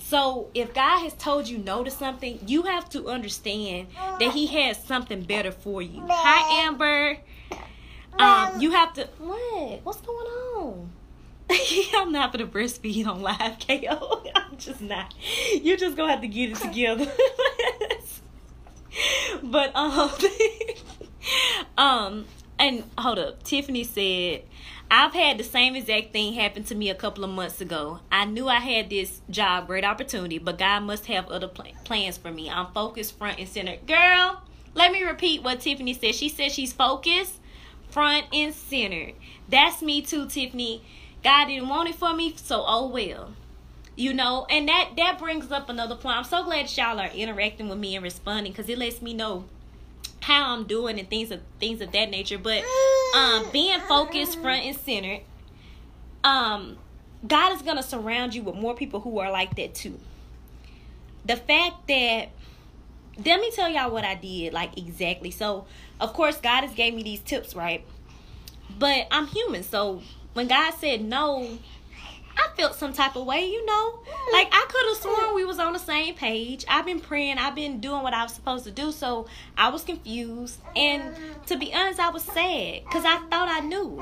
So 0.09 0.49
if 0.55 0.73
God 0.73 1.03
has 1.03 1.13
told 1.13 1.47
you 1.47 1.59
no 1.59 1.83
to 1.83 1.91
something, 1.91 2.39
you 2.47 2.63
have 2.63 2.89
to 2.89 3.09
understand 3.09 3.89
that 4.19 4.31
He 4.31 4.47
has 4.47 4.83
something 4.83 5.21
better 5.21 5.51
for 5.51 5.83
you. 5.83 6.03
Hi, 6.09 6.65
Amber. 6.65 7.19
Um, 8.17 8.59
you 8.59 8.71
have 8.71 8.91
to 8.93 9.07
what? 9.19 9.81
What's 9.83 10.01
going 10.01 10.25
on? 10.25 10.89
I'm 11.95 12.11
not 12.11 12.31
gonna 12.31 12.47
breastfeed 12.47 13.05
on 13.05 13.21
live 13.21 13.59
KO. 13.59 14.23
I'm 14.35 14.57
just 14.57 14.81
not. 14.81 15.13
You're 15.61 15.77
just 15.77 15.95
gonna 15.95 16.11
have 16.11 16.21
to 16.21 16.27
get 16.27 16.53
it 16.53 16.57
together. 16.57 17.05
but 19.43 19.75
um 19.75 20.11
um 21.77 22.25
and 22.57 22.83
hold 22.97 23.19
up. 23.19 23.43
Tiffany 23.43 23.83
said 23.83 24.41
I've 24.91 25.13
had 25.13 25.37
the 25.37 25.43
same 25.43 25.75
exact 25.75 26.13
thing 26.13 26.33
happen 26.33 26.63
to 26.63 26.75
me 26.75 26.89
a 26.89 26.95
couple 26.95 27.23
of 27.23 27.29
months 27.29 27.61
ago. 27.61 27.99
I 28.11 28.25
knew 28.25 28.47
I 28.47 28.55
had 28.55 28.89
this 28.89 29.21
job, 29.29 29.67
great 29.67 29.85
opportunity, 29.85 30.39
but 30.39 30.57
God 30.57 30.81
must 30.81 31.05
have 31.05 31.29
other 31.29 31.47
pl- 31.47 31.73
plans 31.83 32.17
for 32.17 32.31
me. 32.31 32.49
I'm 32.49 32.71
focused 32.73 33.17
front 33.17 33.37
and 33.37 33.47
center. 33.47 33.77
Girl, 33.85 34.41
let 34.73 34.91
me 34.91 35.03
repeat 35.03 35.43
what 35.43 35.61
Tiffany 35.61 35.93
said. 35.93 36.15
She 36.15 36.27
said 36.27 36.51
she's 36.51 36.73
focused 36.73 37.35
front 37.89 38.25
and 38.33 38.51
center. 38.53 39.11
That's 39.47 39.83
me 39.83 40.01
too, 40.01 40.27
Tiffany. 40.27 40.81
God 41.23 41.45
didn't 41.45 41.69
want 41.69 41.89
it 41.89 41.95
for 41.95 42.13
me, 42.15 42.33
so 42.35 42.63
oh 42.65 42.87
well. 42.87 43.33
You 43.95 44.13
know, 44.13 44.47
and 44.49 44.67
that 44.69 44.91
that 44.97 45.19
brings 45.19 45.51
up 45.51 45.69
another 45.69 45.95
point. 45.95 46.17
I'm 46.17 46.23
so 46.23 46.43
glad 46.43 46.75
y'all 46.75 46.99
are 46.99 47.09
interacting 47.09 47.69
with 47.69 47.77
me 47.77 47.95
and 47.95 48.03
responding 48.03 48.53
because 48.53 48.69
it 48.69 48.77
lets 48.77 49.01
me 49.01 49.13
know 49.13 49.45
how 50.21 50.53
I'm 50.53 50.65
doing 50.65 50.99
and 50.99 51.09
things 51.09 51.31
of 51.31 51.41
things 51.59 51.81
of 51.81 51.91
that 51.91 52.09
nature. 52.09 52.37
But 52.37 52.63
um 53.15 53.45
being 53.51 53.79
focused 53.81 54.39
front 54.39 54.65
and 54.65 54.77
center, 54.77 55.19
um, 56.23 56.77
God 57.27 57.53
is 57.53 57.61
gonna 57.61 57.83
surround 57.83 58.33
you 58.33 58.43
with 58.43 58.55
more 58.55 58.75
people 58.75 58.99
who 58.99 59.19
are 59.19 59.31
like 59.31 59.55
that 59.55 59.73
too. 59.73 59.99
The 61.25 61.35
fact 61.35 61.87
that 61.87 62.29
let 63.25 63.41
me 63.41 63.51
tell 63.51 63.69
y'all 63.69 63.91
what 63.91 64.05
I 64.05 64.15
did, 64.15 64.53
like 64.53 64.77
exactly. 64.77 65.31
So 65.31 65.65
of 65.99 66.13
course 66.13 66.37
God 66.37 66.61
has 66.63 66.73
gave 66.73 66.93
me 66.93 67.03
these 67.03 67.21
tips, 67.21 67.55
right? 67.55 67.85
But 68.77 69.07
I'm 69.11 69.27
human, 69.27 69.63
so 69.63 70.01
when 70.33 70.47
God 70.47 70.73
said 70.75 71.03
no, 71.03 71.57
I 72.39 72.49
felt 72.55 72.75
some 72.75 72.93
type 72.93 73.17
of 73.17 73.25
way, 73.25 73.45
you 73.45 73.65
know. 73.65 73.99
Like 74.31 74.47
I 74.51 74.65
could 74.69 74.85
have 74.87 74.97
sworn 74.97 75.35
we 75.35 75.43
was 75.43 75.59
on 75.59 75.73
the 75.73 75.79
same 75.79 76.15
page. 76.15 76.63
I've 76.69 76.85
been 76.85 77.01
praying, 77.01 77.37
I've 77.37 77.55
been 77.55 77.81
doing 77.81 78.01
what 78.01 78.13
I 78.13 78.23
was 78.23 78.33
supposed 78.33 78.63
to 78.65 78.71
do, 78.71 78.91
so 78.91 79.27
I 79.57 79.69
was 79.69 79.83
confused. 79.83 80.59
And 80.75 81.15
to 81.47 81.57
be 81.57 81.73
honest, 81.73 81.99
I 81.99 82.09
was 82.09 82.23
sad 82.23 82.83
because 82.85 83.03
I 83.05 83.17
thought 83.29 83.49
I 83.49 83.59
knew. 83.59 84.01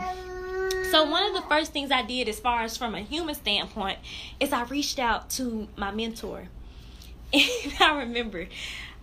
So 0.92 1.10
one 1.10 1.24
of 1.24 1.34
the 1.34 1.42
first 1.50 1.74
things 1.74 1.92
I 1.92 2.04
did 2.04 2.30
as 2.30 2.40
far 2.40 2.62
as 2.62 2.78
from 2.78 2.94
a 2.94 3.02
human 3.02 3.36
standpoint 3.36 4.00
is 4.40 4.54
I 4.54 4.64
reached 4.66 5.00
out 5.00 5.30
to 5.32 5.68
my 5.76 5.92
mentor. 5.92 6.48
And 7.34 7.74
I 7.82 8.00
remember 8.00 8.48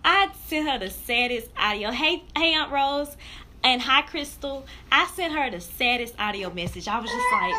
I 0.03 0.29
sent 0.47 0.69
her 0.69 0.79
the 0.79 0.89
saddest 0.89 1.49
audio. 1.57 1.91
Hey, 1.91 2.23
hey 2.35 2.53
Aunt 2.53 2.71
Rose 2.71 3.17
and 3.63 3.81
hi 3.81 4.03
Crystal. 4.03 4.65
I 4.91 5.07
sent 5.07 5.33
her 5.33 5.49
the 5.49 5.59
saddest 5.59 6.13
audio 6.19 6.53
message. 6.53 6.87
I 6.87 6.99
was 6.99 7.09
just 7.09 7.31
like 7.31 7.55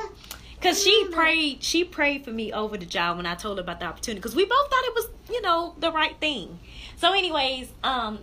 Cause 0.61 0.83
she 0.83 1.07
prayed, 1.12 1.62
she 1.62 1.85
prayed 1.85 2.25
for 2.25 2.31
me 2.31 2.53
over 2.53 2.77
the 2.77 2.87
job 2.87 3.19
when 3.19 3.27
I 3.27 3.35
told 3.35 3.59
her 3.59 3.62
about 3.62 3.79
the 3.81 3.87
opportunity. 3.87 4.21
Cause 4.21 4.35
we 4.35 4.45
both 4.45 4.71
thought 4.71 4.85
it 4.85 4.95
was, 4.95 5.09
you 5.31 5.42
know, 5.42 5.75
the 5.79 5.92
right 5.92 6.16
thing. 6.19 6.59
So, 6.97 7.12
anyways, 7.12 7.71
um, 7.85 8.21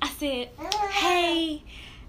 I 0.00 0.08
said, 0.08 0.48
"Hey, 0.90 1.62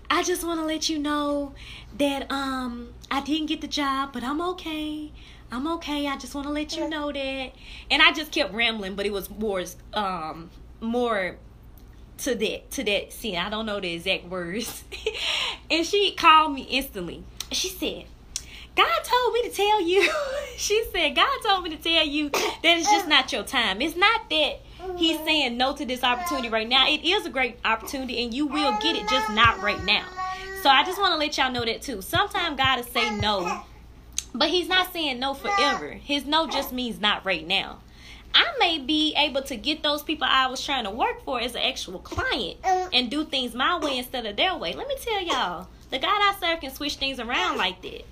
I 0.10 0.24
just 0.24 0.46
want 0.46 0.60
to 0.60 0.66
let 0.66 0.90
you 0.90 1.00
know 1.00 1.54
that 1.98 2.32
um 2.32 2.94
I 3.10 3.22
didn't 3.22 3.48
get 3.48 3.62
the 3.62 3.68
job, 3.68 4.14
but 4.14 4.24
I'm 4.24 4.42
okay. 4.42 5.12
I'm 5.52 5.68
okay. 5.76 6.08
I 6.08 6.18
just 6.18 6.36
want 6.36 6.48
to 6.48 6.54
let 6.54 6.76
you 6.76 6.90
know 6.90 7.12
that." 7.12 7.52
And 7.92 8.02
I 8.02 8.12
just 8.12 8.32
kept 8.32 8.54
rambling, 8.54 8.96
but 8.96 9.06
it 9.06 9.12
was 9.12 9.30
more 9.30 9.64
um 9.94 10.50
more 10.80 11.38
to 12.20 12.36
that 12.36 12.72
to 12.72 12.84
that 12.84 13.14
scene. 13.14 13.36
I 13.36 13.50
don't 13.50 13.66
know 13.66 13.80
the 13.80 13.94
exact 13.94 14.26
words. 14.26 14.84
and 15.72 15.86
she 15.86 16.12
called 16.12 16.54
me 16.54 16.64
instantly. 16.64 17.24
She 17.52 17.70
said, 17.70 18.06
God 18.78 19.04
told 19.04 19.34
me 19.34 19.50
to 19.50 19.50
tell 19.50 19.82
you. 19.82 20.08
she 20.58 20.86
said, 20.92 21.16
God 21.16 21.40
told 21.44 21.64
me 21.64 21.72
to 21.72 21.78
tell 21.78 22.06
you 22.06 22.30
that 22.30 22.60
it's 22.64 22.90
just 22.90 23.08
not 23.08 23.34
your 23.34 23.44
time. 23.44 23.82
It's 23.82 23.96
not 23.96 24.30
that 24.30 24.60
He's 24.98 25.18
saying 25.20 25.58
no 25.58 25.76
to 25.76 25.86
this 25.86 26.04
opportunity 26.04 26.50
right 26.50 26.70
now. 26.70 26.88
It 26.88 27.04
is 27.04 27.26
a 27.26 27.30
great 27.30 27.58
opportunity 27.66 28.24
and 28.24 28.34
you 28.34 28.46
will 28.46 28.78
get 28.80 28.96
it, 28.96 29.10
just 29.10 29.30
not 29.32 29.62
right 29.62 29.84
now. 29.84 30.06
So 30.62 30.70
I 30.70 30.84
just 30.84 31.00
want 31.00 31.14
to 31.14 31.18
let 31.18 31.38
y'all 31.38 31.52
know 31.52 31.66
that 31.66 31.82
too. 31.82 32.02
Sometimes 32.02 32.58
God 32.58 32.78
will 32.78 32.86
say 32.86 33.16
no, 33.18 33.64
but 34.34 34.50
He's 34.50 34.68
not 34.68 34.94
saying 34.94 35.20
no 35.20 35.34
forever. 35.34 35.90
His 35.94 36.26
no 36.26 36.48
just 36.48 36.72
means 36.72 37.02
not 37.02 37.26
right 37.26 37.46
now. 37.46 37.80
I 38.36 38.46
may 38.60 38.78
be 38.78 39.16
able 39.16 39.42
to 39.44 39.56
get 39.56 39.82
those 39.82 40.04
people 40.04 40.28
I 40.30 40.46
was 40.48 40.64
trying 40.64 40.84
to 40.84 40.92
work 40.92 41.24
for 41.24 41.42
as 41.42 41.56
an 41.56 41.62
actual 41.62 41.98
client 41.98 42.58
and 42.94 43.10
do 43.10 43.26
things 43.26 43.56
my 43.56 43.80
way 43.80 43.98
instead 43.98 44.28
of 44.28 44.36
their 44.36 44.56
way. 44.56 44.74
Let 44.74 44.88
me 44.88 44.96
tell 45.02 45.24
y'all, 45.24 45.68
the 45.90 45.98
God 45.98 46.10
I 46.10 46.36
serve 46.40 46.62
can 46.62 46.72
switch 46.72 46.98
things 46.98 47.20
around 47.20 47.58
like 47.58 47.82
that. 47.82 48.06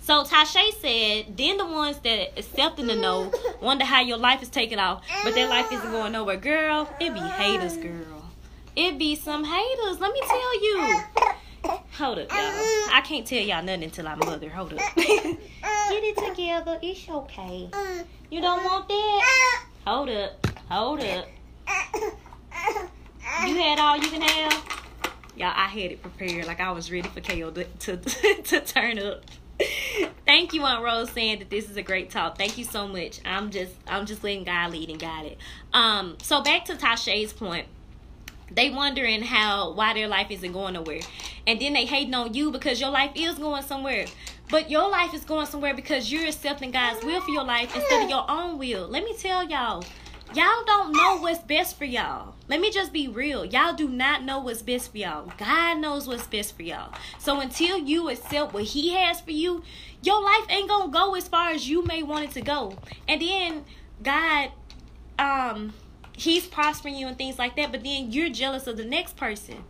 So 0.00 0.24
Tasha 0.24 0.72
said, 0.80 1.36
then 1.36 1.58
the 1.58 1.66
ones 1.66 1.98
that 1.98 2.38
accepting 2.38 2.86
the 2.86 2.96
no 2.96 3.30
wonder 3.60 3.84
how 3.84 4.00
your 4.00 4.16
life 4.16 4.42
is 4.42 4.48
taking 4.48 4.78
off, 4.78 5.06
but 5.22 5.34
their 5.34 5.48
life 5.48 5.70
isn't 5.70 5.90
going 5.90 6.12
nowhere. 6.12 6.36
Girl, 6.36 6.88
it 6.98 7.12
be 7.12 7.20
haters, 7.20 7.76
girl. 7.76 8.24
It 8.74 8.98
be 8.98 9.14
some 9.14 9.44
haters. 9.44 10.00
Let 10.00 10.12
me 10.12 10.20
tell 10.26 10.62
you. 10.62 11.02
Hold 11.98 12.18
up, 12.20 12.30
y'all. 12.30 12.38
I 12.92 13.02
can't 13.04 13.26
tell 13.26 13.40
y'all 13.40 13.62
nothing 13.62 13.84
until 13.84 14.08
I'm 14.08 14.18
mother. 14.20 14.48
Hold 14.48 14.72
up. 14.72 14.80
Get 14.96 15.38
it 15.62 16.16
together. 16.28 16.78
It's 16.82 17.08
okay. 17.08 17.68
You 18.30 18.40
don't 18.40 18.64
want 18.64 18.88
that? 18.88 19.64
Hold 19.86 20.08
up. 20.08 20.46
Hold 20.70 21.00
up. 21.00 21.26
You 23.46 23.56
had 23.56 23.78
all 23.78 23.96
you 23.96 24.08
can 24.08 24.22
have? 24.22 24.64
Y'all, 25.36 25.52
I 25.54 25.66
had 25.68 25.92
it 25.92 26.02
prepared. 26.02 26.46
Like 26.46 26.60
I 26.60 26.70
was 26.70 26.90
ready 26.90 27.08
for 27.08 27.20
KO 27.20 27.50
to, 27.50 27.64
to, 27.64 27.96
to 28.42 28.60
turn 28.60 28.98
up. 28.98 29.22
Thank 30.26 30.52
you, 30.52 30.62
Aunt 30.62 30.84
Rose, 30.84 31.10
saying 31.10 31.40
that 31.40 31.50
this 31.50 31.68
is 31.68 31.76
a 31.76 31.82
great 31.82 32.10
talk. 32.10 32.38
Thank 32.38 32.58
you 32.58 32.64
so 32.64 32.86
much. 32.86 33.20
I'm 33.24 33.50
just 33.50 33.74
I'm 33.86 34.06
just 34.06 34.22
letting 34.22 34.44
God 34.44 34.72
lead 34.72 34.90
and 34.90 34.98
guide 34.98 35.26
it. 35.26 35.38
Um, 35.72 36.16
so 36.22 36.42
back 36.42 36.64
to 36.66 36.74
Tasha's 36.74 37.32
point. 37.32 37.66
They 38.52 38.70
wondering 38.70 39.22
how 39.22 39.72
why 39.72 39.94
their 39.94 40.08
life 40.08 40.30
isn't 40.30 40.52
going 40.52 40.74
nowhere. 40.74 41.00
And 41.46 41.60
then 41.60 41.72
they 41.72 41.84
hating 41.84 42.14
on 42.14 42.34
you 42.34 42.50
because 42.50 42.80
your 42.80 42.90
life 42.90 43.12
is 43.14 43.38
going 43.38 43.62
somewhere. 43.62 44.06
But 44.50 44.68
your 44.68 44.90
life 44.90 45.14
is 45.14 45.24
going 45.24 45.46
somewhere 45.46 45.74
because 45.74 46.10
you're 46.10 46.26
accepting 46.26 46.72
God's 46.72 47.04
will 47.04 47.20
for 47.20 47.30
your 47.30 47.44
life 47.44 47.74
instead 47.74 48.02
of 48.02 48.10
your 48.10 48.28
own 48.28 48.58
will. 48.58 48.88
Let 48.88 49.04
me 49.04 49.14
tell 49.16 49.48
y'all, 49.48 49.84
y'all 50.34 50.64
don't 50.64 50.92
know 50.92 51.18
what's 51.18 51.40
best 51.40 51.76
for 51.76 51.84
y'all. 51.84 52.34
Let 52.48 52.60
me 52.60 52.70
just 52.70 52.92
be 52.92 53.08
real. 53.08 53.44
Y'all 53.44 53.74
do 53.74 53.88
not 53.88 54.24
know 54.24 54.40
what's 54.40 54.62
best 54.62 54.92
for 54.92 54.98
y'all. 54.98 55.32
God 55.38 55.78
knows 55.78 56.06
what's 56.06 56.26
best 56.26 56.56
for 56.56 56.62
y'all. 56.62 56.94
So 57.18 57.40
until 57.40 57.78
you 57.78 58.08
accept 58.08 58.52
what 58.52 58.64
He 58.64 58.90
has 58.94 59.20
for 59.20 59.32
you, 59.32 59.62
your 60.02 60.22
life 60.22 60.46
ain't 60.48 60.68
gonna 60.68 60.92
go 60.92 61.14
as 61.14 61.28
far 61.28 61.50
as 61.50 61.68
you 61.68 61.84
may 61.84 62.02
want 62.02 62.24
it 62.24 62.30
to 62.32 62.40
go. 62.40 62.76
And 63.08 63.20
then 63.20 63.64
God, 64.02 64.52
um, 65.18 65.72
He's 66.20 66.46
prospering 66.46 66.96
you 66.96 67.06
and 67.06 67.16
things 67.16 67.38
like 67.38 67.56
that, 67.56 67.72
but 67.72 67.82
then 67.82 68.12
you're 68.12 68.28
jealous 68.28 68.66
of 68.66 68.76
the 68.76 68.84
next 68.84 69.16
person. 69.16 69.64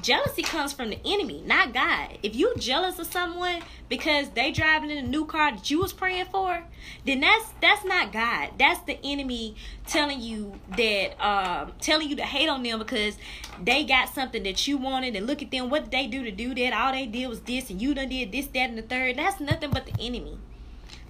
Jealousy 0.00 0.42
comes 0.42 0.72
from 0.72 0.90
the 0.90 0.98
enemy, 1.04 1.42
not 1.44 1.74
God. 1.74 2.18
If 2.22 2.36
you 2.36 2.54
jealous 2.56 3.00
of 3.00 3.08
someone 3.08 3.62
because 3.88 4.30
they 4.30 4.52
driving 4.52 4.90
in 4.90 5.04
a 5.04 5.08
new 5.08 5.24
car 5.24 5.50
that 5.50 5.72
you 5.72 5.80
was 5.80 5.92
praying 5.92 6.26
for, 6.26 6.62
then 7.04 7.18
that's 7.18 7.46
that's 7.60 7.84
not 7.84 8.12
God. 8.12 8.50
That's 8.60 8.78
the 8.82 8.96
enemy 9.02 9.56
telling 9.84 10.20
you 10.20 10.52
that 10.76 11.20
um 11.20 11.72
telling 11.80 12.08
you 12.08 12.14
to 12.14 12.22
hate 12.22 12.48
on 12.48 12.62
them 12.62 12.78
because 12.78 13.16
they 13.60 13.82
got 13.82 14.14
something 14.14 14.44
that 14.44 14.68
you 14.68 14.78
wanted 14.78 15.16
and 15.16 15.26
look 15.26 15.42
at 15.42 15.50
them. 15.50 15.68
What 15.68 15.82
did 15.82 15.90
they 15.90 16.06
do 16.06 16.22
to 16.22 16.30
do 16.30 16.54
that? 16.54 16.72
All 16.72 16.92
they 16.92 17.06
did 17.06 17.26
was 17.26 17.40
this 17.40 17.70
and 17.70 17.82
you 17.82 17.92
done 17.92 18.08
did 18.08 18.30
this, 18.30 18.46
that, 18.46 18.70
and 18.70 18.78
the 18.78 18.82
third. 18.82 19.18
That's 19.18 19.40
nothing 19.40 19.70
but 19.70 19.86
the 19.86 20.00
enemy. 20.00 20.38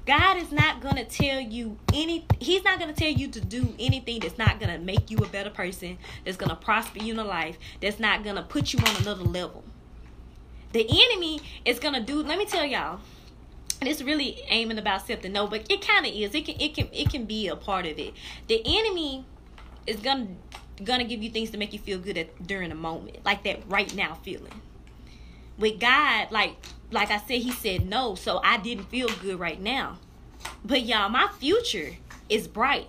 God 0.07 0.37
is 0.37 0.51
not 0.51 0.81
going 0.81 0.97
to 0.97 1.05
tell 1.05 1.41
you 1.41 1.79
any 1.93 2.27
he's 2.41 2.65
not 2.65 2.79
going 2.81 2.93
to 2.93 2.99
tell 2.99 3.13
you 3.13 3.29
to 3.29 3.41
do 3.41 3.75
anything 3.79 4.21
that's 4.21 4.39
not 4.39 4.59
going 4.59 4.73
to 4.73 4.79
make 4.79 5.11
you 5.11 5.19
a 5.19 5.29
better 5.29 5.51
person, 5.51 5.99
that's 6.25 6.37
going 6.37 6.51
to 6.51 6.57
prosper 6.57 6.99
you 6.99 7.19
in 7.19 7.27
life, 7.27 7.57
that's 7.81 8.01
not 8.01 8.25
going 8.25 8.37
to 8.37 8.43
put 8.43 8.73
you 8.73 8.81
on 8.81 8.97
another 9.03 9.25
level. 9.25 9.63
The 10.73 10.87
enemy 10.89 11.41
is 11.65 11.79
going 11.79 11.95
to 11.95 12.01
do 12.01 12.23
let 12.23 12.39
me 12.39 12.47
tell 12.47 12.65
y'all 12.65 13.01
it's 13.81 14.03
really 14.03 14.43
aiming 14.49 14.79
about 14.79 15.07
something. 15.07 15.33
No 15.33 15.47
but 15.47 15.71
it 15.71 15.87
kind 15.87 16.07
of 16.07 16.13
is. 16.13 16.35
It 16.35 16.47
can 16.47 16.61
it 16.61 16.75
can 16.75 16.89
it 16.93 17.11
can 17.11 17.25
be 17.25 17.49
a 17.49 17.57
part 17.57 17.87
of 17.87 17.99
it. 17.99 18.15
The 18.49 18.63
enemy 18.65 19.25
is 19.87 19.97
gonna 19.97 20.29
gonna 20.83 21.05
give 21.05 21.23
you 21.23 21.31
things 21.31 21.51
to 21.51 21.59
make 21.59 21.73
you 21.73 21.79
feel 21.79 21.99
good 21.99 22.17
at 22.17 22.47
during 22.47 22.73
a 22.73 22.75
moment 22.77 23.25
like 23.25 23.45
that 23.45 23.61
right 23.69 23.95
now 23.95 24.19
feeling. 24.23 24.61
With 25.59 25.79
god 25.81 26.31
like 26.31 26.57
like 26.93 27.11
I 27.11 27.19
said, 27.19 27.43
he 27.43 27.53
said 27.53 27.87
no, 27.87 28.15
so 28.15 28.41
I 28.45 28.59
didn't 28.59 28.85
feel 28.85 29.09
good 29.21 29.39
right 29.39 29.61
now. 29.61 29.99
But 30.65 30.83
y'all, 30.85 31.09
my 31.09 31.29
future 31.39 31.97
is 32.29 32.49
bright. 32.49 32.89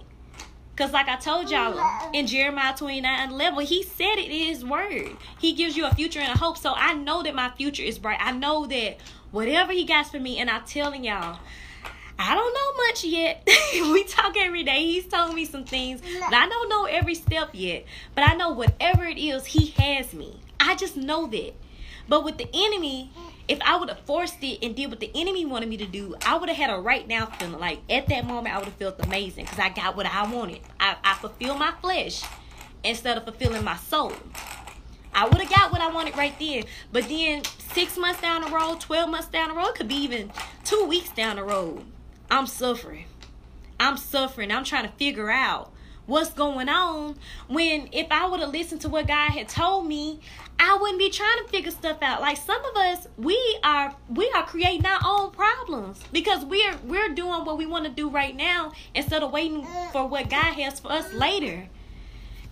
Because, 0.76 0.92
like 0.92 1.08
I 1.08 1.18
told 1.18 1.52
y'all 1.52 1.74
mm-hmm. 1.74 2.16
in 2.16 2.26
Jeremiah 2.26 2.76
29 2.76 3.32
11, 3.32 3.66
he 3.66 3.84
said 3.84 4.16
it 4.16 4.32
in 4.32 4.48
his 4.48 4.66
word. 4.66 5.16
He 5.40 5.54
gives 5.54 5.78
you 5.78 5.86
a 5.86 5.94
future 5.94 6.20
and 6.20 6.34
a 6.34 6.38
hope. 6.38 6.58
So 6.58 6.74
I 6.76 6.94
know 6.96 7.22
that 7.22 7.36
my 7.36 7.52
future 7.52 7.84
is 7.84 8.00
bright. 8.00 8.18
I 8.20 8.32
know 8.32 8.66
that 8.66 8.98
whatever 9.32 9.72
he 9.72 9.86
got 9.86 10.08
for 10.08 10.20
me, 10.20 10.40
and 10.40 10.50
I'm 10.50 10.64
telling 10.64 11.04
y'all, 11.04 11.38
I 12.18 12.34
don't 12.34 12.54
know 12.54 12.86
much 12.88 13.04
yet. 13.04 13.48
we 13.92 14.04
talk 14.06 14.36
every 14.36 14.64
day. 14.64 14.86
He's 14.86 15.06
told 15.06 15.36
me 15.36 15.46
some 15.46 15.66
things, 15.66 16.02
but 16.02 16.34
I 16.34 16.48
don't 16.48 16.70
know 16.70 16.86
every 16.86 17.16
step 17.16 17.50
yet. 17.54 17.86
But 18.16 18.30
I 18.30 18.34
know 18.34 18.52
whatever 18.52 19.06
it 19.06 19.20
is, 19.20 19.46
he 19.46 19.68
has 19.78 20.14
me. 20.14 20.40
I 20.60 20.76
just 20.76 20.98
know 20.98 21.28
that. 21.28 21.54
But 22.08 22.24
with 22.24 22.38
the 22.38 22.50
enemy, 22.54 23.12
if 23.48 23.60
I 23.62 23.78
would 23.78 23.90
have 23.90 24.00
forced 24.02 24.42
it 24.42 24.60
and 24.64 24.76
did 24.76 24.90
what 24.90 25.00
the 25.00 25.12
enemy 25.14 25.46
wanted 25.46 25.70
me 25.70 25.78
to 25.78 25.86
do, 25.86 26.16
I 26.26 26.38
would 26.38 26.50
have 26.50 26.58
had 26.58 26.70
a 26.70 26.80
right 26.80 27.08
now 27.08 27.26
feeling. 27.26 27.60
Like 27.60 27.82
at 27.90 28.08
that 28.08 28.26
moment, 28.26 28.56
I 28.56 28.60
would 28.60 28.68
have 28.68 28.76
felt 28.76 29.04
amazing 29.06 29.46
because 29.46 29.60
I 29.60 29.70
got 29.70 29.96
what 29.96 30.06
I 30.06 30.32
wanted. 30.32 30.62
I, 30.80 30.96
I 31.04 31.16
fulfilled 31.16 31.60
my 31.60 31.74
flesh 31.82 32.24
instead 32.84 33.18
of 33.18 33.24
fulfilling 33.24 33.64
my 33.64 33.76
soul. 33.78 34.14
I 35.16 35.26
would 35.26 35.42
have 35.42 35.50
got 35.50 35.72
what 35.72 35.82
I 35.82 35.92
wanted 35.92 36.18
right 36.18 36.38
there. 36.40 36.64
But 36.92 37.08
then 37.08 37.44
six 37.74 37.98
months 37.98 38.22
down 38.22 38.42
the 38.42 38.50
road, 38.50 38.80
12 38.80 39.10
months 39.10 39.28
down 39.28 39.50
the 39.50 39.56
road, 39.56 39.76
could 39.76 39.88
be 39.88 39.96
even 39.96 40.32
two 40.64 40.86
weeks 40.86 41.10
down 41.10 41.36
the 41.36 41.44
road. 41.44 41.84
I'm 42.32 42.48
suffering. 42.48 43.06
I'm 43.80 43.98
suffering. 43.98 44.52
I'm 44.52 44.64
trying 44.64 44.86
to 44.86 44.92
figure 44.94 45.30
out 45.30 45.72
what's 46.06 46.34
going 46.34 46.68
on 46.68 47.16
when 47.48 47.90
if 47.92 48.08
I 48.12 48.28
would 48.28 48.40
have 48.40 48.52
listened 48.52 48.82
to 48.82 48.90
what 48.90 49.08
God 49.08 49.32
had 49.32 49.48
told 49.48 49.88
me, 49.88 50.20
I 50.60 50.78
wouldn't 50.80 51.00
be 51.00 51.10
trying 51.10 51.38
to 51.44 51.50
figure 51.50 51.72
stuff 51.72 51.98
out. 52.02 52.22
Like 52.22 52.38
some 52.38 52.64
of 52.64 52.76
us, 52.76 53.08
we 53.18 53.38
are 53.64 53.96
we 54.10 54.32
are 54.36 54.46
creating 54.46 54.86
our 54.86 55.00
own 55.06 55.32
problems 55.32 56.00
because 56.12 56.46
we're 56.46 56.76
we're 56.84 57.10
doing 57.10 57.46
what 57.46 57.58
we 57.58 57.66
want 57.66 57.86
to 57.86 57.92
do 57.92 58.10
right 58.10 58.36
now 58.36 58.72
instead 58.96 59.24
of 59.24 59.32
waiting 59.32 59.66
for 59.92 60.08
what 60.08 60.30
God 60.30 60.54
has 60.54 60.80
for 60.80 60.92
us 60.92 61.12
later. 61.14 61.68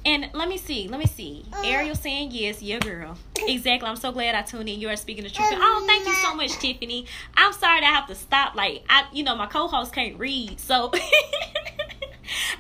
And 0.04 0.32
let 0.34 0.50
me 0.50 0.58
see, 0.58 0.88
let 0.88 1.00
me 1.00 1.06
see. 1.06 1.46
Ariel 1.64 1.96
saying 1.96 2.32
yes, 2.32 2.62
yeah, 2.64 2.80
girl. 2.80 3.18
Exactly. 3.38 3.88
I'm 3.88 3.96
so 3.96 4.12
glad 4.12 4.34
I 4.34 4.42
tuned 4.42 4.68
in. 4.68 4.80
You 4.80 4.90
are 4.90 4.96
speaking 4.96 5.24
the 5.24 5.30
truth. 5.30 5.50
Oh, 5.52 5.84
thank 5.86 6.08
you 6.08 6.14
so 6.16 6.34
much, 6.34 6.52
Tiffany. 6.58 7.06
I'm 7.36 7.54
sorry 7.54 7.82
that 7.82 7.88
I 7.88 7.96
have 7.96 8.08
to 8.08 8.16
stop. 8.16 8.56
Like 8.56 8.84
I, 8.90 9.06
you 9.14 9.24
know, 9.24 9.36
my 9.36 9.46
co-host 9.46 9.94
can't 9.94 10.18
read, 10.18 10.60
so 10.60 10.92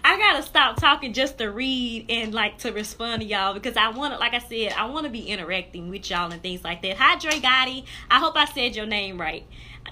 I 0.03 0.17
gotta 0.17 0.43
stop 0.43 0.78
talking 0.78 1.13
just 1.13 1.38
to 1.38 1.47
read 1.47 2.05
and 2.09 2.34
like 2.34 2.59
to 2.59 2.72
respond 2.72 3.22
to 3.22 3.28
y'all 3.28 3.53
because 3.53 3.78
I 3.78 3.89
want 3.89 4.13
to, 4.13 4.19
like 4.19 4.34
I 4.34 4.39
said, 4.39 4.74
I 4.74 4.86
want 4.86 5.05
to 5.05 5.11
be 5.11 5.28
interacting 5.28 5.89
with 5.89 6.09
y'all 6.09 6.32
and 6.32 6.41
things 6.41 6.63
like 6.63 6.82
that. 6.82 6.97
Hi, 6.97 7.17
Dre 7.17 7.39
Gotti. 7.39 7.86
I 8.09 8.19
hope 8.19 8.36
I 8.36 8.45
said 8.45 8.76
your 8.76 8.86
name 8.86 9.19
right. 9.19 9.45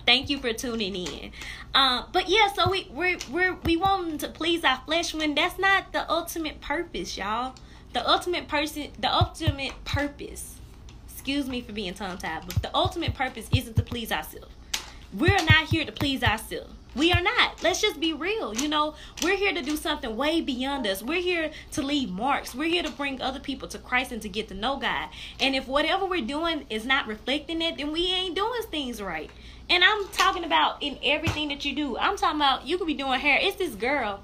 Thank 0.05 0.29
you 0.29 0.39
for 0.39 0.53
tuning 0.53 0.95
in. 0.95 1.31
Uh, 1.73 2.03
but 2.11 2.29
yeah, 2.29 2.51
so 2.53 2.69
we 2.69 2.87
we're, 2.91 3.17
we're 3.31 3.55
we 3.63 3.77
want 3.77 4.21
to 4.21 4.27
please 4.29 4.63
our 4.63 4.81
flesh 4.85 5.13
when 5.13 5.35
that's 5.35 5.59
not 5.59 5.93
the 5.93 6.09
ultimate 6.11 6.61
purpose, 6.61 7.17
y'all. 7.17 7.55
The 7.93 8.07
ultimate 8.07 8.47
person, 8.47 8.89
the 8.99 9.13
ultimate 9.13 9.73
purpose. 9.85 10.55
Excuse 11.11 11.47
me 11.47 11.61
for 11.61 11.73
being 11.73 11.93
tongue 11.93 12.17
tied, 12.17 12.45
but 12.45 12.61
the 12.61 12.75
ultimate 12.75 13.13
purpose 13.13 13.49
isn't 13.55 13.75
to 13.75 13.83
please 13.83 14.11
ourselves. 14.11 14.53
We're 15.13 15.43
not 15.43 15.69
here 15.69 15.85
to 15.85 15.91
please 15.91 16.23
ourselves. 16.23 16.73
We 16.99 17.13
are 17.13 17.21
not. 17.21 17.63
Let's 17.63 17.79
just 17.79 18.01
be 18.01 18.11
real. 18.11 18.53
You 18.53 18.67
know, 18.67 18.93
we're 19.23 19.37
here 19.37 19.53
to 19.53 19.61
do 19.61 19.77
something 19.77 20.17
way 20.17 20.41
beyond 20.41 20.85
us. 20.85 21.01
We're 21.01 21.21
here 21.21 21.49
to 21.71 21.81
leave 21.81 22.09
marks. 22.09 22.53
We're 22.53 22.67
here 22.67 22.83
to 22.83 22.91
bring 22.91 23.21
other 23.21 23.39
people 23.39 23.69
to 23.69 23.77
Christ 23.77 24.11
and 24.11 24.21
to 24.21 24.27
get 24.27 24.49
to 24.49 24.53
know 24.53 24.75
God. 24.75 25.07
And 25.39 25.55
if 25.55 25.65
whatever 25.65 26.05
we're 26.05 26.25
doing 26.25 26.65
is 26.69 26.85
not 26.85 27.07
reflecting 27.07 27.61
it, 27.61 27.77
then 27.77 27.93
we 27.93 28.07
ain't 28.07 28.35
doing 28.35 28.63
things 28.69 29.01
right. 29.01 29.31
And 29.69 29.81
I'm 29.81 30.09
talking 30.09 30.43
about 30.43 30.83
in 30.83 30.99
everything 31.01 31.47
that 31.47 31.63
you 31.63 31.73
do. 31.73 31.97
I'm 31.97 32.17
talking 32.17 32.41
about 32.41 32.67
you 32.67 32.77
could 32.77 32.87
be 32.87 32.95
doing 32.95 33.17
hair. 33.21 33.39
It's 33.41 33.55
this 33.55 33.75
girl. 33.75 34.19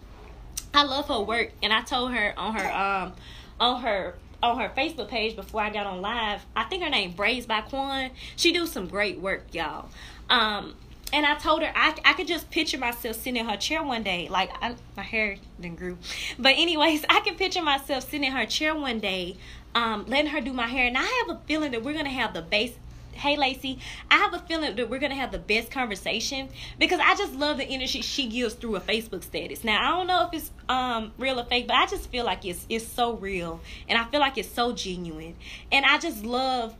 I 0.73 0.84
love 0.84 1.07
her 1.07 1.21
work, 1.21 1.53
and 1.63 1.71
I 1.71 1.80
told 1.80 2.11
her 2.11 2.34
on 2.38 2.55
her 2.55 2.76
um 2.76 3.13
on 3.57 3.84
her 3.84 4.15
on 4.43 4.59
her 4.59 4.69
Facebook 4.76 5.07
page 5.07 5.38
before 5.38 5.61
I 5.61 5.69
got 5.69 5.86
on 5.88 6.01
live. 6.01 6.45
I 6.57 6.65
think 6.65 6.84
her 6.84 6.89
name 6.89 7.13
Braids 7.13 7.45
by 7.45 7.61
Quan. 7.61 8.11
She 8.36 8.51
do 8.51 8.67
some 8.67 8.89
great 8.89 9.17
work, 9.19 9.45
y'all. 9.53 9.88
Um, 10.30 10.76
and 11.14 11.26
I 11.26 11.36
told 11.36 11.62
her 11.62 11.72
I, 11.76 11.95
I 12.03 12.14
could 12.14 12.28
just 12.28 12.49
picture 12.49 12.78
myself 12.78 13.18
sitting 13.18 13.38
in 13.38 13.47
her 13.47 13.58
chair 13.58 13.84
one 13.84 14.03
day. 14.03 14.28
Like 14.30 14.51
I, 14.62 14.76
my 14.97 15.03
hair 15.03 15.38
then 15.60 15.76
grew, 15.76 15.97
but 16.38 16.53
anyways, 16.58 17.06
I 17.10 17.20
can 17.22 17.36
picture 17.36 17.62
myself 17.62 18.06
sitting 18.06 18.26
in 18.26 18.32
her 18.32 18.45
chair 18.45 18.76
one 18.76 18.99
day, 18.99 19.38
um, 19.74 20.06
letting 20.08 20.32
her 20.32 20.41
do 20.41 20.53
my 20.53 20.68
hair. 20.68 20.88
And 20.88 20.97
I 20.97 21.03
have 21.03 21.38
a 21.38 21.41
feeling 21.45 21.72
that 21.72 21.84
we're 21.84 21.93
gonna 21.93 22.10
have 22.10 22.34
the 22.34 22.41
base. 22.41 22.74
Hey 23.14 23.38
Lacey, 23.38 23.80
I 24.12 24.18
have 24.18 24.34
a 24.34 24.39
feeling 24.39 24.76
that 24.76 24.89
we're 24.89 24.99
gonna 24.99 25.16
have 25.16 25.32
the 25.32 25.39
best 25.39 25.72
conversation 25.72 26.49
because 26.78 26.99
I 27.01 27.16
just 27.16 27.34
love 27.34 27.58
the 27.58 27.64
energy 27.64 28.01
she 28.01 28.28
gives 28.28 28.56
through 28.56 28.76
a 28.76 28.82
Facebook 28.82 29.24
status. 29.24 29.64
Now 29.64 29.82
I 29.82 29.97
don't 29.97 30.08
know 30.08 30.28
if 30.28 30.34
it's 30.34 30.51
um 30.68 31.14
real 31.18 31.39
or 31.39 31.45
fake, 31.45 31.66
but 31.66 31.78
I 31.78 31.86
just 31.86 32.10
feel 32.10 32.26
like 32.26 32.43
it's 32.43 32.66
it's 32.68 32.86
so 32.86 33.14
real 33.14 33.62
and 33.88 33.97
I 33.97 34.03
feel 34.03 34.20
like 34.20 34.38
it's 34.38 34.51
so 34.51 34.74
genuine. 34.74 35.36
And 35.72 35.86
I 35.86 35.97
just 35.97 36.26
love 36.26 36.76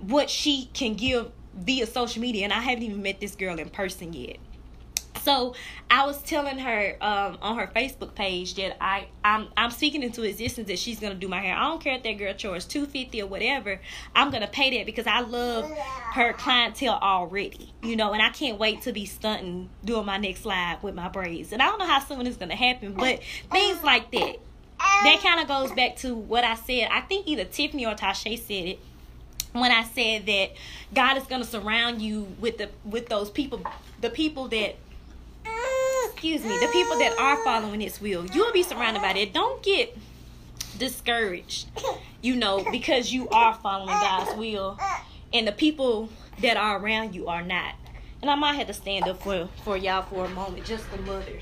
what 0.00 0.30
she 0.30 0.68
can 0.72 0.94
give 0.94 1.30
via 1.60 1.86
social 1.86 2.20
media, 2.20 2.44
and 2.44 2.52
I 2.52 2.60
haven't 2.60 2.84
even 2.84 3.02
met 3.02 3.20
this 3.20 3.36
girl 3.36 3.58
in 3.58 3.70
person 3.70 4.12
yet. 4.12 4.38
So 5.22 5.54
I 5.90 6.06
was 6.06 6.22
telling 6.22 6.58
her 6.58 6.96
um, 7.00 7.38
on 7.42 7.58
her 7.58 7.66
Facebook 7.66 8.14
page 8.14 8.54
that 8.54 8.82
I 8.82 9.08
I'm 9.22 9.48
I'm 9.56 9.70
speaking 9.70 10.02
into 10.02 10.22
existence 10.22 10.68
that 10.68 10.78
she's 10.78 10.98
gonna 10.98 11.14
do 11.14 11.28
my 11.28 11.40
hair. 11.40 11.54
I 11.54 11.64
don't 11.64 11.80
care 11.80 11.96
if 11.96 12.02
that 12.04 12.12
girl 12.12 12.32
charges 12.32 12.64
two 12.64 12.86
fifty 12.86 13.20
or 13.20 13.26
whatever. 13.26 13.80
I'm 14.14 14.30
gonna 14.30 14.46
pay 14.46 14.78
that 14.78 14.86
because 14.86 15.06
I 15.06 15.20
love 15.20 15.70
her 16.14 16.32
clientele 16.32 16.98
already, 17.02 17.72
you 17.82 17.96
know. 17.96 18.12
And 18.12 18.22
I 18.22 18.30
can't 18.30 18.58
wait 18.58 18.82
to 18.82 18.92
be 18.92 19.04
stunting 19.04 19.68
doing 19.84 20.06
my 20.06 20.16
next 20.16 20.46
live 20.46 20.82
with 20.82 20.94
my 20.94 21.08
braids. 21.08 21.52
And 21.52 21.60
I 21.60 21.66
don't 21.66 21.78
know 21.78 21.86
how 21.86 22.00
soon 22.00 22.26
it's 22.26 22.36
gonna 22.36 22.56
happen, 22.56 22.94
but 22.94 23.20
things 23.50 23.82
like 23.82 24.10
that. 24.12 24.36
That 24.78 25.20
kind 25.22 25.40
of 25.40 25.48
goes 25.48 25.72
back 25.72 25.96
to 25.98 26.14
what 26.14 26.42
I 26.42 26.54
said. 26.54 26.88
I 26.90 27.02
think 27.02 27.26
either 27.28 27.44
Tiffany 27.44 27.84
or 27.84 27.94
Tasha 27.94 28.38
said 28.38 28.68
it 28.68 28.80
when 29.52 29.70
I 29.70 29.84
said 29.84 30.26
that 30.26 30.50
God 30.94 31.16
is 31.16 31.24
going 31.24 31.42
to 31.42 31.48
surround 31.48 32.00
you 32.02 32.28
with 32.40 32.58
the 32.58 32.68
with 32.84 33.08
those 33.08 33.30
people, 33.30 33.62
the 34.00 34.10
people 34.10 34.48
that 34.48 34.76
excuse 36.06 36.42
me, 36.42 36.58
the 36.58 36.68
people 36.72 36.98
that 36.98 37.16
are 37.18 37.42
following 37.44 37.80
His 37.80 38.00
will. 38.00 38.26
You'll 38.26 38.52
be 38.52 38.62
surrounded 38.62 39.00
by 39.00 39.14
that. 39.14 39.32
Don't 39.32 39.62
get 39.62 39.96
discouraged, 40.78 41.68
you 42.22 42.36
know, 42.36 42.64
because 42.70 43.12
you 43.12 43.28
are 43.30 43.54
following 43.54 43.88
God's 43.88 44.36
will, 44.36 44.78
and 45.32 45.46
the 45.46 45.52
people 45.52 46.08
that 46.40 46.56
are 46.56 46.78
around 46.78 47.14
you 47.14 47.28
are 47.28 47.42
not. 47.42 47.74
And 48.22 48.30
I 48.30 48.34
might 48.34 48.54
have 48.54 48.66
to 48.66 48.74
stand 48.74 49.08
up 49.08 49.22
for 49.22 49.48
for 49.64 49.76
y'all 49.76 50.02
for 50.02 50.26
a 50.26 50.28
moment, 50.30 50.64
just 50.64 50.90
the 50.90 50.98
mother. 50.98 51.38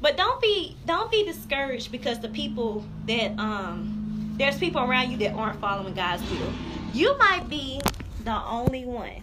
But 0.00 0.16
don't 0.16 0.40
be 0.40 0.76
don't 0.86 1.10
be 1.10 1.24
discouraged 1.24 1.90
because 1.90 2.20
the 2.20 2.28
people 2.28 2.84
that 3.06 3.36
um 3.38 4.34
there's 4.38 4.58
people 4.58 4.82
around 4.82 5.10
you 5.10 5.16
that 5.18 5.34
aren't 5.34 5.60
following 5.60 5.94
God's 5.94 6.22
will 6.30 6.52
you 6.92 7.16
might 7.18 7.48
be 7.48 7.80
the 8.24 8.34
only 8.34 8.84
one 8.84 9.22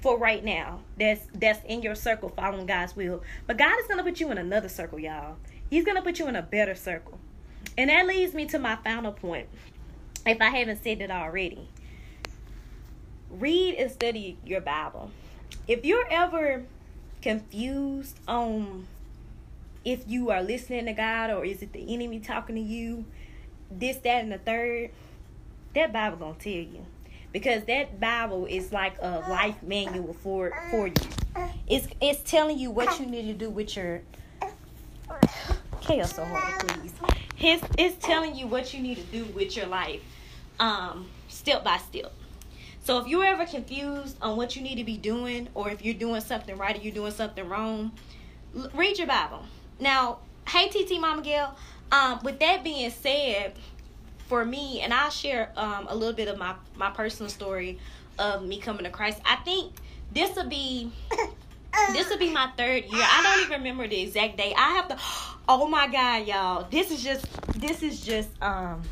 for 0.00 0.18
right 0.18 0.44
now 0.44 0.80
that's 0.98 1.26
that's 1.34 1.62
in 1.64 1.82
your 1.82 1.94
circle 1.94 2.30
following 2.30 2.66
God's 2.66 2.96
will. 2.96 3.22
But 3.46 3.58
God 3.58 3.78
is 3.80 3.86
gonna 3.86 4.02
put 4.02 4.20
you 4.20 4.30
in 4.30 4.38
another 4.38 4.68
circle, 4.68 4.98
y'all. 4.98 5.36
He's 5.68 5.84
to 5.84 6.02
put 6.02 6.18
you 6.18 6.26
in 6.26 6.36
a 6.36 6.42
better 6.42 6.74
circle. 6.74 7.18
And 7.78 7.90
that 7.90 8.06
leads 8.06 8.34
me 8.34 8.46
to 8.46 8.58
my 8.58 8.76
final 8.76 9.12
point. 9.12 9.48
If 10.26 10.40
I 10.40 10.50
haven't 10.50 10.82
said 10.82 11.00
it 11.00 11.10
already, 11.10 11.68
read 13.30 13.76
and 13.76 13.90
study 13.90 14.36
your 14.44 14.60
Bible. 14.60 15.10
If 15.68 15.84
you're 15.84 16.06
ever 16.10 16.64
confused 17.22 18.18
on 18.26 18.86
if 19.84 20.04
you 20.06 20.30
are 20.30 20.42
listening 20.42 20.86
to 20.86 20.92
God 20.92 21.30
or 21.30 21.44
is 21.44 21.62
it 21.62 21.72
the 21.72 21.94
enemy 21.94 22.20
talking 22.20 22.56
to 22.56 22.60
you, 22.60 23.04
this, 23.70 23.96
that, 23.98 24.22
and 24.22 24.32
the 24.32 24.38
third, 24.38 24.90
that 25.74 25.92
Bible 25.92 26.16
gonna 26.16 26.34
tell 26.38 26.52
you. 26.52 26.84
Because 27.32 27.64
that 27.64 28.00
Bible 28.00 28.46
is 28.46 28.72
like 28.72 28.96
a 29.00 29.20
life 29.30 29.62
manual 29.62 30.14
for 30.14 30.52
for 30.70 30.88
you. 30.88 30.94
It's 31.68 31.86
it's 32.00 32.28
telling 32.28 32.58
you 32.58 32.70
what 32.70 32.98
you 32.98 33.06
need 33.06 33.26
to 33.26 33.34
do 33.34 33.50
with 33.50 33.76
your 33.76 34.02
chaos 35.80 36.14
so 36.14 36.24
hard, 36.24 36.60
please. 36.68 36.92
It's, 37.38 37.64
it's 37.78 38.04
telling 38.04 38.36
you 38.36 38.46
what 38.46 38.74
you 38.74 38.80
need 38.80 38.96
to 38.96 39.02
do 39.04 39.24
with 39.32 39.56
your 39.56 39.66
life, 39.66 40.02
um, 40.58 41.06
step 41.28 41.64
by 41.64 41.78
step. 41.78 42.12
So 42.84 42.98
if 42.98 43.08
you're 43.08 43.24
ever 43.24 43.46
confused 43.46 44.16
on 44.20 44.36
what 44.36 44.56
you 44.56 44.62
need 44.62 44.76
to 44.76 44.84
be 44.84 44.96
doing, 44.96 45.48
or 45.54 45.70
if 45.70 45.84
you're 45.84 45.94
doing 45.94 46.20
something 46.20 46.56
right 46.56 46.76
or 46.78 46.80
you're 46.80 46.94
doing 46.94 47.12
something 47.12 47.48
wrong, 47.48 47.92
read 48.74 48.98
your 48.98 49.06
Bible. 49.06 49.44
Now, 49.78 50.18
hey 50.48 50.68
TT 50.68 51.00
Mama 51.00 51.22
Gail. 51.22 51.54
Um, 51.92 52.20
with 52.22 52.38
that 52.40 52.62
being 52.62 52.90
said, 52.90 53.54
for 54.30 54.44
me, 54.44 54.80
and 54.80 54.94
I'll 54.94 55.10
share 55.10 55.50
um, 55.56 55.88
a 55.88 55.94
little 55.94 56.14
bit 56.14 56.28
of 56.28 56.38
my 56.38 56.54
my 56.76 56.90
personal 56.90 57.28
story 57.28 57.80
of 58.16 58.46
me 58.46 58.60
coming 58.60 58.84
to 58.84 58.90
Christ. 58.90 59.20
I 59.24 59.36
think 59.36 59.72
this 60.12 60.36
will 60.36 60.48
be 60.48 60.92
this 61.92 62.08
will 62.08 62.18
be 62.18 62.30
my 62.30 62.48
third 62.56 62.84
year. 62.84 63.02
I 63.04 63.22
don't 63.24 63.46
even 63.46 63.58
remember 63.58 63.88
the 63.88 64.00
exact 64.00 64.36
date. 64.36 64.54
I 64.56 64.70
have 64.74 64.88
to. 64.88 64.96
Oh 65.48 65.66
my 65.66 65.88
God, 65.88 66.28
y'all! 66.28 66.68
This 66.70 66.92
is 66.92 67.02
just 67.02 67.26
this 67.60 67.82
is 67.82 68.02
just 68.02 68.30
um 68.40 68.82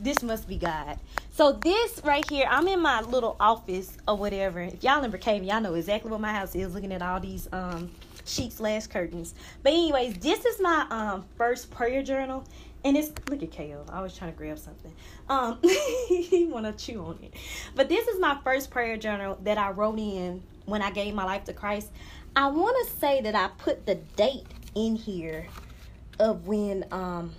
this 0.00 0.20
must 0.20 0.48
be 0.48 0.56
God. 0.56 0.98
So 1.30 1.52
this 1.52 2.00
right 2.02 2.28
here, 2.28 2.48
I'm 2.50 2.66
in 2.66 2.80
my 2.80 3.02
little 3.02 3.36
office 3.38 3.96
or 4.08 4.16
whatever. 4.16 4.62
If 4.62 4.82
y'all 4.82 5.04
ever 5.04 5.16
came, 5.16 5.44
y'all 5.44 5.60
know 5.60 5.74
exactly 5.74 6.10
what 6.10 6.20
my 6.20 6.32
house 6.32 6.56
is. 6.56 6.74
Looking 6.74 6.92
at 6.92 7.02
all 7.02 7.20
these 7.20 7.48
um 7.52 7.88
sheets 8.24 8.56
slash 8.56 8.88
curtains. 8.88 9.34
But 9.62 9.74
anyways, 9.74 10.18
this 10.18 10.44
is 10.44 10.60
my 10.60 10.86
um 10.90 11.24
first 11.36 11.70
prayer 11.70 12.02
journal. 12.02 12.44
And 12.84 12.96
it's 12.96 13.12
look 13.28 13.42
at 13.42 13.52
KO. 13.52 13.84
I 13.88 14.02
was 14.02 14.16
trying 14.16 14.32
to 14.32 14.38
grab 14.38 14.58
something. 14.58 14.92
Um 15.28 15.58
he 16.08 16.48
wanna 16.50 16.72
chew 16.72 17.04
on 17.04 17.18
it. 17.22 17.34
But 17.74 17.88
this 17.88 18.08
is 18.08 18.18
my 18.20 18.38
first 18.42 18.70
prayer 18.70 18.96
journal 18.96 19.38
that 19.42 19.58
I 19.58 19.70
wrote 19.70 19.98
in 19.98 20.42
when 20.66 20.82
I 20.82 20.90
gave 20.90 21.14
my 21.14 21.24
life 21.24 21.44
to 21.44 21.52
Christ. 21.52 21.90
I 22.34 22.48
wanna 22.48 22.84
say 22.98 23.20
that 23.22 23.34
I 23.34 23.48
put 23.58 23.86
the 23.86 23.96
date 24.16 24.46
in 24.74 24.96
here 24.96 25.46
of 26.18 26.46
when 26.46 26.84
um 26.90 27.32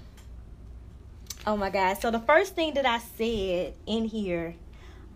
oh 1.46 1.58
my 1.58 1.70
god. 1.70 1.96
So 1.96 2.12
the 2.12 2.20
first 2.20 2.56
thing 2.56 2.74
that 2.76 2.86
I 2.86 3.00
said 3.00 3.74
in 3.86 4.06
here, 4.06 4.56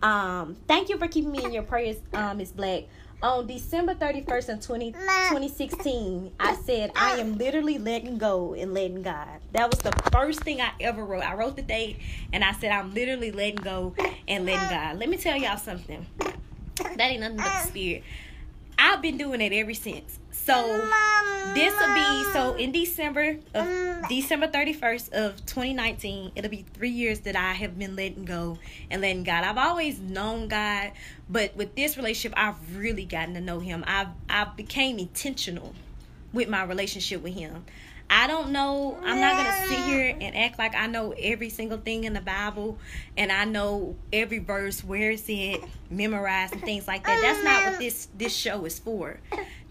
um, 0.02 0.56
thank 0.66 0.88
you 0.88 0.98
for 0.98 1.08
keeping 1.08 1.32
me 1.32 1.44
in 1.44 1.52
your 1.52 1.62
prayers, 1.62 1.96
um, 2.12 2.38
Miss 2.38 2.52
Black 2.52 2.84
on 3.22 3.46
December 3.46 3.94
31st 3.94 4.48
in 4.48 4.60
20, 4.60 4.92
2016, 4.92 6.32
I 6.38 6.54
said, 6.54 6.92
I 6.94 7.16
am 7.18 7.36
literally 7.36 7.78
letting 7.78 8.18
go 8.18 8.54
and 8.54 8.72
letting 8.72 9.02
God. 9.02 9.40
That 9.52 9.70
was 9.70 9.80
the 9.80 9.92
first 10.12 10.42
thing 10.44 10.60
I 10.60 10.70
ever 10.80 11.04
wrote. 11.04 11.22
I 11.22 11.34
wrote 11.34 11.56
the 11.56 11.62
date 11.62 11.98
and 12.32 12.44
I 12.44 12.52
said, 12.52 12.70
I'm 12.70 12.94
literally 12.94 13.32
letting 13.32 13.56
go 13.56 13.94
and 14.28 14.44
letting 14.46 14.68
God. 14.68 14.98
Let 14.98 15.08
me 15.08 15.16
tell 15.16 15.36
y'all 15.36 15.56
something. 15.56 16.06
That 16.18 17.00
ain't 17.00 17.20
nothing 17.20 17.38
but 17.38 17.44
the 17.44 17.66
spirit. 17.66 18.04
I've 18.78 19.02
been 19.02 19.18
doing 19.18 19.40
it 19.40 19.52
ever 19.52 19.74
since. 19.74 20.18
So 20.30 20.88
this 21.52 21.74
will 21.78 21.94
be 21.94 22.32
so 22.32 22.54
in 22.54 22.72
December 22.72 23.38
of 23.54 24.08
December 24.08 24.46
31st 24.46 25.12
of 25.12 25.44
2019, 25.46 26.32
it'll 26.36 26.50
be 26.50 26.64
three 26.74 26.90
years 26.90 27.20
that 27.20 27.36
I 27.36 27.52
have 27.52 27.78
been 27.78 27.96
letting 27.96 28.24
go 28.24 28.58
and 28.90 29.02
letting 29.02 29.24
God. 29.24 29.44
I've 29.44 29.58
always 29.58 29.98
known 29.98 30.48
God, 30.48 30.92
but 31.28 31.54
with 31.56 31.74
this 31.74 31.96
relationship, 31.96 32.32
I've 32.38 32.76
really 32.76 33.04
gotten 33.04 33.34
to 33.34 33.40
know 33.40 33.58
him. 33.58 33.84
I've 33.86 34.08
I 34.30 34.44
became 34.44 34.98
intentional 34.98 35.74
with 36.32 36.48
my 36.48 36.62
relationship 36.62 37.22
with 37.22 37.34
him. 37.34 37.64
I 38.10 38.26
don't 38.26 38.50
know. 38.50 38.98
I'm 39.02 39.20
not 39.20 39.36
gonna 39.36 39.68
sit 39.68 39.84
here 39.84 40.16
and 40.20 40.36
act 40.36 40.58
like 40.58 40.74
I 40.74 40.86
know 40.86 41.12
every 41.18 41.50
single 41.50 41.78
thing 41.78 42.04
in 42.04 42.14
the 42.14 42.20
Bible 42.20 42.78
and 43.16 43.30
I 43.30 43.44
know 43.44 43.96
every 44.12 44.38
verse 44.38 44.82
where 44.82 45.10
it's 45.10 45.28
at, 45.28 45.68
memorized 45.90 46.54
and 46.54 46.62
things 46.62 46.88
like 46.88 47.04
that. 47.04 47.20
That's 47.20 47.44
not 47.44 47.64
what 47.64 47.74
mm. 47.74 47.78
this 47.78 48.08
this 48.16 48.34
show 48.34 48.64
is 48.64 48.78
for. 48.78 49.18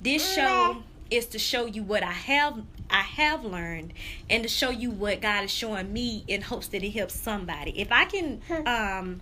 This 0.02 0.28
mm. 0.32 0.36
show 0.36 0.84
is 1.10 1.26
to 1.28 1.40
show 1.40 1.66
you 1.66 1.84
what 1.84 2.04
I 2.04 2.12
have 2.12 2.62
I 2.90 3.02
have 3.02 3.44
learned 3.44 3.94
and 4.30 4.44
to 4.44 4.50
show 4.50 4.70
you 4.70 4.92
what 4.92 5.22
God 5.22 5.44
is 5.44 5.52
showing 5.52 5.92
me 5.92 6.24
in 6.28 6.42
hopes 6.42 6.68
that 6.68 6.84
it 6.84 6.92
helps 6.92 7.16
somebody. 7.16 7.80
If 7.80 7.92
I 7.92 8.06
can 8.06 8.42
hmm. 8.48 8.68
um 8.68 9.22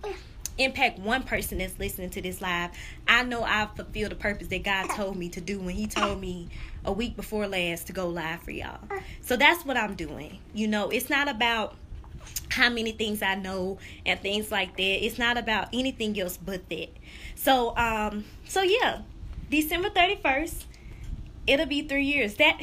impact 0.58 0.98
one 0.98 1.22
person 1.22 1.58
that's 1.58 1.78
listening 1.78 2.10
to 2.10 2.22
this 2.22 2.40
live, 2.40 2.70
I 3.06 3.22
know 3.22 3.42
I've 3.42 3.74
fulfilled 3.76 4.12
the 4.12 4.16
purpose 4.16 4.48
that 4.48 4.64
God 4.64 4.88
told 4.90 5.16
me 5.16 5.28
to 5.30 5.40
do 5.40 5.58
when 5.58 5.74
He 5.74 5.86
told 5.86 6.20
me 6.20 6.48
a 6.84 6.92
week 6.92 7.16
before 7.16 7.46
last 7.46 7.88
to 7.88 7.92
go 7.92 8.08
live 8.08 8.42
for 8.42 8.50
y'all. 8.50 8.78
So 9.20 9.36
that's 9.36 9.64
what 9.64 9.76
I'm 9.76 9.94
doing. 9.94 10.38
You 10.54 10.68
know, 10.68 10.88
it's 10.90 11.10
not 11.10 11.28
about 11.28 11.74
how 12.50 12.70
many 12.70 12.92
things 12.92 13.22
I 13.22 13.34
know 13.34 13.78
and 14.04 14.20
things 14.20 14.50
like 14.50 14.76
that. 14.76 15.04
It's 15.04 15.18
not 15.18 15.36
about 15.36 15.68
anything 15.72 16.18
else 16.18 16.36
but 16.36 16.68
that. 16.68 16.88
So 17.34 17.76
um 17.76 18.24
so 18.46 18.62
yeah, 18.62 19.02
December 19.50 19.90
31st, 19.90 20.64
it'll 21.46 21.66
be 21.66 21.82
3 21.82 22.04
years. 22.04 22.34
That 22.36 22.60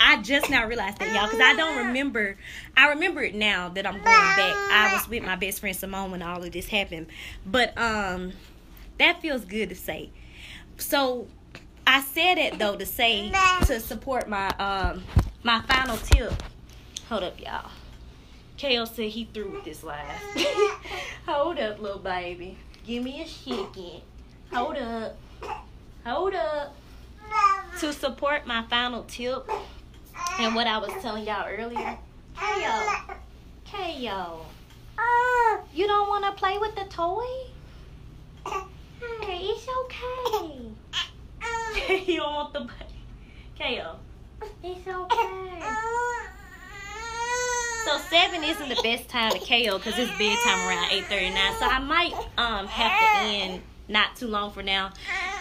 I 0.00 0.22
just 0.22 0.48
now 0.48 0.66
realized 0.66 0.98
that 0.98 1.14
y'all 1.14 1.26
because 1.26 1.40
I 1.40 1.54
don't 1.54 1.86
remember. 1.88 2.36
I 2.76 2.88
remember 2.88 3.22
it 3.22 3.34
now 3.34 3.68
that 3.68 3.86
I'm 3.86 3.94
going 3.94 4.04
back. 4.04 4.38
I 4.38 4.90
was 4.94 5.06
with 5.08 5.22
my 5.22 5.36
best 5.36 5.60
friend 5.60 5.76
Simone 5.76 6.10
when 6.10 6.22
all 6.22 6.42
of 6.42 6.50
this 6.52 6.68
happened, 6.68 7.08
but 7.44 7.76
um, 7.76 8.32
that 8.98 9.20
feels 9.20 9.44
good 9.44 9.68
to 9.68 9.74
say. 9.74 10.10
So 10.78 11.26
I 11.86 12.00
said 12.00 12.38
it 12.38 12.58
though 12.58 12.76
to 12.76 12.86
say 12.86 13.30
to 13.66 13.78
support 13.78 14.28
my 14.28 14.48
um 14.58 15.04
my 15.42 15.60
final 15.62 15.98
tip. 15.98 16.32
Hold 17.10 17.24
up, 17.24 17.40
y'all. 17.40 17.70
Kale 18.56 18.86
said 18.86 19.10
he 19.10 19.28
through 19.32 19.50
with 19.50 19.64
this 19.64 19.82
live. 19.82 20.06
Hold 21.26 21.58
up, 21.58 21.80
little 21.80 21.98
baby. 21.98 22.56
Give 22.86 23.02
me 23.02 23.22
a 23.22 23.26
second. 23.26 24.02
Hold 24.52 24.76
up. 24.76 25.16
Hold 26.04 26.34
up. 26.34 26.74
To 27.80 27.92
support 27.92 28.46
my 28.46 28.62
final 28.64 29.04
tip 29.04 29.48
and 30.38 30.54
what 30.54 30.66
I 30.66 30.78
was 30.78 30.90
telling 31.02 31.26
y'all 31.26 31.46
earlier. 31.48 31.98
KO. 32.36 33.14
KO. 33.70 34.46
You 35.72 35.86
don't 35.86 36.08
want 36.08 36.24
to 36.24 36.32
play 36.32 36.58
with 36.58 36.74
the 36.74 36.84
toy? 36.84 37.24
Hey, 39.22 39.38
it's 39.42 39.66
okay. 39.84 40.60
you 42.06 42.18
don't 42.18 42.34
want 42.34 42.52
the 42.52 42.68
KO. 43.58 43.96
It's 44.62 44.88
okay. 44.88 45.62
So 47.86 47.98
seven 48.10 48.44
isn't 48.44 48.68
the 48.68 48.80
best 48.82 49.08
time 49.08 49.32
to 49.32 49.38
KO 49.38 49.78
because 49.78 49.98
it's 49.98 50.10
bedtime 50.18 50.68
around 50.68 50.90
eight 50.90 51.04
thirty 51.06 51.30
nine. 51.30 51.54
So 51.58 51.66
I 51.66 51.78
might 51.78 52.14
um 52.36 52.66
have 52.66 53.00
to 53.00 53.28
end 53.28 53.62
not 53.88 54.16
too 54.16 54.26
long 54.26 54.50
for 54.50 54.62
now, 54.62 54.90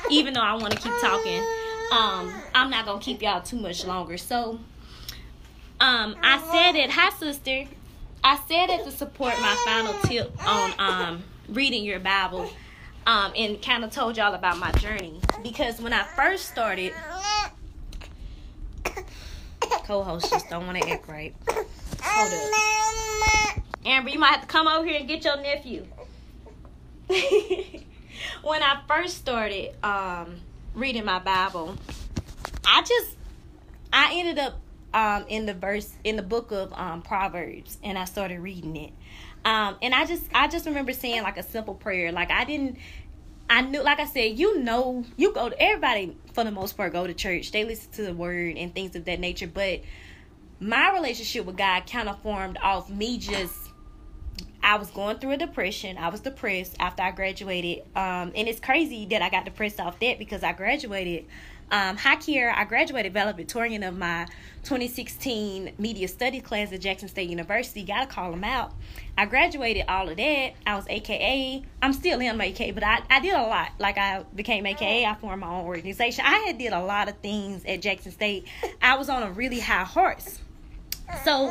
even 0.09 0.33
though 0.33 0.41
I 0.41 0.53
want 0.53 0.71
to 0.73 0.79
keep 0.79 0.93
talking. 1.01 1.43
Um, 1.91 2.33
I'm 2.53 2.69
not 2.69 2.85
gonna 2.85 3.01
keep 3.01 3.21
y'all 3.21 3.41
too 3.41 3.57
much 3.57 3.85
longer. 3.85 4.17
So 4.17 4.59
um, 5.79 6.15
I 6.21 6.39
said 6.51 6.75
it. 6.75 6.91
Hi, 6.91 7.09
sister. 7.11 7.65
I 8.23 8.39
said 8.47 8.69
it 8.69 8.83
to 8.85 8.91
support 8.91 9.33
my 9.39 9.55
final 9.65 9.93
tip 10.03 10.31
on 10.47 10.73
um 10.77 11.23
reading 11.47 11.83
your 11.83 11.99
Bible. 11.99 12.49
Um, 13.07 13.31
and 13.35 13.59
kind 13.61 13.83
of 13.83 13.89
told 13.89 14.17
y'all 14.17 14.35
about 14.35 14.59
my 14.59 14.71
journey 14.73 15.19
because 15.41 15.81
when 15.81 15.93
I 15.93 16.03
first 16.03 16.47
started, 16.47 16.93
co-host 19.89 20.29
just 20.29 20.47
don't 20.49 20.67
want 20.67 20.79
to 20.79 20.87
act 20.87 21.07
right. 21.07 21.33
Hold 22.03 22.33
up. 22.33 23.63
Amber, 23.85 24.09
you 24.09 24.19
might 24.19 24.31
have 24.31 24.41
to 24.41 24.47
come 24.47 24.67
over 24.67 24.85
here 24.85 24.99
and 24.99 25.07
get 25.07 25.23
your 25.23 25.41
nephew. 25.41 25.87
when 28.43 28.61
I 28.61 28.81
first 28.87 29.17
started 29.17 29.73
um, 29.83 30.41
reading 30.73 31.05
my 31.05 31.19
Bible, 31.19 31.75
I 32.65 32.81
just 32.81 33.15
I 33.91 34.13
ended 34.13 34.39
up 34.39 34.59
um, 34.93 35.25
in 35.27 35.45
the 35.45 35.53
verse 35.53 35.91
in 36.03 36.15
the 36.15 36.23
book 36.23 36.51
of 36.51 36.73
um, 36.73 37.01
Proverbs, 37.01 37.77
and 37.83 37.97
I 37.97 38.05
started 38.05 38.39
reading 38.39 38.75
it. 38.75 38.93
Um, 39.45 39.77
and 39.81 39.93
I 39.93 40.05
just 40.05 40.23
I 40.33 40.47
just 40.47 40.65
remember 40.65 40.93
saying 40.93 41.23
like 41.23 41.37
a 41.37 41.43
simple 41.43 41.75
prayer. 41.75 42.11
Like 42.11 42.31
I 42.31 42.45
didn't 42.45 42.77
I 43.49 43.61
knew 43.61 43.81
like 43.81 43.99
I 43.99 44.05
said, 44.05 44.37
you 44.37 44.59
know, 44.59 45.03
you 45.17 45.33
go 45.33 45.49
to 45.49 45.61
everybody 45.61 46.15
for 46.33 46.43
the 46.43 46.51
most 46.51 46.77
part 46.77 46.93
go 46.93 47.07
to 47.07 47.13
church. 47.13 47.51
They 47.51 47.63
listen 47.63 47.91
to 47.93 48.03
the 48.03 48.13
word 48.13 48.57
and 48.57 48.73
things 48.73 48.95
of 48.95 49.05
that 49.05 49.19
nature, 49.19 49.47
but 49.47 49.81
my 50.59 50.93
relationship 50.93 51.45
with 51.45 51.57
God 51.57 51.89
kind 51.89 52.09
of 52.09 52.21
formed 52.21 52.57
off 52.61 52.89
me 52.89 53.17
just 53.17 53.68
I 54.61 54.77
was 54.77 54.89
going 54.91 55.19
through 55.19 55.31
a 55.31 55.37
depression. 55.37 55.97
I 55.97 56.09
was 56.09 56.19
depressed 56.19 56.75
after 56.79 57.01
I 57.03 57.11
graduated. 57.11 57.83
Um, 57.95 58.31
and 58.35 58.47
it's 58.47 58.59
crazy 58.59 59.05
that 59.07 59.21
I 59.21 59.29
got 59.29 59.45
depressed 59.45 59.79
off 59.79 59.99
that 59.99 60.19
because 60.19 60.43
I 60.43 60.53
graduated 60.53 61.25
Um, 61.71 61.97
hi, 61.97 62.15
Kiera. 62.15 62.51
I 62.55 62.63
graduated 62.63 63.13
valedictorian 63.13 63.83
of 63.83 63.95
my 63.95 64.25
2016 64.63 65.73
media 65.77 66.07
study 66.07 66.41
class 66.41 66.73
at 66.73 66.81
Jackson 66.81 67.07
State 67.07 67.29
University. 67.29 67.83
Gotta 67.83 68.07
call 68.07 68.31
them 68.31 68.43
out. 68.43 68.73
I 69.15 69.27
graduated 69.27 69.85
all 69.87 70.09
of 70.09 70.17
that. 70.17 70.53
I 70.65 70.75
was 70.75 70.85
AKA. 70.89 71.63
I'm 71.83 71.93
still 71.93 72.19
in 72.21 72.41
AKA, 72.41 72.71
but 72.71 72.83
I, 72.83 73.03
I 73.11 73.19
did 73.19 73.35
a 73.35 73.43
lot. 73.43 73.69
Like 73.77 73.99
I 73.99 74.23
became 74.33 74.65
AKA. 74.65 75.05
I 75.05 75.13
formed 75.13 75.41
my 75.41 75.47
own 75.47 75.65
organization. 75.65 76.25
I 76.25 76.39
had 76.47 76.57
did 76.57 76.73
a 76.73 76.83
lot 76.83 77.07
of 77.07 77.17
things 77.17 77.63
at 77.65 77.81
Jackson 77.81 78.11
State. 78.11 78.47
I 78.81 78.97
was 78.97 79.07
on 79.07 79.21
a 79.21 79.31
really 79.31 79.59
high 79.59 79.83
horse. 79.83 80.39
So 81.23 81.49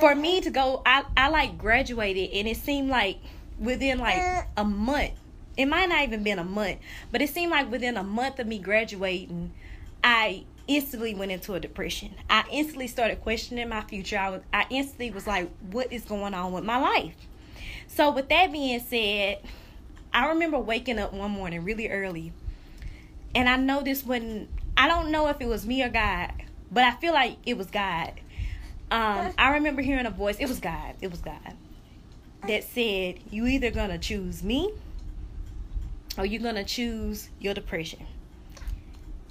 for 0.00 0.14
me 0.14 0.40
to 0.40 0.50
go, 0.50 0.82
I, 0.84 1.04
I 1.16 1.28
like 1.28 1.58
graduated 1.58 2.30
and 2.30 2.48
it 2.48 2.56
seemed 2.56 2.88
like 2.88 3.18
within 3.58 3.98
like 3.98 4.46
a 4.56 4.64
month, 4.64 5.12
it 5.56 5.66
might 5.66 5.88
not 5.88 6.02
even 6.02 6.22
been 6.22 6.38
a 6.38 6.44
month, 6.44 6.78
but 7.12 7.20
it 7.22 7.30
seemed 7.30 7.50
like 7.50 7.70
within 7.70 7.96
a 7.96 8.02
month 8.02 8.38
of 8.38 8.46
me 8.46 8.58
graduating, 8.58 9.52
I 10.02 10.44
instantly 10.66 11.14
went 11.14 11.32
into 11.32 11.54
a 11.54 11.60
depression. 11.60 12.14
I 12.28 12.44
instantly 12.50 12.86
started 12.86 13.20
questioning 13.20 13.68
my 13.68 13.82
future. 13.82 14.18
I 14.18 14.30
was 14.30 14.42
I 14.52 14.66
instantly 14.70 15.10
was 15.10 15.26
like, 15.26 15.50
what 15.70 15.92
is 15.92 16.04
going 16.04 16.34
on 16.34 16.52
with 16.52 16.64
my 16.64 16.78
life? 16.78 17.14
So 17.88 18.10
with 18.10 18.28
that 18.28 18.52
being 18.52 18.80
said, 18.80 19.40
I 20.12 20.28
remember 20.28 20.58
waking 20.58 20.98
up 20.98 21.12
one 21.12 21.30
morning 21.30 21.64
really 21.64 21.88
early. 21.88 22.32
And 23.34 23.48
I 23.48 23.56
know 23.56 23.82
this 23.82 24.04
when 24.04 24.48
I 24.76 24.88
don't 24.88 25.10
know 25.10 25.28
if 25.28 25.40
it 25.40 25.46
was 25.46 25.66
me 25.66 25.82
or 25.82 25.88
God, 25.88 26.32
but 26.70 26.84
I 26.84 26.92
feel 26.92 27.12
like 27.12 27.36
it 27.44 27.58
was 27.58 27.66
God. 27.66 28.12
Um, 28.90 29.32
I 29.38 29.54
remember 29.54 29.82
hearing 29.82 30.06
a 30.06 30.10
voice, 30.10 30.36
it 30.38 30.48
was 30.48 30.58
God, 30.58 30.94
it 31.00 31.10
was 31.10 31.20
God, 31.20 31.56
that 32.46 32.64
said, 32.64 33.20
You 33.30 33.46
either 33.46 33.70
gonna 33.70 33.98
choose 33.98 34.42
me 34.42 34.72
or 36.18 36.26
you're 36.26 36.42
gonna 36.42 36.64
choose 36.64 37.28
your 37.38 37.54
depression 37.54 38.06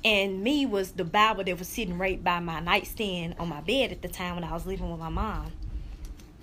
and 0.03 0.41
me 0.41 0.65
was 0.65 0.93
the 0.93 1.03
Bible 1.03 1.43
that 1.43 1.59
was 1.59 1.67
sitting 1.67 1.97
right 1.97 2.23
by 2.23 2.39
my 2.39 2.59
nightstand 2.59 3.35
on 3.37 3.49
my 3.49 3.61
bed 3.61 3.91
at 3.91 4.01
the 4.01 4.07
time 4.07 4.35
when 4.35 4.43
I 4.43 4.53
was 4.53 4.65
living 4.65 4.89
with 4.89 4.99
my 4.99 5.09
mom. 5.09 5.51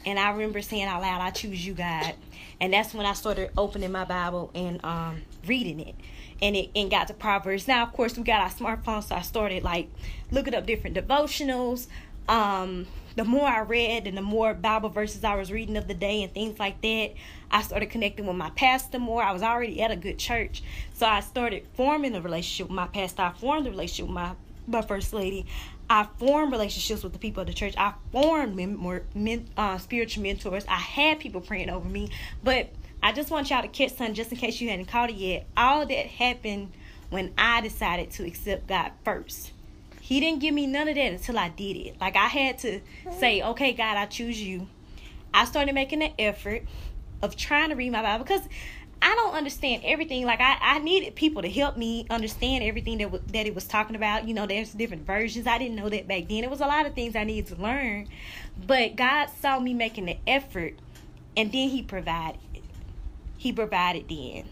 And 0.04 0.18
I 0.18 0.30
remember 0.30 0.62
saying 0.62 0.84
out 0.84 1.02
loud, 1.02 1.20
I 1.20 1.30
choose 1.30 1.66
you, 1.66 1.74
God. 1.74 2.14
And 2.60 2.72
that's 2.72 2.94
when 2.94 3.06
I 3.06 3.12
started 3.12 3.50
opening 3.56 3.90
my 3.90 4.04
Bible 4.04 4.50
and 4.54 4.84
um, 4.84 5.22
reading 5.46 5.80
it. 5.80 5.96
And 6.40 6.54
it 6.54 6.70
and 6.76 6.90
got 6.90 7.08
to 7.08 7.14
Proverbs. 7.14 7.66
Now, 7.66 7.82
of 7.82 7.92
course, 7.92 8.16
we 8.16 8.22
got 8.22 8.42
our 8.42 8.50
smartphones, 8.50 9.04
so 9.04 9.16
I 9.16 9.22
started 9.22 9.64
like 9.64 9.88
looking 10.30 10.54
up 10.54 10.66
different 10.66 10.94
devotionals. 10.94 11.86
Um, 12.28 12.86
the 13.16 13.24
more 13.24 13.46
I 13.46 13.60
read 13.60 14.06
and 14.06 14.16
the 14.16 14.22
more 14.22 14.52
Bible 14.52 14.90
verses 14.90 15.24
I 15.24 15.36
was 15.36 15.50
reading 15.50 15.76
of 15.76 15.88
the 15.88 15.94
day 15.94 16.22
and 16.22 16.32
things 16.32 16.58
like 16.58 16.80
that, 16.82 17.14
I 17.50 17.62
started 17.62 17.86
connecting 17.86 18.26
with 18.26 18.36
my 18.36 18.50
pastor 18.50 18.98
more. 18.98 19.22
I 19.22 19.32
was 19.32 19.42
already 19.42 19.80
at 19.82 19.90
a 19.90 19.96
good 19.96 20.18
church. 20.18 20.62
So 20.92 21.06
I 21.06 21.20
started 21.20 21.66
forming 21.74 22.14
a 22.14 22.20
relationship 22.20 22.68
with 22.68 22.76
my 22.76 22.88
pastor. 22.88 23.22
I 23.22 23.32
formed 23.32 23.66
a 23.66 23.70
relationship 23.70 24.06
with 24.06 24.14
my, 24.14 24.32
my 24.66 24.82
first 24.82 25.14
lady. 25.14 25.46
I 25.88 26.08
formed 26.18 26.52
relationships 26.52 27.02
with 27.02 27.14
the 27.14 27.18
people 27.18 27.40
of 27.40 27.46
the 27.46 27.54
church. 27.54 27.74
I 27.78 27.94
formed 28.12 28.54
men, 28.54 29.02
men, 29.14 29.48
uh, 29.56 29.78
spiritual 29.78 30.24
mentors. 30.24 30.66
I 30.66 30.76
had 30.76 31.18
people 31.18 31.40
praying 31.40 31.70
over 31.70 31.88
me. 31.88 32.10
But 32.44 32.70
I 33.02 33.12
just 33.12 33.30
want 33.30 33.48
y'all 33.48 33.62
to 33.62 33.68
catch 33.68 33.94
something 33.94 34.14
just 34.14 34.32
in 34.32 34.36
case 34.36 34.60
you 34.60 34.68
hadn't 34.68 34.86
caught 34.86 35.10
it 35.10 35.16
yet. 35.16 35.46
All 35.56 35.86
that 35.86 36.06
happened 36.06 36.72
when 37.08 37.32
I 37.38 37.62
decided 37.62 38.10
to 38.12 38.26
accept 38.26 38.66
God 38.66 38.92
first. 39.04 39.52
He 40.06 40.20
didn't 40.20 40.38
give 40.38 40.54
me 40.54 40.68
none 40.68 40.86
of 40.86 40.94
that 40.94 41.12
until 41.14 41.36
I 41.36 41.48
did 41.48 41.76
it. 41.76 42.00
Like 42.00 42.14
I 42.14 42.28
had 42.28 42.58
to 42.58 42.80
say, 43.18 43.42
okay, 43.42 43.72
God, 43.72 43.96
I 43.96 44.06
choose 44.06 44.40
you. 44.40 44.68
I 45.34 45.44
started 45.46 45.74
making 45.74 46.00
an 46.00 46.12
effort 46.16 46.62
of 47.22 47.34
trying 47.34 47.70
to 47.70 47.74
read 47.74 47.90
my 47.90 48.02
Bible 48.02 48.22
because 48.22 48.42
I 49.02 49.16
don't 49.16 49.34
understand 49.34 49.82
everything. 49.84 50.24
Like 50.24 50.40
I, 50.40 50.58
I 50.60 50.78
needed 50.78 51.16
people 51.16 51.42
to 51.42 51.50
help 51.50 51.76
me 51.76 52.06
understand 52.08 52.62
everything 52.62 52.98
that 52.98 53.10
w- 53.10 53.24
that 53.32 53.48
it 53.48 53.54
was 53.56 53.64
talking 53.64 53.96
about. 53.96 54.28
You 54.28 54.34
know, 54.34 54.46
there's 54.46 54.70
different 54.70 55.04
versions. 55.04 55.48
I 55.48 55.58
didn't 55.58 55.74
know 55.74 55.88
that 55.88 56.06
back 56.06 56.28
then. 56.28 56.44
It 56.44 56.50
was 56.50 56.60
a 56.60 56.66
lot 56.66 56.86
of 56.86 56.94
things 56.94 57.16
I 57.16 57.24
needed 57.24 57.56
to 57.56 57.60
learn, 57.60 58.06
but 58.64 58.94
God 58.94 59.26
saw 59.40 59.58
me 59.58 59.74
making 59.74 60.04
the 60.04 60.18
effort, 60.24 60.74
and 61.36 61.50
then 61.50 61.68
He 61.70 61.82
provided. 61.82 62.38
He 63.38 63.52
provided 63.52 64.08
then. 64.08 64.44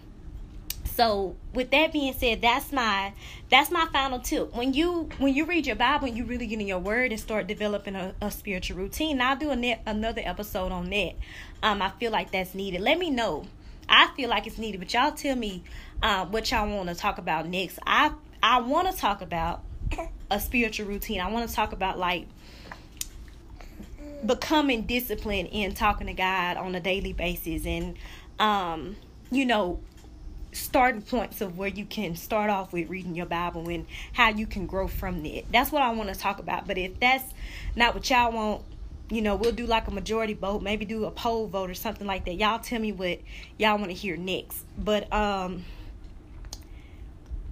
So 0.95 1.35
with 1.53 1.71
that 1.71 1.93
being 1.93 2.13
said, 2.13 2.41
that's 2.41 2.71
my 2.71 3.15
that's 3.51 3.71
my 3.73 3.87
final 3.93 4.21
tip. 4.21 4.55
When 4.55 4.75
you 4.75 5.09
when 5.19 5.35
you 5.35 5.45
read 5.45 5.67
your 5.67 5.75
Bible 5.75 6.07
and 6.07 6.17
you 6.17 6.25
really 6.25 6.47
get 6.47 6.61
in 6.61 6.69
your 6.69 6.79
word 6.79 7.11
and 7.11 7.21
start 7.21 7.49
developing 7.49 7.97
a, 7.97 8.15
a 8.21 8.31
spiritual 8.31 8.77
routine, 8.77 9.21
I'll 9.21 9.37
do 9.37 9.51
a 9.51 9.57
net, 9.57 9.83
another 9.87 10.23
episode 10.25 10.71
on 10.71 10.91
that. 10.91 11.15
Um, 11.65 11.83
I 11.83 11.91
feel 11.91 12.13
like 12.13 12.31
that's 12.31 12.55
needed. 12.55 12.81
Let 12.81 13.01
me 13.01 13.11
know. 13.11 13.45
I 13.89 14.09
feel 14.17 14.31
like 14.31 14.47
it's 14.47 14.57
needed, 14.57 14.79
but 14.79 14.95
y'all 14.95 15.11
tell 15.11 15.35
me 15.35 15.65
uh, 16.01 16.27
what 16.27 16.51
y'all 16.53 16.69
want 16.69 16.89
to 16.89 16.95
talk 16.95 17.19
about 17.19 17.49
next. 17.49 17.81
I 17.85 18.13
I 18.41 18.61
want 18.61 18.89
to 18.89 18.97
talk 18.97 19.21
about 19.21 19.65
a 20.31 20.39
spiritual 20.39 20.87
routine. 20.87 21.21
I 21.21 21.29
want 21.29 21.49
to 21.49 21.55
talk 21.55 21.73
about 21.73 21.99
like 21.99 22.29
becoming 24.25 24.83
disciplined 24.83 25.49
in 25.51 25.75
talking 25.75 26.07
to 26.07 26.15
God 26.15 26.57
on 26.57 26.75
a 26.77 26.81
daily 26.81 27.13
basis 27.13 27.67
and 27.67 27.95
um 28.39 28.97
you 29.31 29.45
know 29.45 29.81
starting 30.55 31.03
points 31.03 31.41
of 31.41 31.59
where 31.59 31.69
you 31.69 31.85
can 31.85 32.17
start 32.17 32.49
off 32.49 32.73
with 32.73 32.89
reading 32.89 33.15
your 33.15 33.27
Bible 33.27 33.69
and 33.69 33.87
how 34.13 34.31
you 34.31 34.47
can 34.47 34.67
grow 34.67 34.89
from 34.89 35.23
that. 35.23 35.45
That's 35.53 35.73
what 35.73 35.83
I 35.83 35.93
want 35.93 36.13
to 36.13 36.19
talk 36.19 36.39
about. 36.39 36.67
But 36.67 36.79
if 36.79 36.99
that's 37.01 37.35
not 37.77 37.95
what 37.95 38.09
y'all 38.09 38.33
want, 38.33 38.63
you 39.11 39.21
know, 39.21 39.37
we'll 39.37 39.53
do 39.53 39.67
like 39.67 39.87
a 39.89 39.91
majority 39.91 40.35
vote, 40.35 40.63
maybe 40.63 40.85
do 40.85 41.05
a 41.05 41.11
poll 41.11 41.47
vote 41.47 41.71
or 41.71 41.75
something 41.75 42.07
like 42.07 42.25
that. 42.25 42.35
Y'all 42.35 42.59
tell 42.59 42.81
me 42.81 42.93
what 42.93 43.21
y'all 43.59 43.77
want 43.77 43.91
to 43.91 43.97
hear 43.97 44.17
next. 44.17 44.65
But 44.79 45.13
um 45.13 45.65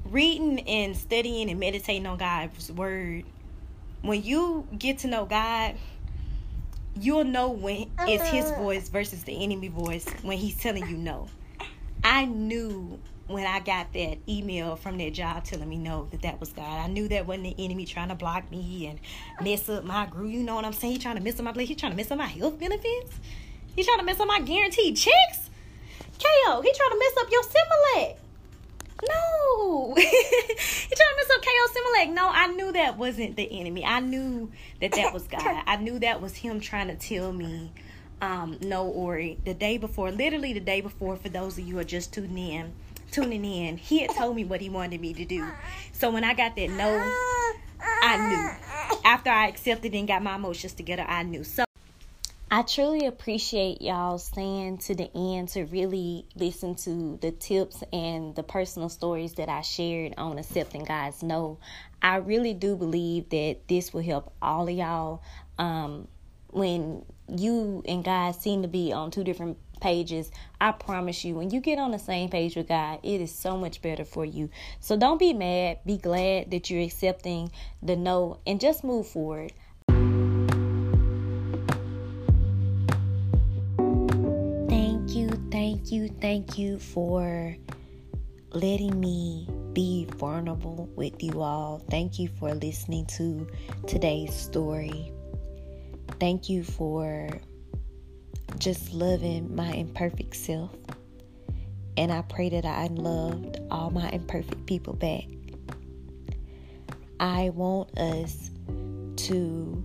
reading 0.04 0.60
and 0.68 0.96
studying 0.96 1.50
and 1.50 1.60
meditating 1.60 2.06
on 2.06 2.18
God's 2.18 2.70
word, 2.72 3.24
when 4.02 4.22
you 4.22 4.66
get 4.78 4.98
to 4.98 5.08
know 5.08 5.24
God, 5.24 5.76
you'll 6.98 7.24
know 7.24 7.50
when 7.50 7.90
it's 8.00 8.28
his 8.28 8.50
voice 8.52 8.88
versus 8.88 9.24
the 9.24 9.42
enemy 9.42 9.68
voice 9.68 10.06
when 10.22 10.38
he's 10.38 10.56
telling 10.56 10.86
you 10.88 10.96
no. 10.96 11.28
I 12.04 12.24
knew 12.24 12.98
when 13.28 13.46
I 13.46 13.60
got 13.60 13.92
that 13.94 14.18
email 14.28 14.76
from 14.76 14.98
that 14.98 15.12
job 15.12 15.44
telling 15.44 15.68
me 15.68 15.78
no 15.78 16.08
that 16.10 16.22
that 16.22 16.40
was 16.40 16.52
God. 16.52 16.64
I 16.66 16.86
knew 16.88 17.08
that 17.08 17.26
wasn't 17.26 17.56
the 17.56 17.64
enemy 17.64 17.84
trying 17.84 18.08
to 18.08 18.14
block 18.14 18.50
me 18.50 18.86
and 18.86 19.00
mess 19.40 19.68
up 19.68 19.84
my 19.84 20.06
group. 20.06 20.32
You 20.32 20.42
know 20.42 20.54
what 20.54 20.64
I'm 20.64 20.72
saying? 20.72 20.94
He 20.94 20.98
trying 20.98 21.16
to 21.16 21.22
mess 21.22 21.38
up 21.38 21.44
my 21.44 21.52
place. 21.52 21.68
He 21.68 21.74
trying 21.74 21.92
to 21.92 21.96
mess 21.96 22.10
up 22.10 22.18
my 22.18 22.26
health 22.26 22.58
benefits. 22.58 23.14
He 23.74 23.84
trying 23.84 23.98
to 23.98 24.04
mess 24.04 24.20
up 24.20 24.26
my 24.26 24.40
guaranteed 24.40 24.96
checks. 24.96 25.50
KO, 26.18 26.60
he 26.60 26.72
trying 26.72 26.90
to 26.90 26.98
mess 26.98 27.12
up 27.20 27.30
your 27.30 27.42
Similac. 27.42 28.16
No, 29.08 29.94
he 29.96 30.02
trying 30.04 31.10
to 31.10 31.16
mess 31.16 31.30
up 31.34 31.42
KO 31.42 31.66
Similac. 31.72 32.14
No, 32.14 32.28
I 32.28 32.46
knew 32.48 32.72
that 32.72 32.98
wasn't 32.98 33.36
the 33.36 33.60
enemy. 33.60 33.84
I 33.84 34.00
knew 34.00 34.50
that 34.80 34.92
that 34.92 35.12
was 35.12 35.26
God. 35.26 35.42
I 35.66 35.76
knew 35.76 35.98
that 36.00 36.20
was 36.20 36.36
him 36.36 36.60
trying 36.60 36.88
to 36.88 36.94
tell 36.94 37.32
me 37.32 37.72
um, 38.22 38.56
no, 38.62 38.86
Ori, 38.86 39.36
the 39.44 39.52
day 39.52 39.78
before, 39.78 40.12
literally 40.12 40.52
the 40.52 40.60
day 40.60 40.80
before, 40.80 41.16
for 41.16 41.28
those 41.28 41.58
of 41.58 41.66
you 41.66 41.74
who 41.74 41.80
are 41.80 41.84
just 41.84 42.14
tuning 42.14 42.38
in, 42.38 42.72
tuning 43.10 43.44
in, 43.44 43.76
he 43.76 43.98
had 43.98 44.10
told 44.10 44.36
me 44.36 44.44
what 44.44 44.60
he 44.60 44.70
wanted 44.70 45.00
me 45.00 45.12
to 45.12 45.24
do. 45.24 45.44
So 45.92 46.08
when 46.08 46.22
I 46.22 46.32
got 46.32 46.54
that 46.54 46.70
no, 46.70 46.88
I 48.00 48.28
knew. 48.28 49.00
After 49.04 49.28
I 49.28 49.48
accepted 49.48 49.92
and 49.94 50.06
got 50.06 50.22
my 50.22 50.36
emotions 50.36 50.72
together, 50.72 51.02
I 51.02 51.24
knew. 51.24 51.42
So 51.42 51.64
I 52.48 52.62
truly 52.62 53.06
appreciate 53.06 53.82
y'all 53.82 54.18
staying 54.18 54.78
to 54.78 54.94
the 54.94 55.10
end 55.16 55.48
to 55.50 55.64
really 55.64 56.24
listen 56.36 56.76
to 56.76 57.18
the 57.20 57.32
tips 57.32 57.82
and 57.92 58.36
the 58.36 58.44
personal 58.44 58.88
stories 58.88 59.34
that 59.34 59.48
I 59.48 59.62
shared 59.62 60.14
on 60.16 60.38
accepting 60.38 60.84
God's 60.84 61.24
no. 61.24 61.58
I 62.00 62.16
really 62.16 62.54
do 62.54 62.76
believe 62.76 63.30
that 63.30 63.56
this 63.68 63.92
will 63.92 64.02
help 64.02 64.32
all 64.40 64.68
of 64.68 64.74
y'all. 64.74 65.22
Um, 65.58 66.06
when 66.52 67.04
you 67.28 67.82
and 67.86 68.04
God 68.04 68.34
seem 68.34 68.62
to 68.62 68.68
be 68.68 68.92
on 68.92 69.10
two 69.10 69.24
different 69.24 69.58
pages, 69.80 70.30
I 70.60 70.72
promise 70.72 71.24
you, 71.24 71.34
when 71.34 71.50
you 71.50 71.60
get 71.60 71.78
on 71.78 71.90
the 71.90 71.98
same 71.98 72.30
page 72.30 72.56
with 72.56 72.68
God, 72.68 73.00
it 73.02 73.20
is 73.20 73.34
so 73.34 73.58
much 73.58 73.82
better 73.82 74.04
for 74.04 74.24
you. 74.24 74.48
So 74.80 74.96
don't 74.96 75.18
be 75.18 75.32
mad. 75.32 75.80
Be 75.84 75.98
glad 75.98 76.50
that 76.52 76.70
you're 76.70 76.82
accepting 76.82 77.50
the 77.82 77.96
no 77.96 78.38
and 78.46 78.60
just 78.60 78.84
move 78.84 79.06
forward. 79.08 79.52
Thank 84.68 85.14
you, 85.14 85.28
thank 85.50 85.92
you, 85.92 86.08
thank 86.20 86.58
you 86.58 86.78
for 86.78 87.56
letting 88.52 88.98
me 89.00 89.48
be 89.72 90.06
vulnerable 90.16 90.88
with 90.94 91.22
you 91.22 91.40
all. 91.40 91.82
Thank 91.90 92.18
you 92.18 92.28
for 92.28 92.54
listening 92.54 93.06
to 93.06 93.46
today's 93.86 94.34
story. 94.34 95.11
Thank 96.22 96.48
you 96.48 96.62
for 96.62 97.28
just 98.56 98.94
loving 98.94 99.56
my 99.56 99.72
imperfect 99.72 100.36
self. 100.36 100.70
And 101.96 102.12
I 102.12 102.22
pray 102.22 102.48
that 102.50 102.64
I 102.64 102.86
loved 102.92 103.58
all 103.72 103.90
my 103.90 104.08
imperfect 104.10 104.64
people 104.66 104.92
back. 104.94 105.24
I 107.18 107.50
want 107.50 107.98
us 107.98 108.52
to 109.26 109.84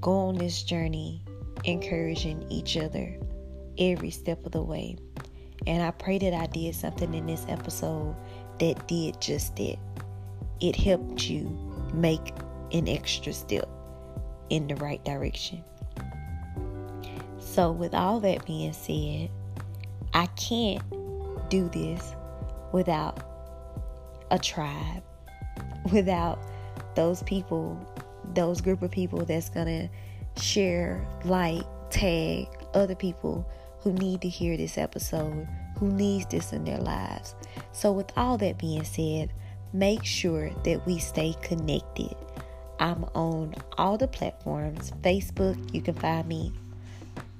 go 0.00 0.10
on 0.10 0.38
this 0.38 0.64
journey 0.64 1.22
encouraging 1.62 2.44
each 2.50 2.76
other 2.76 3.16
every 3.78 4.10
step 4.10 4.44
of 4.44 4.50
the 4.50 4.62
way. 4.62 4.96
And 5.68 5.84
I 5.84 5.92
pray 5.92 6.18
that 6.18 6.34
I 6.34 6.46
did 6.46 6.74
something 6.74 7.14
in 7.14 7.26
this 7.26 7.46
episode 7.48 8.16
that 8.58 8.88
did 8.88 9.20
just 9.20 9.54
that. 9.54 9.78
it 10.60 10.74
helped 10.74 11.30
you 11.30 11.44
make 11.94 12.34
an 12.72 12.88
extra 12.88 13.32
step 13.32 13.68
in 14.50 14.66
the 14.66 14.76
right 14.76 15.02
direction. 15.04 15.64
So, 17.38 17.72
with 17.72 17.94
all 17.94 18.20
that 18.20 18.44
being 18.44 18.72
said, 18.72 19.30
I 20.12 20.26
can't 20.26 20.82
do 21.48 21.68
this 21.68 22.14
without 22.72 23.22
a 24.30 24.38
tribe, 24.38 25.02
without 25.92 26.38
those 26.94 27.22
people, 27.22 27.78
those 28.34 28.60
group 28.60 28.82
of 28.82 28.90
people 28.90 29.24
that's 29.24 29.48
gonna 29.48 29.88
share, 30.36 31.04
like, 31.24 31.64
tag 31.90 32.46
other 32.74 32.94
people 32.94 33.46
who 33.80 33.92
need 33.92 34.20
to 34.20 34.28
hear 34.28 34.56
this 34.56 34.78
episode, 34.78 35.48
who 35.78 35.90
needs 35.90 36.26
this 36.26 36.52
in 36.52 36.64
their 36.64 36.78
lives. 36.78 37.34
So 37.72 37.92
with 37.92 38.12
all 38.16 38.36
that 38.38 38.58
being 38.58 38.84
said, 38.84 39.32
make 39.72 40.04
sure 40.04 40.50
that 40.64 40.86
we 40.86 40.98
stay 40.98 41.34
connected. 41.42 42.14
I'm 42.80 43.04
on 43.14 43.54
all 43.76 43.98
the 43.98 44.08
platforms. 44.08 44.92
Facebook, 45.02 45.74
you 45.74 45.82
can 45.82 45.94
find 45.94 46.26
me 46.26 46.52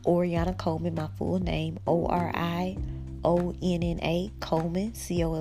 Orionna 0.05 0.57
Coleman, 0.57 0.95
my 0.95 1.09
full 1.19 1.39
name, 1.39 1.79
O 1.87 2.07
R 2.07 2.31
I 2.35 2.77
O 3.25 3.55
N 3.63 3.83
N 3.83 4.01
A 4.03 4.31
Coleman, 4.41 4.95
C 4.95 5.25
O 5.25 5.35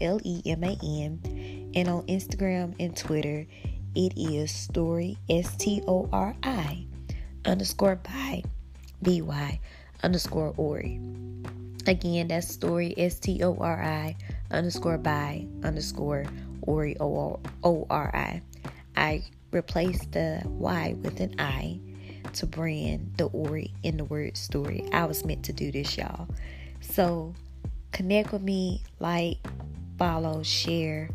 L 0.00 0.20
E 0.24 0.42
M 0.44 0.62
A 0.62 0.78
N. 0.82 1.72
And 1.74 1.88
on 1.88 2.06
Instagram 2.06 2.74
and 2.78 2.94
Twitter, 2.94 3.46
it 3.94 4.12
is 4.16 4.50
story 4.50 5.16
S 5.30 5.56
T 5.56 5.82
O 5.86 6.08
R 6.12 6.36
I 6.42 6.84
underscore 7.46 7.96
by 7.96 8.42
B 9.02 9.22
Y 9.22 9.58
underscore 10.02 10.52
Ori. 10.58 11.00
Again, 11.86 12.28
that's 12.28 12.48
story 12.48 12.92
S 12.98 13.18
T 13.18 13.42
O 13.42 13.56
R 13.56 13.82
I 13.82 14.16
underscore 14.50 14.98
by 14.98 15.46
underscore 15.64 16.26
Ori 16.62 16.96
O 17.00 17.40
R 17.62 18.14
I. 18.14 18.42
I 18.98 19.22
replaced 19.52 20.12
the 20.12 20.42
Y 20.44 20.94
with 21.02 21.20
an 21.20 21.34
I 21.38 21.80
to 22.34 22.46
brand 22.46 23.14
the 23.16 23.26
Ori 23.26 23.72
in 23.82 23.96
the 23.96 24.04
word 24.04 24.36
story. 24.36 24.86
I 24.92 25.04
was 25.06 25.24
meant 25.24 25.44
to 25.44 25.52
do 25.52 25.72
this, 25.72 25.96
y'all. 25.96 26.28
So 26.80 27.34
connect 27.92 28.32
with 28.32 28.42
me, 28.42 28.82
like, 28.98 29.38
follow, 29.98 30.42
share. 30.42 31.10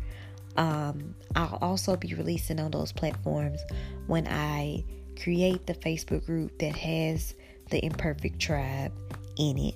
Um, 0.56 1.14
I'll 1.36 1.58
also 1.60 1.96
be 1.96 2.14
releasing 2.14 2.58
on 2.58 2.70
those 2.70 2.92
platforms 2.92 3.60
when 4.06 4.26
I 4.28 4.84
create 5.22 5.66
the 5.66 5.74
Facebook 5.74 6.26
group 6.26 6.58
that 6.58 6.74
has 6.76 7.34
the 7.70 7.84
Imperfect 7.84 8.40
Tribe 8.40 8.92
in 9.36 9.58
it. 9.58 9.74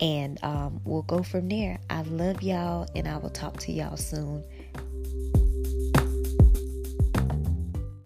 And 0.00 0.38
um, 0.44 0.80
we'll 0.84 1.02
go 1.02 1.22
from 1.22 1.48
there. 1.48 1.78
I 1.90 2.02
love 2.02 2.42
y'all, 2.42 2.86
and 2.94 3.08
I 3.08 3.16
will 3.16 3.30
talk 3.30 3.56
to 3.60 3.72
y'all 3.72 3.96
soon. 3.96 4.44